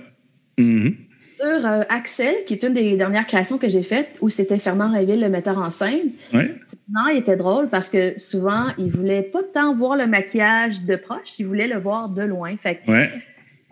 Mm 0.58 0.92
sur 1.36 1.66
euh, 1.66 1.84
Axel, 1.90 2.36
qui 2.46 2.54
est 2.54 2.64
une 2.64 2.74
des 2.74 2.96
dernières 2.96 3.28
créations 3.28 3.58
que 3.58 3.70
j'ai 3.70 3.84
faites, 3.84 4.18
où 4.22 4.30
c'était 4.30 4.58
Fernand 4.58 4.92
Réville, 4.92 5.20
le 5.20 5.30
metteur 5.30 5.58
en 5.58 5.70
scène. 5.70 6.12
Non, 6.34 7.08
il 7.12 7.18
était 7.18 7.36
drôle 7.36 7.68
parce 7.70 7.90
que 7.90 8.18
souvent, 8.20 8.68
il 8.78 8.92
voulait 8.92 9.24
pas 9.24 9.42
tant 9.54 9.74
voir 9.74 9.98
le 9.98 10.06
maquillage 10.06 10.84
de 10.84 10.96
proche, 10.96 11.40
il 11.40 11.48
voulait 11.48 11.68
le 11.68 11.78
voir 11.78 12.10
de 12.10 12.22
loin. 12.22 12.56
Fait 12.58 12.80
ouais. 12.88 13.10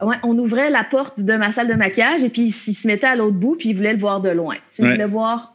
on 0.02 0.38
ouvrait 0.38 0.72
la 0.72 0.84
porte 0.84 1.22
de 1.22 1.34
ma 1.34 1.52
salle 1.52 1.68
de 1.68 1.76
maquillage 1.76 2.24
et 2.24 2.30
puis 2.30 2.46
il 2.46 2.52
se 2.52 2.88
mettait 2.88 3.08
à 3.08 3.16
l'autre 3.16 3.38
bout 3.38 3.56
puis 3.56 3.70
il 3.70 3.76
voulait 3.76 3.94
le 3.94 4.00
voir 4.00 4.20
de 4.20 4.30
loin. 4.30 4.56
Il 4.80 4.90
voulait 4.90 5.06
voir 5.06 5.54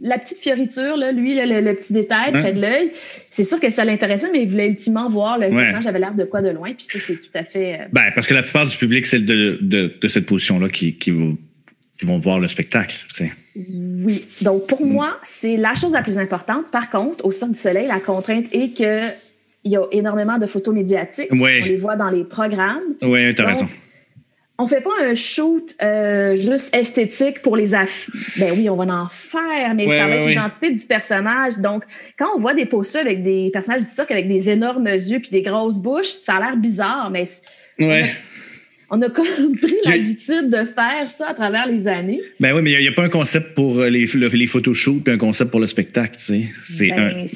la 0.00 0.18
petite 0.18 0.38
fioriture, 0.38 0.96
là, 0.96 1.12
lui, 1.12 1.34
le, 1.34 1.74
petit 1.74 1.92
détail 1.92 2.32
près 2.32 2.52
de 2.52 2.60
l'œil, 2.60 2.90
c'est 3.30 3.44
sûr 3.44 3.60
que 3.60 3.70
ça 3.70 3.84
l'intéressait, 3.84 4.28
mais 4.32 4.42
il 4.42 4.48
voulait 4.48 4.68
ultimement 4.68 5.08
voir 5.08 5.38
le 5.38 5.48
personnage 5.48 5.86
avait 5.86 5.98
l'air 5.98 6.14
de 6.14 6.24
quoi 6.24 6.42
de 6.42 6.50
loin. 6.50 6.72
Puis 6.74 6.86
ça, 6.86 6.98
c'est 7.04 7.16
tout 7.16 7.30
à 7.34 7.44
fait. 7.44 7.74
Euh, 7.74 7.84
ben, 7.92 8.10
parce 8.14 8.26
que 8.26 8.34
la 8.34 8.42
plupart 8.42 8.66
du 8.66 8.76
public, 8.76 9.06
c'est 9.06 9.24
de, 9.24 9.58
de, 9.60 10.08
cette 10.08 10.26
position-là 10.26 10.68
qui, 10.68 10.96
qui, 10.96 11.10
vont 11.10 12.18
voir 12.18 12.38
le 12.38 12.48
spectacle. 12.48 12.96
Oui. 13.56 14.22
Donc, 14.42 14.66
pour 14.66 14.84
moi, 14.84 15.18
c'est 15.22 15.56
la 15.56 15.74
chose 15.74 15.92
la 15.92 16.02
plus 16.02 16.18
importante. 16.18 16.70
Par 16.70 16.90
contre, 16.90 17.24
au 17.24 17.32
Cirque 17.32 17.52
du 17.52 17.58
Soleil, 17.58 17.86
la 17.86 18.00
contrainte 18.00 18.46
est 18.52 18.76
que 18.76 19.08
il 19.64 19.72
y 19.72 19.76
a 19.76 19.84
énormément 19.92 20.36
de 20.36 20.46
photos 20.46 20.74
médiatiques. 20.74 21.28
On 21.30 21.44
les 21.46 21.76
voit 21.76 21.96
dans 21.96 22.10
les 22.10 22.24
programmes. 22.24 22.82
Oui, 23.00 23.34
tu 23.34 23.40
as 23.40 23.46
raison. 23.46 23.68
On 24.56 24.68
fait 24.68 24.80
pas 24.80 24.90
un 25.02 25.16
shoot 25.16 25.74
euh, 25.82 26.36
juste 26.36 26.74
esthétique 26.74 27.42
pour 27.42 27.56
les 27.56 27.74
affaires. 27.74 28.14
Ben 28.38 28.52
oui, 28.56 28.70
on 28.70 28.76
va 28.76 28.84
en 28.84 29.08
faire, 29.08 29.74
mais 29.74 29.88
ça 29.88 30.06
va 30.06 30.16
être 30.16 30.28
l'identité 30.28 30.70
du 30.70 30.86
personnage. 30.86 31.58
Donc, 31.58 31.82
quand 32.16 32.28
on 32.36 32.38
voit 32.38 32.54
des 32.54 32.64
posters 32.64 33.00
avec 33.00 33.24
des 33.24 33.50
personnages 33.52 33.82
du 33.82 33.90
cirque 33.90 34.12
avec 34.12 34.28
des 34.28 34.48
énormes 34.48 34.86
yeux 34.86 35.18
puis 35.18 35.30
des 35.30 35.42
grosses 35.42 35.78
bouches, 35.78 36.06
ça 36.06 36.34
a 36.34 36.40
l'air 36.40 36.56
bizarre, 36.56 37.10
mais 37.10 37.26
on 38.90 39.02
a 39.02 39.08
comme 39.08 39.26
pris 39.60 39.74
l'habitude 39.84 40.50
de 40.50 40.64
faire 40.64 41.08
ça 41.08 41.30
à 41.30 41.34
travers 41.34 41.66
les 41.66 41.88
années. 41.88 42.20
Ben 42.38 42.54
oui, 42.54 42.62
mais 42.62 42.72
il 42.72 42.80
n'y 42.80 42.88
a, 42.88 42.92
pas 42.92 43.04
un 43.04 43.08
concept 43.08 43.54
pour 43.54 43.80
euh, 43.80 43.88
les, 43.88 44.06
les 44.06 44.46
photoshoots 44.46 45.02
puis 45.02 45.12
un 45.12 45.18
concept 45.18 45.50
pour 45.50 45.60
le 45.60 45.66
spectacle, 45.66 46.16
tu 46.16 46.24
sais. 46.24 46.48
C'est 46.64 46.88
ben, 46.90 47.26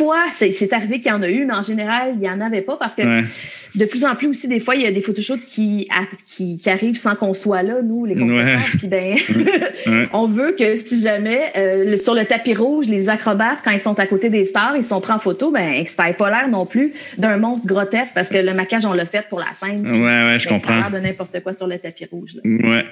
Parfois, 0.00 0.24
c'est 0.30 0.72
arrivé 0.72 0.98
qu'il 0.98 1.10
y 1.10 1.14
en 1.14 1.20
a 1.20 1.28
eu, 1.28 1.44
mais 1.44 1.52
en 1.52 1.60
général, 1.60 2.12
il 2.14 2.20
n'y 2.20 2.30
en 2.30 2.40
avait 2.40 2.62
pas 2.62 2.78
parce 2.78 2.94
que 2.94 3.02
de 3.02 3.84
plus 3.84 4.06
en 4.06 4.14
plus 4.14 4.28
aussi, 4.28 4.48
des 4.48 4.58
fois, 4.58 4.74
il 4.74 4.80
y 4.80 4.86
a 4.86 4.90
des 4.90 5.02
photoshoots 5.02 5.44
qui, 5.44 5.88
qui, 6.24 6.56
qui 6.56 6.70
arrivent 6.70 6.96
sans 6.96 7.14
qu'on 7.14 7.34
soit 7.34 7.62
là, 7.62 7.82
nous, 7.82 8.06
les 8.06 8.14
concepteurs. 8.16 8.60
Puis 8.78 8.88
ben, 8.88 10.08
on 10.14 10.26
veut 10.26 10.56
que 10.58 10.74
si 10.74 11.02
jamais, 11.02 11.52
euh, 11.54 11.98
sur 11.98 12.14
le 12.14 12.24
tapis 12.24 12.54
rouge, 12.54 12.88
les 12.88 13.10
acrobates, 13.10 13.58
quand 13.62 13.72
ils 13.72 13.80
sont 13.80 13.98
à 14.00 14.06
côté 14.06 14.30
des 14.30 14.46
stars, 14.46 14.74
ils 14.74 14.84
sont 14.84 15.02
pris 15.02 15.12
en 15.12 15.18
photo, 15.18 15.50
ben, 15.50 15.84
ça 15.86 16.06
n'ait 16.06 16.14
pas 16.14 16.30
l'air 16.30 16.48
non 16.48 16.64
plus 16.64 16.94
d'un 17.18 17.36
monstre 17.36 17.66
grotesque 17.66 18.14
parce 18.14 18.30
que 18.30 18.38
le 18.38 18.54
maquillage, 18.54 18.86
on 18.86 18.94
l'a 18.94 19.04
fait 19.04 19.26
pour 19.28 19.40
la 19.40 19.52
scène. 19.52 19.86
Ouais, 19.86 20.32
ouais, 20.32 20.38
je 20.38 20.48
comprends. 20.48 20.82
Ça 20.82 20.88
de 20.88 20.98
n'importe 20.98 21.42
quoi 21.42 21.52
sur 21.52 21.66
le 21.66 21.78
tapis 21.78 22.06
rouge. 22.10 22.36
Ouais. 22.42 22.86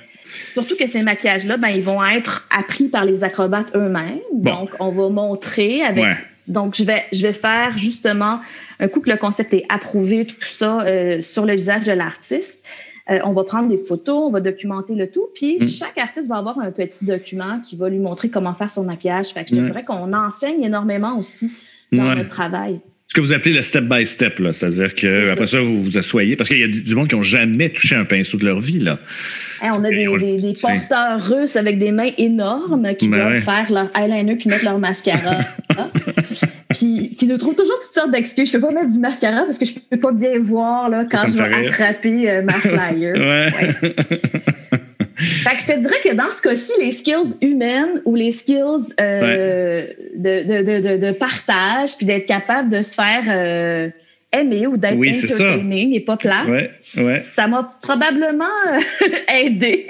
Surtout 0.53 0.77
que 0.77 0.87
ces 0.87 1.03
maquillages-là, 1.03 1.57
ben, 1.57 1.69
ils 1.69 1.83
vont 1.83 2.05
être 2.05 2.47
appris 2.55 2.89
par 2.89 3.07
les 3.07 3.25
acrobates 3.25 3.75
eux-mêmes. 3.75 4.21
Donc, 4.35 4.69
on 4.79 4.91
va 4.91 5.09
montrer 5.09 5.83
avec. 5.83 6.05
Donc, 6.49 6.75
je 6.77 6.85
vais, 6.85 7.05
je 7.13 7.23
vais 7.23 7.33
faire 7.33 7.77
justement, 7.77 8.41
un 8.81 8.89
coup 8.89 9.01
que 9.01 9.11
le 9.11 9.17
concept 9.17 9.53
est 9.55 9.65
approuvé, 9.69 10.27
tout 10.27 10.37
ça, 10.41 10.83
euh, 10.83 11.23
sur 11.23 11.45
le 11.47 11.55
visage 11.55 11.85
de 11.85 11.93
l'artiste. 11.93 12.65
Euh, 13.11 13.21
on 13.25 13.33
va 13.33 13.45
prendre 13.45 13.69
des 13.69 13.79
photos, 13.79 14.25
on 14.27 14.31
va 14.31 14.41
documenter 14.41 14.95
le 14.95 15.11
tout, 15.11 15.29
puis 15.35 15.59
mm. 15.59 15.69
chaque 15.69 15.97
artiste 15.99 16.29
va 16.29 16.37
avoir 16.37 16.59
un 16.59 16.71
petit 16.71 17.05
document 17.05 17.61
qui 17.61 17.77
va 17.77 17.89
lui 17.89 17.99
montrer 17.99 18.29
comment 18.29 18.53
faire 18.55 18.71
son 18.71 18.85
maquillage. 18.85 19.29
Fait 19.29 19.45
que 19.45 19.55
je 19.55 19.61
dirais 19.61 19.83
qu'on 19.83 20.13
enseigne 20.13 20.63
énormément 20.63 21.19
aussi 21.19 21.51
dans 21.91 22.15
notre 22.15 22.29
travail 22.29 22.81
ce 23.09 23.15
que 23.15 23.23
vous 23.23 23.33
appelez 23.33 23.55
le 23.55 23.63
step 23.63 23.85
by 23.85 24.05
step, 24.05 24.39
là. 24.39 24.53
C'est-à-dire 24.53 24.95
que 24.95 25.31
après 25.31 25.47
ça, 25.47 25.61
vous 25.61 25.83
vous 25.83 25.97
asseyez. 25.97 26.37
Parce 26.37 26.51
qu'il 26.51 26.59
y 26.59 26.65
a 26.65 26.69
du 26.69 26.95
monde 26.95 27.09
qui 27.09 27.17
n'ont 27.17 27.23
jamais 27.23 27.71
touché 27.71 27.97
un 27.97 28.05
pinceau 28.05 28.37
de 28.37 28.45
leur 28.45 28.61
vie, 28.61 28.81
là. 28.81 28.99
on 29.63 29.83
a 29.83 29.89
des, 29.89 30.55
porteurs 30.61 31.27
russes 31.27 31.57
avec 31.57 31.79
des 31.79 31.91
mains 31.91 32.11
énormes 32.19 32.95
qui 32.97 33.09
ben 33.09 33.19
doivent 33.19 33.41
faire 33.41 33.73
leur 33.73 33.91
eyeliner 33.97 34.37
puis 34.37 34.51
mettre 34.51 34.65
leur 34.65 34.79
mascara. 34.79 35.41
qui, 36.79 37.15
qui 37.17 37.27
nous 37.27 37.39
trouvent 37.39 37.57
toujours 37.57 37.79
toutes 37.81 37.93
sortes 37.93 38.13
d'excuses. 38.13 38.49
Je 38.49 38.53
peux 38.53 38.61
pas 38.61 38.73
mettre 38.73 38.93
du 38.93 38.99
mascara 38.99 39.45
parce 39.45 39.59
que 39.59 39.65
je 39.65 39.75
peux 39.75 39.99
pas 39.99 40.13
bien 40.13 40.39
voir 40.39 40.89
là, 40.89 41.05
quand 41.11 41.25
je 41.27 41.37
vais 41.37 41.67
attraper 41.67 42.31
euh, 42.31 42.43
ma 42.43 42.53
flyer. 42.55 43.15
ouais. 43.15 43.51
Fait 45.17 45.57
que 45.57 45.63
je 45.63 45.67
te 45.67 45.79
dirais 45.81 46.01
que 46.05 46.15
dans 46.15 46.31
ce 46.31 46.41
cas-ci, 46.41 46.71
les 46.79 46.93
skills 46.93 47.37
humaines 47.43 48.01
ou 48.05 48.15
les 48.15 48.31
skills 48.31 48.95
euh, 49.01 49.87
de, 50.17 50.63
de, 50.63 50.81
de, 50.81 50.97
de, 50.97 51.11
partage, 51.11 51.97
puis 51.97 52.07
d'être 52.07 52.27
capable 52.27 52.69
de 52.69 52.83
se 52.83 52.95
faire 52.95 53.25
euh, 53.29 53.89
aimer 54.33 54.69
ou 54.69 54.77
d'être 54.77 54.97
oui, 54.97 55.19
entertaining 55.19 55.95
et 55.95 56.01
pas 56.01 56.17
plat, 56.17 56.45
ça 56.79 57.49
m'a 57.49 57.69
probablement 57.83 58.45
aidé. 59.29 59.89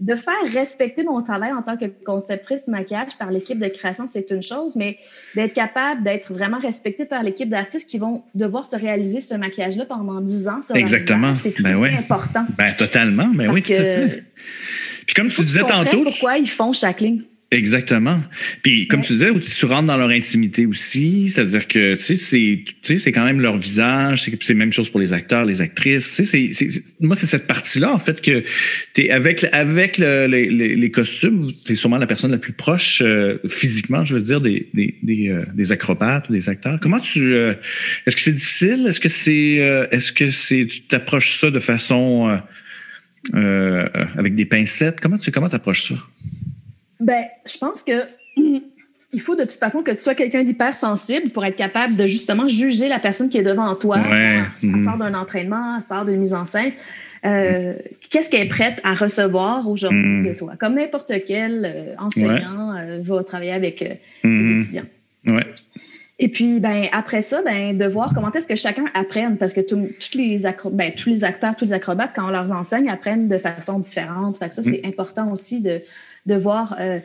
De 0.00 0.14
faire 0.14 0.34
respecter 0.52 1.02
mon 1.02 1.22
travail 1.22 1.52
en 1.52 1.62
tant 1.62 1.76
que 1.76 1.86
conceptrice 2.04 2.68
maquillage 2.68 3.16
par 3.18 3.32
l'équipe 3.32 3.58
de 3.58 3.66
création, 3.66 4.06
c'est 4.06 4.30
une 4.30 4.42
chose, 4.42 4.76
mais 4.76 4.96
d'être 5.34 5.54
capable 5.54 6.04
d'être 6.04 6.32
vraiment 6.32 6.60
respecté 6.60 7.04
par 7.04 7.24
l'équipe 7.24 7.48
d'artistes 7.48 7.90
qui 7.90 7.98
vont 7.98 8.22
devoir 8.34 8.64
se 8.64 8.76
réaliser 8.76 9.20
ce 9.20 9.34
maquillage-là 9.34 9.86
pendant 9.86 10.20
10 10.20 10.48
ans. 10.48 10.60
Exactement. 10.74 11.34
C'est 11.34 11.60
ben 11.60 11.76
important. 11.98 12.46
Ben, 12.56 12.74
totalement. 12.76 13.26
Ben 13.26 13.50
oui, 13.50 13.60
tout 13.60 13.72
à 13.72 13.76
fait. 13.76 14.22
Puis 15.04 15.14
comme 15.14 15.30
tu 15.30 15.42
disais 15.42 15.64
tantôt. 15.64 16.04
Pourquoi 16.04 16.38
ils 16.38 16.48
font 16.48 16.72
chaque 16.72 17.00
ligne? 17.00 17.22
Exactement. 17.50 18.20
Puis 18.62 18.88
comme 18.88 19.00
tu 19.00 19.14
disais, 19.14 19.30
tu 19.32 19.64
rentres 19.64 19.86
dans 19.86 19.96
leur 19.96 20.10
intimité 20.10 20.66
aussi, 20.66 21.30
c'est-à-dire 21.30 21.66
que 21.66 21.94
tu 21.94 22.02
sais 22.02 22.16
c'est 22.16 22.60
tu 22.82 22.98
sais 22.98 23.10
quand 23.10 23.24
même 23.24 23.40
leur 23.40 23.56
visage, 23.56 24.24
c'est 24.24 24.42
c'est 24.42 24.52
même 24.52 24.70
chose 24.70 24.90
pour 24.90 25.00
les 25.00 25.14
acteurs, 25.14 25.46
les 25.46 25.62
actrices, 25.62 26.14
tu 26.14 26.26
sais 26.26 26.50
moi 27.00 27.16
c'est 27.16 27.26
cette 27.26 27.46
partie-là 27.46 27.90
en 27.90 27.98
fait 27.98 28.20
que 28.20 28.44
tu 28.92 29.08
avec 29.08 29.44
avec 29.52 29.96
le, 29.96 30.26
les, 30.26 30.90
costumes, 30.90 31.50
tu 31.64 31.72
es 31.72 31.74
sûrement 31.74 31.96
la 31.96 32.06
personne 32.06 32.32
la 32.32 32.38
plus 32.38 32.52
proche 32.52 33.00
euh, 33.02 33.38
physiquement, 33.48 34.04
je 34.04 34.16
veux 34.16 34.20
dire 34.20 34.42
des 34.42 34.68
des 34.74 35.30
euh, 35.30 35.72
acrobates 35.72 36.28
ou 36.28 36.34
des 36.34 36.50
acteurs. 36.50 36.78
Comment 36.80 37.00
tu 37.00 37.32
euh, 37.32 37.54
est-ce 38.06 38.14
que 38.14 38.20
c'est 38.20 38.32
difficile? 38.34 38.86
Est-ce 38.86 39.00
que 39.00 39.08
c'est 39.08 39.88
est-ce 39.90 40.12
que 40.12 40.30
c'est 40.30 40.66
tu 40.66 40.82
t'approches 40.82 41.38
ça 41.38 41.50
de 41.50 41.60
façon 41.60 42.38
avec 43.32 44.34
des 44.34 44.44
pincettes? 44.44 45.00
Comment 45.00 45.16
tu 45.16 45.30
comment 45.30 45.48
t'approches 45.48 45.88
ça? 45.88 45.94
Ben, 47.00 47.24
je 47.46 47.58
pense 47.58 47.82
que 47.82 47.92
il 49.12 49.20
faut 49.20 49.36
de 49.36 49.42
toute 49.42 49.58
façon 49.58 49.82
que 49.82 49.90
tu 49.90 49.98
sois 49.98 50.14
quelqu'un 50.14 50.42
d'hypersensible 50.42 51.30
pour 51.30 51.44
être 51.44 51.56
capable 51.56 51.96
de 51.96 52.06
justement 52.06 52.48
juger 52.48 52.88
la 52.88 52.98
personne 52.98 53.28
qui 53.28 53.38
est 53.38 53.42
devant 53.42 53.74
toi. 53.74 53.96
Ça 53.96 54.66
mm-hmm. 54.66 54.84
sort 54.84 54.96
d'un 54.96 55.14
entraînement, 55.14 55.80
ça 55.80 55.96
sort 55.96 56.04
d'une 56.04 56.20
mise 56.20 56.34
en 56.34 56.44
scène. 56.44 56.72
Euh, 57.24 57.72
qu'est-ce 58.10 58.30
qu'elle 58.30 58.46
est 58.46 58.50
prête 58.50 58.80
à 58.84 58.94
recevoir 58.94 59.68
aujourd'hui 59.68 60.22
mm-hmm. 60.22 60.28
de 60.28 60.38
toi? 60.38 60.52
Comme 60.58 60.74
n'importe 60.74 61.12
quel 61.26 61.64
euh, 61.64 61.94
enseignant 61.98 62.76
euh, 62.76 62.98
va 63.00 63.24
travailler 63.24 63.52
avec 63.52 63.78
ses 63.78 64.28
mm-hmm. 64.28 64.60
étudiants. 64.60 64.84
Ouais. 65.26 65.46
Et 66.20 66.28
puis, 66.28 66.58
ben, 66.58 66.86
après 66.92 67.22
ça, 67.22 67.42
ben, 67.42 67.76
de 67.76 67.84
voir 67.86 68.12
comment 68.12 68.32
est-ce 68.32 68.48
que 68.48 68.56
chacun 68.56 68.86
apprenne, 68.92 69.36
parce 69.36 69.54
que 69.54 69.60
tous 69.60 69.88
les 70.14 70.42
ben, 70.72 70.92
tous 70.92 71.08
les 71.08 71.24
acteurs, 71.24 71.54
tous 71.56 71.66
les 71.66 71.72
acrobates, 71.72 72.10
quand 72.14 72.26
on 72.26 72.30
leur 72.30 72.50
enseigne, 72.50 72.88
apprennent 72.88 73.28
de 73.28 73.38
façon 73.38 73.78
différente. 73.78 74.36
Fait 74.36 74.48
que 74.48 74.54
ça, 74.54 74.62
c'est 74.62 74.82
important 74.84 75.30
aussi 75.32 75.60
de, 75.60 75.80
de 76.28 76.36
voir. 76.36 76.76
Euh, 76.78 77.00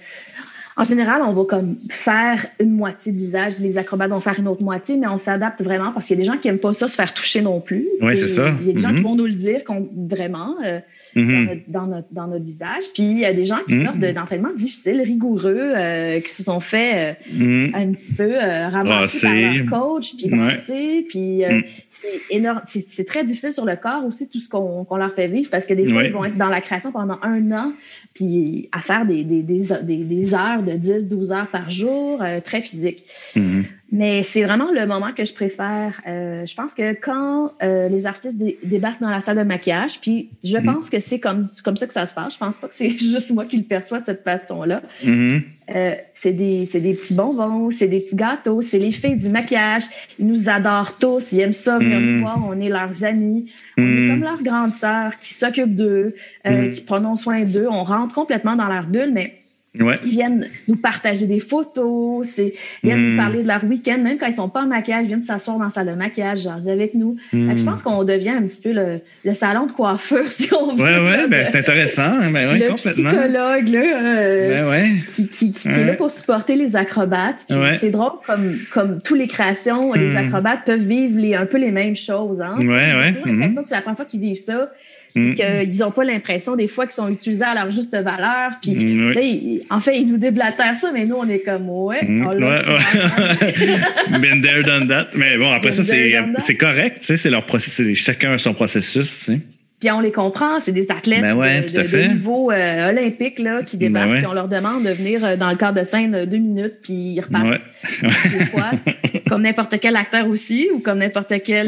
en 0.76 0.84
général, 0.84 1.22
on 1.24 1.34
va 1.34 1.44
comme 1.46 1.76
faire 1.90 2.48
une 2.60 2.72
moitié 2.72 3.12
de 3.12 3.18
visage, 3.18 3.60
les 3.60 3.78
acrobates 3.78 4.10
vont 4.10 4.20
faire 4.20 4.40
une 4.40 4.48
autre 4.48 4.64
moitié, 4.64 4.98
mais 4.98 5.06
on 5.06 5.20
s'adapte 5.20 5.62
vraiment 5.62 5.92
parce 5.92 6.08
qu'il 6.08 6.18
y 6.18 6.20
a 6.20 6.24
des 6.24 6.28
gens 6.28 6.38
qui 6.40 6.48
n'aiment 6.48 6.58
pas 6.58 6.74
ça 6.74 6.88
se 6.88 6.96
faire 6.96 7.14
toucher 7.14 7.42
non 7.42 7.62
plus. 7.62 7.86
Oui, 8.02 8.18
c'est 8.18 8.28
ça. 8.28 8.52
Il 8.60 8.68
y 8.68 8.70
a 8.72 8.74
des 8.74 8.80
gens 8.80 8.90
qui 8.90 8.96
mm-hmm. 8.96 9.04
vont 9.04 9.16
nous 9.16 9.28
le 9.28 9.34
dire 9.34 9.62
vraiment 10.10 10.56
euh, 10.66 10.80
mm-hmm. 11.16 11.62
dans, 11.68 11.86
notre, 11.86 12.08
dans, 12.12 12.26
notre, 12.26 12.44
visage. 12.44 12.86
Puis 12.96 13.04
il 13.04 13.20
y 13.20 13.26
a 13.26 13.34
des 13.34 13.46
gens 13.46 13.60
qui 13.68 13.76
mm-hmm. 13.76 13.86
sortent 13.86 14.00
d'entraînements 14.00 14.54
difficiles, 14.58 15.00
rigoureux, 15.00 15.74
euh, 15.76 16.20
qui 16.22 16.32
se 16.32 16.42
sont 16.42 16.60
fait 16.60 17.18
un 17.30 17.92
petit 17.92 18.14
peu 18.14 18.34
ramasser 18.36 19.22
par 19.22 19.34
leur 19.34 19.66
coach, 19.68 20.16
puis 20.18 20.34
ouais. 20.34 21.04
Puis 21.08 21.46
mm. 21.46 21.64
C'est 22.04 22.36
énorme. 22.36 22.62
C'est 22.68 23.06
très 23.06 23.24
difficile 23.24 23.54
sur 23.54 23.66
le 23.66 23.76
corps 23.76 24.06
aussi, 24.06 24.30
tout 24.30 24.40
ce 24.40 24.50
qu'on 24.50 24.96
leur 24.96 25.14
fait 25.14 25.28
vivre 25.28 25.50
parce 25.50 25.66
que 25.66 25.74
des 25.74 25.92
fois, 25.92 26.04
ils 26.04 26.12
vont 26.12 26.26
être 26.26 26.38
dans 26.38 26.50
la 26.50 26.62
création 26.62 26.92
pendant 26.92 27.20
un 27.22 27.52
an 27.52 27.72
puis 28.14 28.70
à 28.72 28.80
faire 28.80 29.06
des, 29.06 29.24
des, 29.24 29.42
des, 29.42 29.64
des, 29.82 30.34
heures 30.36 30.62
de 30.62 30.74
10, 30.74 31.08
12 31.10 31.32
heures 31.32 31.48
par 31.48 31.72
jour, 31.72 32.22
euh, 32.22 32.40
très 32.42 32.62
physique. 32.62 33.04
Mm-hmm. 33.36 33.64
Mais 33.92 34.24
c'est 34.24 34.44
vraiment 34.44 34.68
le 34.74 34.86
moment 34.88 35.12
que 35.16 35.24
je 35.24 35.34
préfère. 35.34 36.02
Euh, 36.08 36.46
je 36.46 36.56
pense 36.56 36.74
que 36.74 36.94
quand 36.94 37.54
euh, 37.62 37.90
les 37.90 38.06
artistes 38.08 38.36
débarquent 38.64 39.02
dans 39.02 39.10
la 39.10 39.22
salle 39.22 39.38
de 39.38 39.44
maquillage, 39.44 40.00
puis 40.00 40.30
je 40.44 40.58
mm-hmm. 40.58 40.66
pense 40.66 40.90
que 40.90 41.00
c'est 41.00 41.20
comme, 41.20 41.48
comme 41.64 41.78
ça 41.78 41.88
que 41.88 41.94
ça 41.94 42.06
se 42.06 42.14
passe. 42.14 42.34
Je 42.34 42.40
pense 42.40 42.58
pas 42.58 42.68
que 42.68 42.76
c'est 42.76 42.90
juste 43.00 43.32
moi 43.32 43.46
qui 43.46 43.58
le 43.58 43.64
perçois 43.64 44.00
de 44.00 44.06
cette 44.06 44.24
façon-là. 44.24 44.82
Mm-hmm. 45.04 45.42
Euh, 45.76 45.94
c'est 46.14 46.32
des, 46.32 46.66
des, 46.66 46.94
petits 46.94 47.14
bonbons, 47.14 47.72
c'est 47.72 47.88
des 47.88 48.00
petits 48.00 48.16
gâteaux, 48.16 48.62
c'est 48.62 48.80
les 48.80 48.92
filles 48.92 49.18
du 49.18 49.30
maquillage. 49.30 49.84
Ils 50.20 50.28
nous 50.28 50.50
adorent 50.50 50.96
tous, 50.98 51.32
ils 51.32 51.42
aiment 51.42 51.54
ça, 51.54 51.78
venir 51.78 51.93
voir, 52.20 52.40
on 52.46 52.60
est 52.60 52.70
leurs 52.70 53.04
amis. 53.04 53.52
On 53.78 53.82
est 53.82 54.10
comme 54.10 54.22
leurs 54.22 54.44
grandes 54.44 54.74
sœurs 54.74 55.18
qui 55.20 55.34
s'occupent 55.34 55.76
d'eux, 55.76 56.16
qui 56.46 56.82
prennent 56.82 57.16
soin 57.16 57.44
d'eux. 57.44 57.68
On 57.70 57.84
rentre 57.84 58.14
complètement 58.14 58.56
dans 58.56 58.68
leur 58.68 58.86
bulle, 58.86 59.12
mais 59.14 59.36
ils 59.76 60.12
viennent 60.12 60.48
nous 60.68 60.76
partager 60.76 61.26
des 61.26 61.40
photos, 61.40 62.28
c'est, 62.28 62.54
ils 62.84 62.88
viennent 62.88 63.02
nous 63.02 63.14
hmm. 63.14 63.18
parler 63.18 63.42
de 63.42 63.48
leur 63.48 63.64
week-end, 63.64 63.98
même 63.98 64.18
quand 64.20 64.28
ils 64.28 64.36
sont 64.36 64.50
pas 64.50 64.62
en 64.62 64.68
maquillage, 64.68 65.04
ils 65.04 65.08
viennent 65.08 65.24
s'asseoir 65.24 65.58
dans 65.58 65.64
la 65.64 65.70
salle 65.72 65.88
de 65.88 65.94
maquillage, 65.94 66.44
jaser 66.44 66.72
avec 66.72 66.94
nous. 66.94 67.18
Hmm. 67.32 67.58
Je 67.58 67.64
pense 67.64 67.82
qu'on 67.82 68.04
devient 68.04 68.30
un 68.30 68.44
petit 68.44 68.62
peu 68.62 68.72
le, 68.72 69.34
salon 69.34 69.66
de 69.66 69.72
coiffure, 69.72 70.26
si 70.30 70.54
on 70.54 70.76
veut. 70.76 70.84
Oui, 70.84 71.18
oui, 71.24 71.30
ben, 71.30 71.48
c'est 71.50 71.60
intéressant. 71.60 72.04
Hein, 72.04 72.30
ben, 72.32 72.52
ouais, 72.52 72.70
le 72.70 72.76
psychologue 72.76 73.68
là, 73.70 73.82
euh, 73.82 74.72
ben, 74.72 74.92
qui, 75.08 75.28
qui, 75.28 75.52
qui 75.52 75.68
est 75.68 75.86
là 75.86 75.94
pour 75.94 76.12
supporter 76.12 76.56
les 76.56 76.76
acrobates. 76.76 77.48
C'est 77.78 77.90
drôle, 77.90 78.12
comme, 78.28 78.60
comme 78.72 79.02
toutes 79.02 79.18
les 79.18 79.28
créations, 79.28 79.94
les 79.94 80.14
hmm. 80.14 80.18
acrobates 80.18 80.66
peuvent 80.66 80.86
vivre 80.86 81.20
les, 81.20 81.34
un 81.34 81.48
peu 81.48 81.58
les 81.58 81.72
mêmes 81.72 81.96
choses. 81.96 82.42
Hein? 82.42 82.58
Ouais, 82.60 82.68
ouais. 82.68 83.14
J'ai 83.26 83.32
l'impression 83.32 83.64
que 83.64 83.70
c'est 83.70 83.76
la 83.76 83.82
première 83.82 83.98
fois 83.98 84.06
qu'ils 84.06 84.20
vivent 84.20 84.38
ça 84.38 84.70
mm. 85.16 85.36
qu'ils 85.36 85.80
n'ont 85.80 85.92
pas 85.92 86.04
l'impression 86.04 86.56
des 86.56 86.68
fois 86.68 86.86
qu'ils 86.86 86.96
sont 86.96 87.10
utilisés 87.10 87.44
à 87.44 87.54
leur 87.54 87.72
juste 87.72 87.96
valeur. 87.96 88.52
Puis 88.62 88.74
mm, 88.74 89.12
là, 89.12 89.22
en 89.70 89.80
fait, 89.80 89.98
ils 89.98 90.12
nous 90.12 90.18
déblatèrent 90.18 90.76
ça, 90.76 90.92
mais 90.94 91.06
nous, 91.06 91.16
on 91.16 91.28
est 91.28 91.40
comme, 91.40 91.70
ouais, 91.70 92.04
mm, 92.04 92.28
on 92.28 92.32
ouais, 92.32 92.42
ouais. 92.42 94.20
Been 94.20 94.42
there, 94.42 94.64
done 94.64 94.88
that. 94.88 95.10
Mais 95.16 95.38
bon, 95.38 95.52
après 95.52 95.72
ça, 95.72 95.84
c'est 95.84 96.56
correct, 96.56 96.98
tu 97.00 97.06
sais, 97.06 97.18
c'est 97.18 97.30
leur 97.30 97.46
processus, 97.46 97.98
chacun 97.98 98.34
a 98.34 98.38
son 98.38 98.54
processus, 98.54 99.20
tu 99.20 99.26
sais. 99.26 99.40
Puis 99.84 99.92
on 99.92 100.00
les 100.00 100.14
comprend, 100.14 100.62
c'est 100.62 100.72
des 100.72 100.90
athlètes 100.90 101.20
ben 101.20 101.36
de, 101.36 102.14
niveau 102.14 102.50
euh, 102.52 102.90
olympique 102.90 103.38
là, 103.38 103.64
qui 103.64 103.76
ben 103.76 103.88
débarquent, 103.88 104.24
et 104.24 104.26
on 104.26 104.34
leur 104.34 104.48
demande 104.48 104.86
de 104.86 104.92
venir 104.92 105.26
euh, 105.26 105.36
dans 105.36 105.50
le 105.50 105.58
cadre 105.58 105.78
de 105.78 105.84
scène 105.84 106.24
deux 106.26 106.38
minutes, 106.38 106.76
puis 106.82 106.94
ils 106.94 107.20
repartent. 107.20 107.60
Des 108.02 108.46
fois, 108.46 108.72
comme 109.28 109.42
n'importe 109.42 109.78
quel 109.82 109.98
acteur 109.98 110.30
aussi, 110.30 110.70
ou 110.74 110.80
comme 110.80 111.00
n'importe 111.00 111.34
quel 111.44 111.68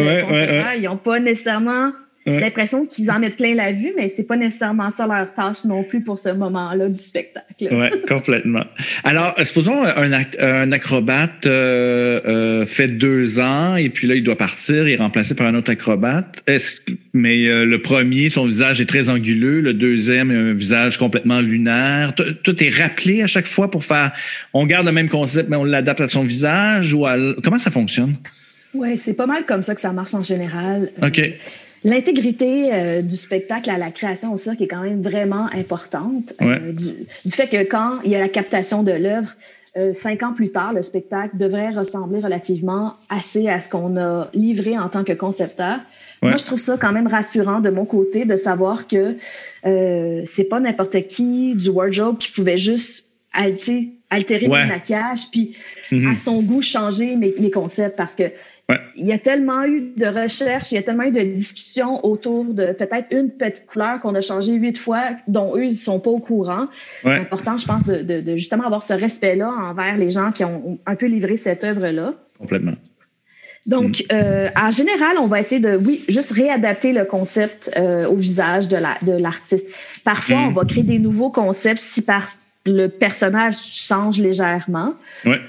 ils 0.78 0.84
n'ont 0.84 0.96
pas 0.96 1.20
nécessairement 1.20 1.91
l'impression 2.26 2.86
qu'ils 2.86 3.11
en 3.11 3.19
mettent 3.19 3.38
plein 3.38 3.53
la 3.53 3.71
vue, 3.71 3.93
mais 3.95 4.09
c'est 4.09 4.23
pas 4.23 4.36
nécessairement 4.36 4.89
ça 4.89 5.05
leur 5.05 5.32
tâche 5.34 5.65
non 5.65 5.84
plus 5.84 6.01
pour 6.01 6.17
ce 6.17 6.30
moment-là 6.30 6.89
du 6.89 6.99
spectacle. 6.99 7.45
Oui, 7.61 7.88
complètement. 8.07 8.65
Alors, 9.03 9.36
euh, 9.38 9.45
supposons 9.45 9.84
un, 9.84 10.11
un 10.39 10.71
acrobate 10.71 11.45
euh, 11.45 12.19
euh, 12.26 12.65
fait 12.65 12.88
deux 12.88 13.39
ans 13.39 13.76
et 13.76 13.89
puis 13.89 14.07
là, 14.07 14.15
il 14.15 14.23
doit 14.23 14.38
partir, 14.38 14.88
il 14.88 14.93
est 14.93 14.97
remplacé 14.97 15.36
par 15.36 15.47
un 15.47 15.55
autre 15.55 15.71
acrobate. 15.71 16.41
Est-ce, 16.47 16.82
mais 17.13 17.45
le 17.65 17.82
premier, 17.82 18.30
son 18.30 18.45
visage 18.45 18.82
est 18.82 18.86
très 18.86 19.09
anguleux, 19.09 19.61
le 19.61 19.73
deuxième, 19.73 20.32
un 20.32 20.53
visage 20.53 20.97
complètement 20.97 21.41
lunaire. 21.41 22.13
Tout 22.15 22.63
est 22.63 22.69
rappelé 22.69 23.21
à 23.21 23.28
chaque 23.28 23.45
fois 23.45 23.69
pour 23.69 23.84
faire. 23.84 24.11
On 24.53 24.65
garde 24.65 24.86
le 24.86 24.91
même 24.91 25.09
concept, 25.09 25.49
mais 25.49 25.55
on 25.55 25.63
l'adapte 25.63 26.01
à 26.01 26.07
son 26.07 26.23
visage 26.23 26.93
ou 26.93 27.05
à, 27.05 27.15
comment 27.43 27.59
ça 27.59 27.71
fonctionne? 27.71 28.15
Oui, 28.73 28.97
c'est 28.97 29.13
pas 29.13 29.28
mal 29.28 29.45
comme 29.45 29.63
ça 29.63 29.73
que 29.73 29.82
ça 29.82 29.93
marche 29.93 30.13
en 30.13 30.23
général. 30.23 30.89
OK. 31.01 31.21
L'intégrité 31.86 32.74
euh, 32.74 33.02
du 33.04 33.16
spectacle 33.16 33.70
à 33.70 33.78
la 33.78 33.92
création 33.92 34.34
au 34.34 34.38
cirque 34.38 34.60
est 34.60 34.68
quand 34.68 34.82
même 34.82 35.04
vraiment 35.04 35.48
importante. 35.54 36.34
Euh, 36.42 36.72
du, 36.72 37.30
fait 37.30 37.46
que 37.46 37.70
quand 37.70 38.00
il 38.04 38.10
y 38.10 38.16
a 38.16 38.20
la 38.20 38.28
captation 38.28 38.82
de 38.82 38.92
l'œuvre, 38.92 39.30
euh, 39.78 39.94
cinq 39.94 40.24
ans 40.24 40.34
plus 40.34 40.50
tard, 40.50 40.74
le 40.74 40.82
spectacle 40.82 41.38
devrait 41.38 41.70
ressembler 41.70 42.22
relativement 42.22 42.94
assez 43.12 43.50
à 43.50 43.60
ce 43.60 43.70
qu'on 43.70 43.98
a 43.98 44.30
livré 44.34 44.80
en 44.80 44.90
tant 44.90 45.04
que 45.04 45.14
concepteur. 45.14 45.78
Moi, 46.24 46.38
je 46.38 46.44
trouve 46.44 46.60
ça 46.60 46.76
quand 46.76 46.92
même 46.92 47.06
rassurant 47.06 47.60
de 47.60 47.70
mon 47.70 47.86
côté 47.86 48.26
de 48.26 48.36
savoir 48.36 48.88
que 48.88 49.16
c'est 49.64 50.50
pas 50.50 50.60
n'importe 50.60 51.08
qui 51.08 51.54
du 51.54 51.70
wardrobe 51.70 52.18
qui 52.18 52.32
pouvait 52.32 52.58
juste 52.58 53.06
alter, 53.32 53.90
altérer 54.10 54.48
le 54.48 54.68
maquillage 54.68 55.30
puis 55.32 55.56
mm-hmm. 55.92 56.14
à 56.14 56.16
son 56.16 56.42
goût 56.42 56.64
changer 56.64 57.16
mes, 57.16 57.36
mes 57.40 57.52
concepts 57.52 57.96
parce 57.96 58.16
que 58.16 58.24
il 58.95 59.05
y 59.05 59.13
a 59.13 59.20
tellement 59.20 59.63
eu 59.63 59.93
de 59.95 60.07
recherches, 60.07 60.72
il 60.72 60.76
y 60.76 60.78
a 60.80 60.82
tellement 60.82 61.03
eu 61.03 61.11
de 61.11 61.22
discussions 61.22 62.03
autour 62.03 62.45
de 62.45 62.74
peut-être 62.74 63.07
une 63.11 63.30
petite 63.30 63.68
couleur 63.68 63.99
qu'on 63.99 64.16
a 64.16 64.22
changée 64.22 64.53
huit 64.53 64.78
fois, 64.78 65.03
dont 65.28 65.55
eux, 65.55 65.66
ils 65.66 65.76
sont 65.76 65.99
pas 65.99 66.09
au 66.09 66.20
courant. 66.20 66.66
C'est 67.03 67.13
important, 67.13 67.57
je 67.57 67.66
pense, 67.66 67.84
de, 67.86 68.36
justement 68.36 68.66
avoir 68.66 68.82
ce 68.82 68.93
respect-là 68.93 69.49
envers 69.49 69.97
les 69.97 70.09
gens 70.09 70.32
qui 70.32 70.43
ont 70.43 70.80
un 70.86 70.95
peu 70.95 71.05
livré 71.05 71.38
cette 71.38 71.63
œuvre-là. 71.63 72.16
Complètement. 72.39 72.74
Donc, 73.68 73.99
mm. 73.99 74.13
euh, 74.13 74.49
en 74.55 74.72
général, 74.72 75.18
on 75.20 75.28
va 75.28 75.39
essayer 75.39 75.61
de, 75.61 75.76
oui, 75.78 76.03
juste 76.07 76.32
réadapter 76.32 76.91
le 76.91 77.05
concept 77.05 77.70
euh, 77.78 78.07
au 78.07 78.16
visage 78.16 78.68
de 78.68 78.78
l'artiste. 78.78 79.68
De 79.68 80.03
Parfois, 80.03 80.38
mm. 80.38 80.47
on 80.47 80.51
va 80.53 80.66
créer 80.66 80.84
des 80.84 80.99
nouveaux 80.99 81.32
concepts 81.32 81.82
si 81.82 82.01
par 82.01 82.28
le 82.66 82.88
personnage 82.88 83.57
change 83.57 84.20
légèrement. 84.20 84.93
Ouais 85.24 85.39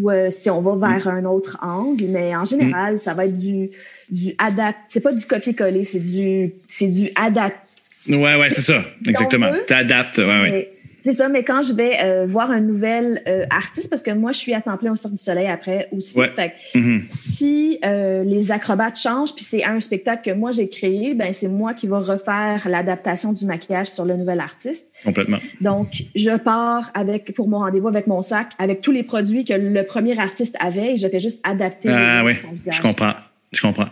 ou 0.00 0.10
euh, 0.10 0.30
si 0.30 0.50
on 0.50 0.60
va 0.60 0.88
vers 0.88 1.08
un 1.08 1.24
autre 1.24 1.58
angle, 1.62 2.04
mais 2.08 2.34
en 2.34 2.44
général, 2.44 2.98
ça 2.98 3.14
va 3.14 3.26
être 3.26 3.38
du, 3.38 3.70
du 4.10 4.34
adapt. 4.38 4.78
C'est 4.88 5.00
pas 5.00 5.12
du 5.12 5.24
copier-coller, 5.24 5.84
c'est 5.84 6.00
du, 6.00 6.52
c'est 6.68 6.88
du 6.88 7.10
adapt. 7.14 7.76
Ouais, 8.08 8.36
ouais, 8.36 8.48
c'est 8.50 8.62
ça, 8.62 8.84
exactement. 9.06 9.50
Tu 9.66 9.72
adaptes, 9.72 10.18
ouais, 10.18 10.24
ouais. 10.24 10.72
C'est 11.00 11.12
ça, 11.12 11.28
mais 11.28 11.44
quand 11.44 11.62
je 11.62 11.72
vais 11.72 11.96
euh, 12.02 12.26
voir 12.26 12.50
un 12.50 12.60
nouvel 12.60 13.22
euh, 13.28 13.44
artiste, 13.50 13.88
parce 13.88 14.02
que 14.02 14.10
moi, 14.10 14.32
je 14.32 14.38
suis 14.38 14.54
à 14.54 14.60
temps 14.60 14.76
plein 14.76 14.92
au 14.92 14.96
Cirque 14.96 15.14
du 15.14 15.22
Soleil 15.22 15.46
après 15.46 15.88
aussi. 15.92 16.20
Fait 16.34 16.52
mm-hmm. 16.74 17.02
si 17.08 17.78
euh, 17.84 18.24
les 18.24 18.50
acrobates 18.50 18.98
changent, 18.98 19.34
puis 19.34 19.44
c'est 19.44 19.64
un 19.64 19.80
spectacle 19.80 20.30
que 20.30 20.36
moi 20.36 20.52
j'ai 20.52 20.68
créé, 20.68 21.14
ben 21.14 21.32
c'est 21.32 21.48
moi 21.48 21.74
qui 21.74 21.86
vais 21.86 21.96
refaire 21.96 22.68
l'adaptation 22.68 23.32
du 23.32 23.46
maquillage 23.46 23.88
sur 23.88 24.04
le 24.04 24.16
nouvel 24.16 24.40
artiste. 24.40 24.86
Complètement. 25.04 25.38
Donc, 25.60 26.04
je 26.14 26.36
pars 26.36 26.90
avec 26.94 27.32
pour 27.34 27.48
mon 27.48 27.58
rendez-vous 27.58 27.88
avec 27.88 28.06
mon 28.06 28.22
sac, 28.22 28.48
avec 28.58 28.80
tous 28.80 28.92
les 28.92 29.02
produits 29.02 29.44
que 29.44 29.54
le 29.54 29.82
premier 29.84 30.18
artiste 30.18 30.56
avait, 30.58 30.94
et 30.94 30.96
je 30.96 31.08
fais 31.08 31.20
juste 31.20 31.40
adapter. 31.44 31.90
Ah 31.90 32.22
oui, 32.24 32.34
je 32.70 32.82
comprends. 32.82 33.14
Je 33.52 33.62
comprends. 33.62 33.88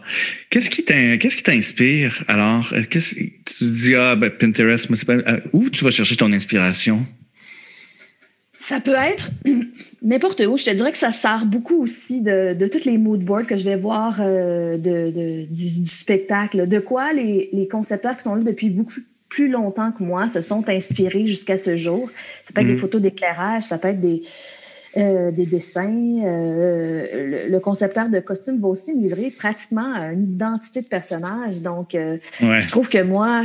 Qu'est-ce 0.51 0.69
qui 0.69 1.43
t'inspire 1.43 2.25
alors? 2.29 2.73
Qu'est-ce, 2.91 3.15
tu 3.15 3.33
dis, 3.61 3.95
ah, 3.95 4.15
ben, 4.15 4.31
Pinterest, 4.31 4.91
mais 4.91 4.97
c'est 4.97 5.07
pas, 5.07 5.15
euh, 5.15 5.41
où 5.53 5.71
tu 5.71 5.83
vas 5.83 5.91
chercher 5.91 6.17
ton 6.17 6.31
inspiration? 6.33 7.07
Ça 8.61 8.81
peut 8.81 8.95
être 8.95 9.31
n'importe 10.03 10.41
où. 10.41 10.59
Je 10.59 10.65
te 10.65 10.71
dirais 10.71 10.93
que 10.93 10.99
ça 10.99 11.11
sert 11.11 11.47
beaucoup 11.47 11.83
aussi 11.83 12.21
de, 12.21 12.53
de 12.53 12.67
toutes 12.67 12.85
les 12.85 12.99
mood 12.99 13.21
boards 13.21 13.47
que 13.47 13.57
je 13.57 13.65
vais 13.65 13.77
voir 13.77 14.19
euh, 14.21 14.77
de, 14.77 15.47
du, 15.49 15.89
spectacle. 15.89 16.69
De 16.69 16.79
quoi 16.79 17.15
les, 17.15 17.49
les 17.53 17.67
concepteurs 17.67 18.17
qui 18.17 18.25
sont 18.25 18.35
là 18.35 18.43
depuis 18.43 18.69
beaucoup 18.69 19.01
plus 19.31 19.49
longtemps 19.49 19.91
que 19.91 20.03
moi 20.03 20.29
se 20.29 20.41
sont 20.41 20.69
inspirés 20.69 21.27
jusqu'à 21.27 21.57
ce 21.57 21.77
jour. 21.77 22.11
Ça 22.45 22.53
peut 22.53 22.61
être 22.61 22.67
des 22.67 22.75
mm-hmm. 22.75 22.79
photos 22.79 23.01
d'éclairage, 23.01 23.65
ça 23.65 23.79
peut 23.79 23.89
être 23.89 24.01
des, 24.01 24.23
euh, 24.97 25.31
des 25.31 25.45
dessins. 25.45 26.23
Euh, 26.25 27.49
le, 27.51 27.61
concepteur 27.61 28.09
de 28.09 28.19
costumes 28.19 28.59
va 28.59 28.69
aussi 28.69 28.95
livrer 28.95 29.31
pratiquement 29.31 29.95
une 29.95 30.33
identité 30.33 30.81
de 30.81 30.87
personnage. 30.87 31.61
Donc, 31.61 31.95
euh, 31.95 32.17
je 32.41 32.69
trouve 32.69 32.89
que 32.89 33.03
moi, 33.03 33.43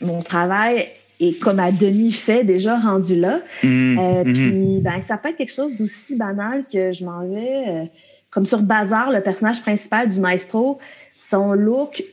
mon 0.00 0.22
travail 0.22 0.86
est 1.18 1.40
comme 1.40 1.58
à 1.58 1.72
demi 1.72 2.12
fait 2.12 2.44
déjà 2.44 2.78
rendu 2.78 3.16
là. 3.16 3.40
Mmh, 3.64 3.68
mmh. 3.68 4.32
Puis, 4.32 4.80
ben, 4.80 5.02
ça 5.02 5.16
peut 5.16 5.30
être 5.30 5.36
quelque 5.36 5.52
chose 5.52 5.76
d'aussi 5.76 6.14
banal 6.14 6.62
que 6.72 6.92
je 6.92 7.04
m'en 7.04 7.26
vais. 7.26 7.90
comme 8.30 8.46
sur 8.46 8.62
Bazar, 8.62 9.10
le 9.10 9.20
personnage 9.20 9.60
principal 9.62 10.06
du 10.06 10.20
maestro, 10.20 10.78
son 11.10 11.54
look, 11.54 12.04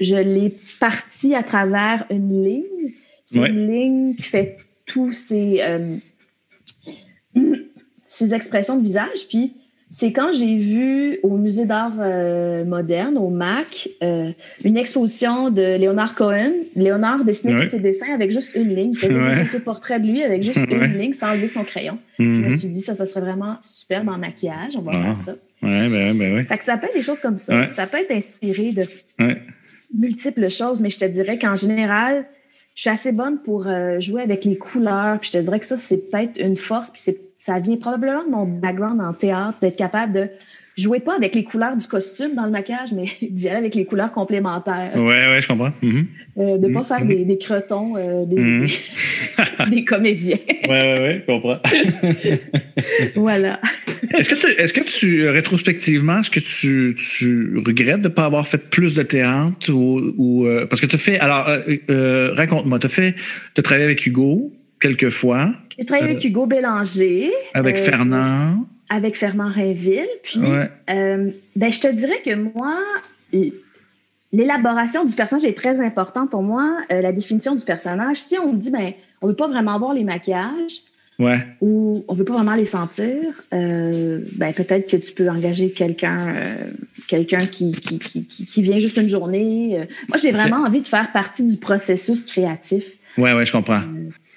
je 0.00 0.16
l'ai 0.16 0.50
parti 0.80 1.34
à 1.34 1.42
travers 1.42 2.06
une 2.08 2.42
ligne. 2.42 2.92
C'est 3.26 3.40
une 3.40 3.70
ligne 3.70 4.14
qui 4.14 4.22
fait 4.22 4.56
tous 4.86 5.12
ces 5.12 5.60
ses 8.14 8.34
expressions 8.34 8.76
de 8.76 8.84
visage. 8.84 9.26
Puis 9.28 9.52
c'est 9.90 10.12
quand 10.12 10.32
j'ai 10.32 10.56
vu 10.56 11.18
au 11.22 11.36
Musée 11.36 11.66
d'art 11.66 11.92
euh, 12.00 12.64
moderne, 12.64 13.16
au 13.18 13.28
MAC, 13.28 13.88
euh, 14.02 14.30
une 14.64 14.76
exposition 14.76 15.50
de 15.50 15.76
Léonard 15.76 16.14
Cohen. 16.14 16.52
Léonard 16.74 17.24
dessinait 17.24 17.62
tous 17.62 17.70
ses 17.70 17.80
dessins 17.80 18.12
avec 18.12 18.30
juste 18.30 18.52
une 18.54 18.74
ligne. 18.74 18.92
Il 18.92 18.98
faisait 18.98 19.56
un 19.56 19.60
portrait 19.60 20.00
de 20.00 20.06
lui 20.06 20.22
avec 20.22 20.42
juste 20.42 20.58
une 20.70 20.98
ligne 20.98 21.12
sans 21.12 21.30
enlever 21.30 21.48
son 21.48 21.64
crayon. 21.64 21.98
Je 22.18 22.24
me 22.24 22.48
mm-hmm. 22.48 22.58
suis 22.58 22.68
dit, 22.68 22.80
ça, 22.80 22.94
ça 22.94 23.06
serait 23.06 23.20
vraiment 23.20 23.56
super 23.62 24.04
dans 24.04 24.14
le 24.14 24.20
maquillage. 24.20 24.76
On 24.76 24.82
va 24.82 24.92
faire 24.92 25.18
ça. 25.18 25.32
Ouais, 25.62 25.88
ben, 25.88 26.16
ben, 26.16 26.34
ouais. 26.34 26.44
Fait 26.44 26.58
que 26.58 26.64
ça 26.64 26.76
peut 26.76 26.86
être 26.86 26.94
des 26.94 27.02
choses 27.02 27.20
comme 27.20 27.38
ça. 27.38 27.66
Ça 27.66 27.86
peut 27.86 27.98
être 27.98 28.12
inspiré 28.12 28.72
de 28.72 28.84
multiples 29.96 30.50
choses, 30.50 30.80
mais 30.80 30.90
je 30.90 30.98
te 30.98 31.04
dirais 31.04 31.38
qu'en 31.38 31.56
général, 31.56 32.24
je 32.74 32.80
suis 32.82 32.90
assez 32.90 33.12
bonne 33.12 33.38
pour 33.38 33.66
euh, 33.66 34.00
jouer 34.00 34.22
avec 34.22 34.44
les 34.44 34.58
couleurs. 34.58 35.18
Puis 35.20 35.30
je 35.32 35.38
te 35.38 35.42
dirais 35.42 35.60
que 35.60 35.66
ça, 35.66 35.76
c'est 35.76 36.10
peut-être 36.10 36.40
une 36.40 36.56
force. 36.56 36.90
Puis 36.90 37.16
ça 37.38 37.58
vient 37.58 37.76
probablement 37.76 38.24
de 38.24 38.30
mon 38.30 38.46
background 38.46 39.00
en 39.00 39.12
théâtre, 39.12 39.58
d'être 39.60 39.76
capable 39.76 40.12
de 40.12 40.28
jouer 40.76 41.00
pas 41.00 41.14
avec 41.16 41.34
les 41.34 41.44
couleurs 41.44 41.76
du 41.76 41.86
costume 41.86 42.34
dans 42.34 42.44
le 42.44 42.50
maquillage, 42.50 42.92
mais 42.92 43.06
d'y 43.22 43.48
aller 43.48 43.58
avec 43.58 43.74
les 43.74 43.84
couleurs 43.84 44.12
complémentaires. 44.12 44.92
Oui, 44.96 45.02
oui, 45.02 45.40
je 45.40 45.46
comprends. 45.46 45.72
Mm-hmm. 45.82 46.06
Euh, 46.36 46.58
de 46.58 46.66
ne 46.66 46.74
pas 46.74 46.80
mm-hmm. 46.80 46.84
faire 46.84 47.06
des, 47.06 47.24
des 47.24 47.38
cretons, 47.38 47.94
euh, 47.96 48.24
des, 48.26 48.36
mm-hmm. 48.36 49.70
des, 49.70 49.84
comédiens. 49.84 50.38
Oui, 50.46 50.68
oui, 50.68 50.94
oui, 51.00 51.20
je 51.20 51.26
comprends. 51.26 51.60
voilà. 53.14 53.60
est-ce 54.18 54.28
que, 54.28 54.34
tu, 54.34 54.46
est-ce 54.46 54.72
que 54.72 54.80
tu, 54.80 55.28
rétrospectivement, 55.28 56.20
est-ce 56.20 56.30
que 56.30 56.40
tu, 56.40 56.96
tu 56.96 57.56
regrettes 57.64 58.02
de 58.02 58.08
ne 58.08 58.14
pas 58.14 58.24
avoir 58.24 58.46
fait 58.46 58.58
plus 58.58 58.96
de 58.96 59.02
théâtre 59.02 59.70
ou, 59.72 60.12
ou 60.16 60.46
euh, 60.46 60.66
parce 60.66 60.80
que 60.80 60.86
tu 60.86 60.96
as 60.96 60.98
fait, 60.98 61.20
alors, 61.20 61.46
raconte-moi, 62.36 62.78
tu 62.80 62.86
as 62.86 62.90
fait, 62.90 63.14
tu 63.54 63.60
as 63.60 63.62
travaillé 63.62 63.84
avec 63.84 64.04
Hugo 64.04 64.52
quelques 64.80 65.10
fois. 65.10 65.54
J'ai 65.78 65.86
travaillé 65.86 66.10
avec 66.10 66.24
Hugo 66.24 66.46
Bélanger. 66.46 67.30
Avec 67.54 67.78
Fernand. 67.78 68.66
Avec 68.90 69.16
Fernand 69.16 69.48
Rainville. 69.48 70.06
Puis, 70.22 70.40
euh, 70.90 71.30
ben, 71.56 71.72
je 71.72 71.80
te 71.80 71.88
dirais 71.88 72.20
que 72.24 72.34
moi, 72.34 72.78
l'élaboration 74.32 75.04
du 75.04 75.14
personnage 75.14 75.44
est 75.44 75.56
très 75.56 75.80
importante 75.80 76.30
pour 76.30 76.42
moi. 76.42 76.78
Euh, 76.92 77.00
la 77.00 77.12
définition 77.12 77.54
du 77.54 77.64
personnage. 77.64 78.18
Si 78.18 78.38
on 78.38 78.52
dit, 78.52 78.70
ben, 78.70 78.92
on 79.22 79.28
veut 79.28 79.36
pas 79.36 79.46
vraiment 79.46 79.78
voir 79.78 79.94
les 79.94 80.04
maquillages. 80.04 80.82
Ouais. 81.18 81.38
Ou 81.60 82.04
on 82.08 82.14
veut 82.14 82.24
pas 82.24 82.32
vraiment 82.32 82.54
les 82.54 82.64
sentir, 82.64 83.22
ben 83.52 84.52
peut-être 84.52 84.90
que 84.90 84.96
tu 84.96 85.12
peux 85.12 85.28
engager 85.28 85.70
quelqu'un 85.70 86.34
quelqu'un 87.06 87.46
qui, 87.46 87.70
qui, 87.70 88.00
qui, 88.00 88.26
qui, 88.26 88.62
vient 88.62 88.80
juste 88.80 88.96
une 88.96 89.06
journée. 89.08 89.86
moi, 90.08 90.18
j'ai 90.18 90.32
vraiment 90.32 90.64
envie 90.64 90.80
de 90.80 90.88
faire 90.88 91.12
partie 91.12 91.44
du 91.44 91.56
processus 91.56 92.24
créatif. 92.24 92.84
Ouais, 93.16 93.32
ouais, 93.32 93.46
je 93.46 93.52
comprends. 93.52 93.82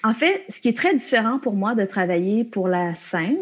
En 0.04 0.14
fait, 0.14 0.44
ce 0.50 0.62
qui 0.62 0.70
est 0.70 0.78
très 0.78 0.96
différent 0.96 1.40
pour 1.40 1.54
moi 1.54 1.76
de 1.76 1.86
travailler 1.86 2.44
pour 2.44 2.68
la 2.68 2.96
scène, 2.96 3.36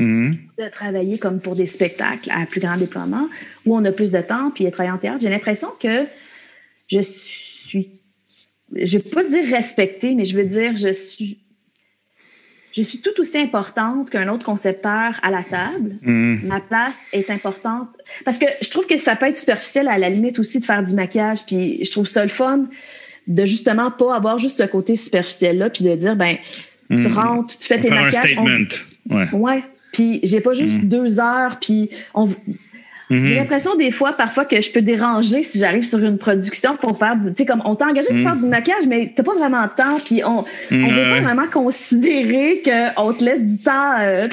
mm-hmm. 0.00 0.36
de 0.58 0.68
travailler 0.70 1.18
comme 1.18 1.40
pour 1.40 1.54
des 1.54 1.66
spectacles 1.66 2.30
à 2.30 2.46
plus 2.46 2.60
grand 2.60 2.76
déploiement, 2.76 3.28
où 3.66 3.76
on 3.76 3.84
a 3.84 3.92
plus 3.92 4.10
de 4.10 4.20
temps, 4.20 4.50
puis 4.50 4.64
de 4.64 4.70
travailler 4.70 4.94
en 4.94 4.98
théâtre, 4.98 5.20
j'ai 5.20 5.30
l'impression 5.30 5.68
que 5.80 6.06
je 6.90 7.00
suis 7.00 7.88
je 8.74 8.98
vais 8.98 9.04
pas 9.04 9.24
dire 9.24 9.44
respecter, 9.50 10.14
mais 10.14 10.24
je 10.24 10.36
veux 10.36 10.44
dire, 10.44 10.76
je 10.76 10.92
suis, 10.92 11.38
je 12.72 12.82
suis 12.82 13.00
tout 13.00 13.18
aussi 13.18 13.38
importante 13.38 14.10
qu'un 14.10 14.28
autre 14.28 14.44
concepteur 14.44 15.18
à 15.22 15.30
la 15.30 15.42
table. 15.42 15.96
Mm. 16.02 16.46
Ma 16.46 16.60
place 16.60 17.08
est 17.12 17.30
importante. 17.30 17.88
Parce 18.24 18.38
que 18.38 18.46
je 18.62 18.70
trouve 18.70 18.86
que 18.86 18.96
ça 18.96 19.16
peut 19.16 19.26
être 19.26 19.36
superficiel 19.36 19.88
à 19.88 19.98
la 19.98 20.08
limite 20.08 20.38
aussi 20.38 20.60
de 20.60 20.64
faire 20.64 20.82
du 20.84 20.94
maquillage. 20.94 21.44
Puis 21.46 21.84
je 21.84 21.90
trouve 21.90 22.06
ça 22.06 22.22
le 22.22 22.28
fun 22.28 22.66
de 23.26 23.44
justement 23.44 23.90
pas 23.90 24.14
avoir 24.14 24.38
juste 24.38 24.58
ce 24.58 24.64
côté 24.64 24.94
superficiel-là, 24.94 25.70
puis 25.70 25.84
de 25.84 25.94
dire, 25.94 26.16
ben, 26.16 26.36
tu 26.88 26.96
Mm. 26.96 27.06
rentres, 27.12 27.56
tu 27.58 27.66
fais 27.68 27.80
tes 27.80 27.90
maquillages. 27.90 28.36
on-. 28.38 29.14
Ouais. 29.14 29.26
Ouais. 29.32 29.62
Puis 29.92 30.20
j'ai 30.22 30.40
pas 30.40 30.52
juste 30.52 30.80
deux 30.84 31.20
heures, 31.20 31.58
puis 31.60 31.90
on... 32.14 32.28
Mhm. 33.10 33.24
J'ai 33.24 33.34
l'impression 33.34 33.74
des 33.74 33.90
fois, 33.90 34.12
parfois, 34.12 34.44
que 34.44 34.60
je 34.60 34.70
peux 34.70 34.82
déranger 34.82 35.42
si 35.42 35.58
j'arrive 35.58 35.82
sur 35.82 35.98
une 35.98 36.16
production 36.16 36.76
pour 36.76 36.96
faire 36.96 37.16
du. 37.16 37.26
Tu 37.30 37.38
sais, 37.38 37.44
comme 37.44 37.60
on 37.64 37.74
t'a 37.74 37.86
engagé 37.86 38.06
pour 38.08 38.22
faire 38.22 38.36
du 38.36 38.46
maquillage, 38.46 38.86
mais 38.86 39.12
t'as 39.16 39.24
pas 39.24 39.34
vraiment 39.34 39.64
de 39.64 39.70
temps, 39.76 39.96
puis 40.04 40.22
on, 40.24 40.44
on 40.70 40.86
veut 40.88 41.10
pas 41.10 41.20
vraiment 41.20 41.48
considérer 41.52 42.62
qu'on 42.64 43.12
te 43.12 43.24
laisse 43.24 43.42
du 43.42 43.64
temps 43.64 43.98
euh, 43.98 44.28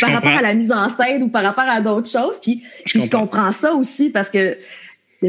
par 0.00 0.10
rapport 0.10 0.30
à 0.30 0.40
la 0.40 0.54
mise 0.54 0.72
en 0.72 0.88
scène 0.88 1.24
ou 1.24 1.28
par 1.28 1.42
rapport 1.42 1.64
à 1.68 1.82
d'autres 1.82 2.08
choses. 2.10 2.40
Puis 2.42 2.62
Je 2.86 2.92
puis 2.92 3.02
je 3.02 3.10
comprends. 3.10 3.26
comprends 3.26 3.52
ça 3.52 3.74
aussi 3.74 4.08
parce 4.08 4.30
que. 4.30 4.56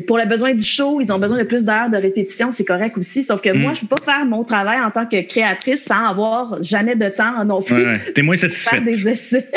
Pour 0.02 0.18
le 0.18 0.26
besoin 0.26 0.54
du 0.54 0.64
show, 0.64 1.00
ils 1.02 1.12
ont 1.12 1.20
besoin 1.20 1.38
de 1.38 1.44
plus 1.44 1.64
d'heures 1.64 1.90
de 1.90 1.98
répétition, 1.98 2.52
c'est 2.52 2.66
correct 2.66 2.98
aussi. 2.98 3.24
Sauf 3.24 3.42
que 3.42 3.50
Mm. 3.50 3.60
moi, 3.60 3.74
je 3.74 3.82
peux 3.82 3.88
pas 3.96 4.14
faire 4.14 4.26
mon 4.26 4.44
travail 4.44 4.80
en 4.82 4.92
tant 4.92 5.06
que 5.06 5.22
créatrice 5.22 5.84
sans 5.84 6.08
avoir 6.08 6.62
jamais 6.62 6.96
de 6.96 7.08
temps 7.10 7.44
non 7.46 7.62
plus 7.62 7.76
Ouais, 7.76 7.86
ouais. 7.86 8.00
T'es 8.14 8.22
moins 8.22 8.36
pour 8.40 8.42
satisfaite. 8.50 8.74
faire 8.74 8.84
des 8.84 9.10
essais. 9.10 9.48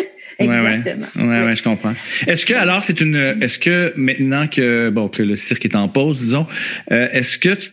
Ouais, 0.41 0.47
ouais. 0.47 0.75
Exactement. 0.77 1.07
Ouais, 1.17 1.39
Oui. 1.41 1.45
ouais, 1.47 1.57
je 1.57 1.63
comprends. 1.65 1.93
Est-ce 2.27 2.47
que 2.47 2.55
alors 2.55 2.85
c'est 2.85 3.01
une 3.01 3.37
est-ce 3.41 3.59
que 3.59 3.93
maintenant 3.97 4.47
que 4.47 4.89
bon 4.91 5.09
que 5.09 5.23
le 5.25 5.35
cirque 5.35 5.65
est 5.65 5.75
en 5.75 5.89
pause, 5.89 6.21
disons, 6.21 6.47
euh, 6.93 7.09
est-ce 7.13 7.39
que 7.39 7.55
tu- 7.55 7.71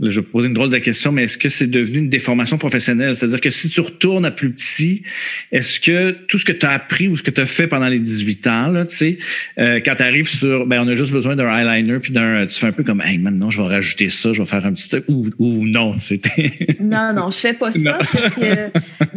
je 0.00 0.20
vais 0.20 0.26
poser 0.26 0.48
une 0.48 0.54
drôle 0.54 0.70
de 0.70 0.78
question, 0.78 1.10
mais 1.12 1.24
est-ce 1.24 1.36
que 1.38 1.48
c'est 1.48 1.66
devenu 1.66 1.98
une 1.98 2.08
déformation 2.08 2.56
professionnelle? 2.58 3.16
C'est-à-dire 3.16 3.40
que 3.40 3.50
si 3.50 3.68
tu 3.68 3.80
retournes 3.80 4.24
à 4.24 4.30
plus 4.30 4.50
petit, 4.52 5.02
est-ce 5.50 5.80
que 5.80 6.12
tout 6.28 6.38
ce 6.38 6.44
que 6.44 6.52
tu 6.52 6.66
as 6.66 6.70
appris 6.70 7.08
ou 7.08 7.16
ce 7.16 7.22
que 7.22 7.30
tu 7.30 7.40
as 7.40 7.46
fait 7.46 7.66
pendant 7.66 7.88
les 7.88 7.98
18 7.98 8.46
ans, 8.46 8.68
là, 8.68 8.86
tu 8.86 8.96
sais, 8.96 9.18
euh, 9.58 9.80
quand 9.84 9.96
tu 9.96 10.02
arrives 10.02 10.28
sur, 10.28 10.66
ben, 10.66 10.82
on 10.84 10.88
a 10.88 10.94
juste 10.94 11.12
besoin 11.12 11.34
d'un 11.36 11.48
eyeliner, 11.50 11.98
puis 11.98 12.12
d'un, 12.12 12.46
tu 12.46 12.54
fais 12.54 12.66
un 12.66 12.72
peu 12.72 12.84
comme, 12.84 13.02
hey, 13.04 13.18
maintenant, 13.18 13.50
je 13.50 13.60
vais 13.60 13.68
rajouter 13.68 14.08
ça, 14.08 14.32
je 14.32 14.40
vais 14.42 14.48
faire 14.48 14.64
un 14.64 14.72
petit 14.72 14.88
truc, 14.88 15.04
ou, 15.08 15.28
ou 15.38 15.66
non, 15.66 15.92
tu 15.94 16.00
sais. 16.00 16.20
Non, 16.80 17.12
non, 17.12 17.30
je 17.30 17.38
fais 17.38 17.54
pas 17.54 17.72
ça. 17.72 17.78
Non. 17.78 17.92
parce 17.98 18.34
que- 18.34 18.70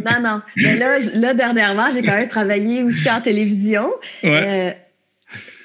non, 0.04 0.20
non. 0.22 0.40
Mais 0.56 0.76
là, 0.78 0.98
là, 1.14 1.34
dernièrement, 1.34 1.88
j'ai 1.94 2.02
quand 2.02 2.16
même 2.16 2.28
travaillé 2.28 2.82
aussi 2.82 3.08
en 3.08 3.20
télévision. 3.20 3.88
Ouais. 4.22 4.30
Euh, 4.46 4.70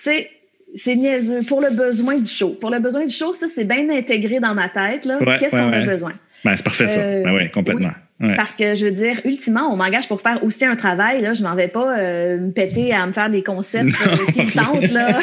tu 0.04 0.12
sais, 0.12 0.30
c'est 0.78 0.96
niaiseux. 0.96 1.40
Pour 1.48 1.62
le 1.62 1.76
besoin 1.76 2.18
du 2.18 2.28
show. 2.28 2.56
Pour 2.62 2.70
le 2.70 2.80
besoin 2.80 3.06
du 3.06 3.14
show, 3.14 3.34
ça, 3.34 3.48
c'est 3.48 3.66
bien 3.66 3.90
intégré 3.90 4.40
dans 4.40 4.54
ma 4.54 4.70
tête. 4.70 5.06
Ouais, 5.06 5.38
Qu'est-ce 5.40 5.56
ouais, 5.56 5.62
qu'on 5.62 5.74
a 5.74 5.82
besoin? 5.82 6.14
Ben, 6.46 6.56
c'est 6.56 6.64
parfait, 6.64 6.88
ça. 6.88 7.00
Euh, 7.00 7.24
ben 7.24 7.34
ouais, 7.34 7.50
complètement. 7.50 7.92
Ouais. 8.20 8.36
Parce 8.36 8.56
que 8.56 8.76
je 8.76 8.86
veux 8.86 8.92
dire, 8.92 9.20
ultimement, 9.26 9.72
on 9.72 9.76
m'engage 9.76 10.08
pour 10.08 10.22
faire 10.22 10.44
aussi 10.44 10.66
un 10.66 10.76
travail. 10.76 11.22
Là, 11.22 11.34
je 11.34 11.44
m'en 11.44 11.56
vais 11.56 11.68
pas 11.68 11.98
euh, 11.98 12.38
me 12.38 12.52
péter 12.52 12.94
à 12.94 13.06
me 13.08 13.12
faire 13.12 13.30
des 13.30 13.44
concepts 13.44 13.90
euh, 14.08 14.32
qui 14.32 14.42
me 14.44 14.52
tentent. 14.54 14.92
Là. 14.92 15.20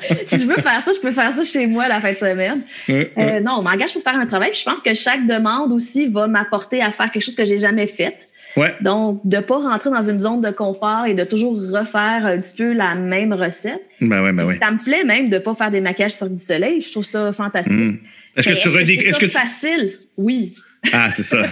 si 0.24 0.40
je 0.40 0.46
veux 0.46 0.62
faire 0.62 0.80
ça, 0.82 0.92
je 0.94 1.00
peux 1.00 1.12
faire 1.12 1.32
ça 1.32 1.44
chez 1.44 1.66
moi 1.66 1.88
la 1.88 2.00
fin 2.00 2.12
de 2.12 2.16
semaine. 2.16 3.42
Non, 3.42 3.56
on 3.58 3.62
m'engage 3.62 3.92
pour 3.94 4.02
faire 4.02 4.16
un 4.16 4.26
travail. 4.26 4.50
Je 4.54 4.64
pense 4.64 4.80
que 4.80 4.94
chaque 4.94 5.26
demande 5.26 5.72
aussi 5.72 6.06
va 6.06 6.26
m'apporter 6.26 6.82
à 6.82 6.90
faire 6.90 7.10
quelque 7.10 7.24
chose 7.24 7.36
que 7.36 7.44
j'ai 7.44 7.58
jamais 7.58 7.86
fait. 7.86 8.16
Ouais. 8.56 8.74
Donc, 8.80 9.20
de 9.24 9.38
pas 9.38 9.56
rentrer 9.58 9.90
dans 9.90 10.02
une 10.08 10.20
zone 10.20 10.40
de 10.40 10.50
confort 10.50 11.04
et 11.06 11.14
de 11.14 11.24
toujours 11.24 11.54
refaire 11.56 12.24
un 12.24 12.38
petit 12.38 12.56
peu 12.56 12.72
la 12.72 12.94
même 12.94 13.32
recette. 13.34 13.82
Ben 14.00 14.22
ouais, 14.22 14.32
ben 14.32 14.44
ouais. 14.46 14.58
Ça 14.62 14.70
me 14.70 14.82
plaît 14.82 15.04
même 15.04 15.28
de 15.28 15.38
pas 15.38 15.54
faire 15.54 15.70
des 15.70 15.80
maquillages 15.82 16.12
sur 16.14 16.30
du 16.30 16.38
soleil. 16.42 16.80
Je 16.80 16.90
trouve 16.90 17.04
ça 17.04 17.32
fantastique. 17.32 17.74
Mm. 17.76 17.98
Est-ce 18.36 18.48
que 18.48 18.54
tu 18.62 18.68
redéc- 18.68 19.00
c'est 19.02 19.08
est-ce 19.10 19.18
que 19.18 19.26
tu- 19.26 19.30
facile? 19.32 19.92
Oui. 20.16 20.54
Ah, 20.92 21.10
c'est 21.10 21.22
ça. 21.22 21.42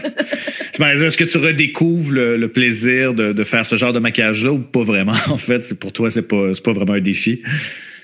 Je 0.77 0.83
me 0.83 0.93
disais, 0.95 1.07
est-ce 1.09 1.17
que 1.17 1.25
tu 1.25 1.39
redécouvres 1.39 2.13
le, 2.13 2.37
le 2.37 2.49
plaisir 2.49 3.15
de, 3.15 3.33
de 3.33 3.45
faire 3.45 3.67
ce 3.67 3.77
genre 3.77 3.93
de 3.93 3.99
maquillage-là 3.99 4.53
ou 4.53 4.59
pas 4.61 4.83
vraiment? 4.85 5.15
En 5.29 5.37
fait, 5.37 5.65
c'est 5.65 5.79
pour 5.79 5.93
toi, 5.93 6.11
c'est 6.11 6.23
pas, 6.29 6.53
pas 6.63 6.73
vraiment 6.73 6.93
un 6.95 7.01
défi. 7.01 7.43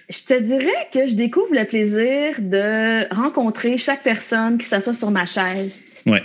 Je 0.09 0.25
te 0.25 0.41
dirais 0.43 0.89
que 0.93 1.07
je 1.07 1.15
découvre 1.15 1.53
le 1.55 1.65
plaisir 1.65 2.35
de 2.41 3.15
rencontrer 3.15 3.79
chaque 3.79 4.03
personne 4.03 4.59
qui 4.59 4.67
s'assoit 4.67 4.93
sur 4.95 5.11
ma 5.13 5.25
chaise. 5.25 5.83
Ouais. 6.07 6.23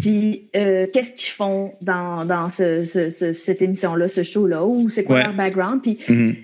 Puis, 0.00 0.42
euh, 0.56 0.86
qu'est-ce 0.92 1.12
qu'ils 1.12 1.32
font 1.32 1.72
dans, 1.82 2.24
dans 2.24 2.50
ce, 2.50 2.84
ce- 2.84 3.10
ce- 3.10 3.32
cette 3.32 3.62
émission-là, 3.62 4.08
ce 4.08 4.22
show-là, 4.22 4.64
ou 4.64 4.88
c'est 4.88 5.04
quoi 5.04 5.16
Ouais. 5.16 5.22
leur 5.24 5.32
background? 5.34 5.82
Puis, 5.82 5.98
Mhm. 6.08 6.36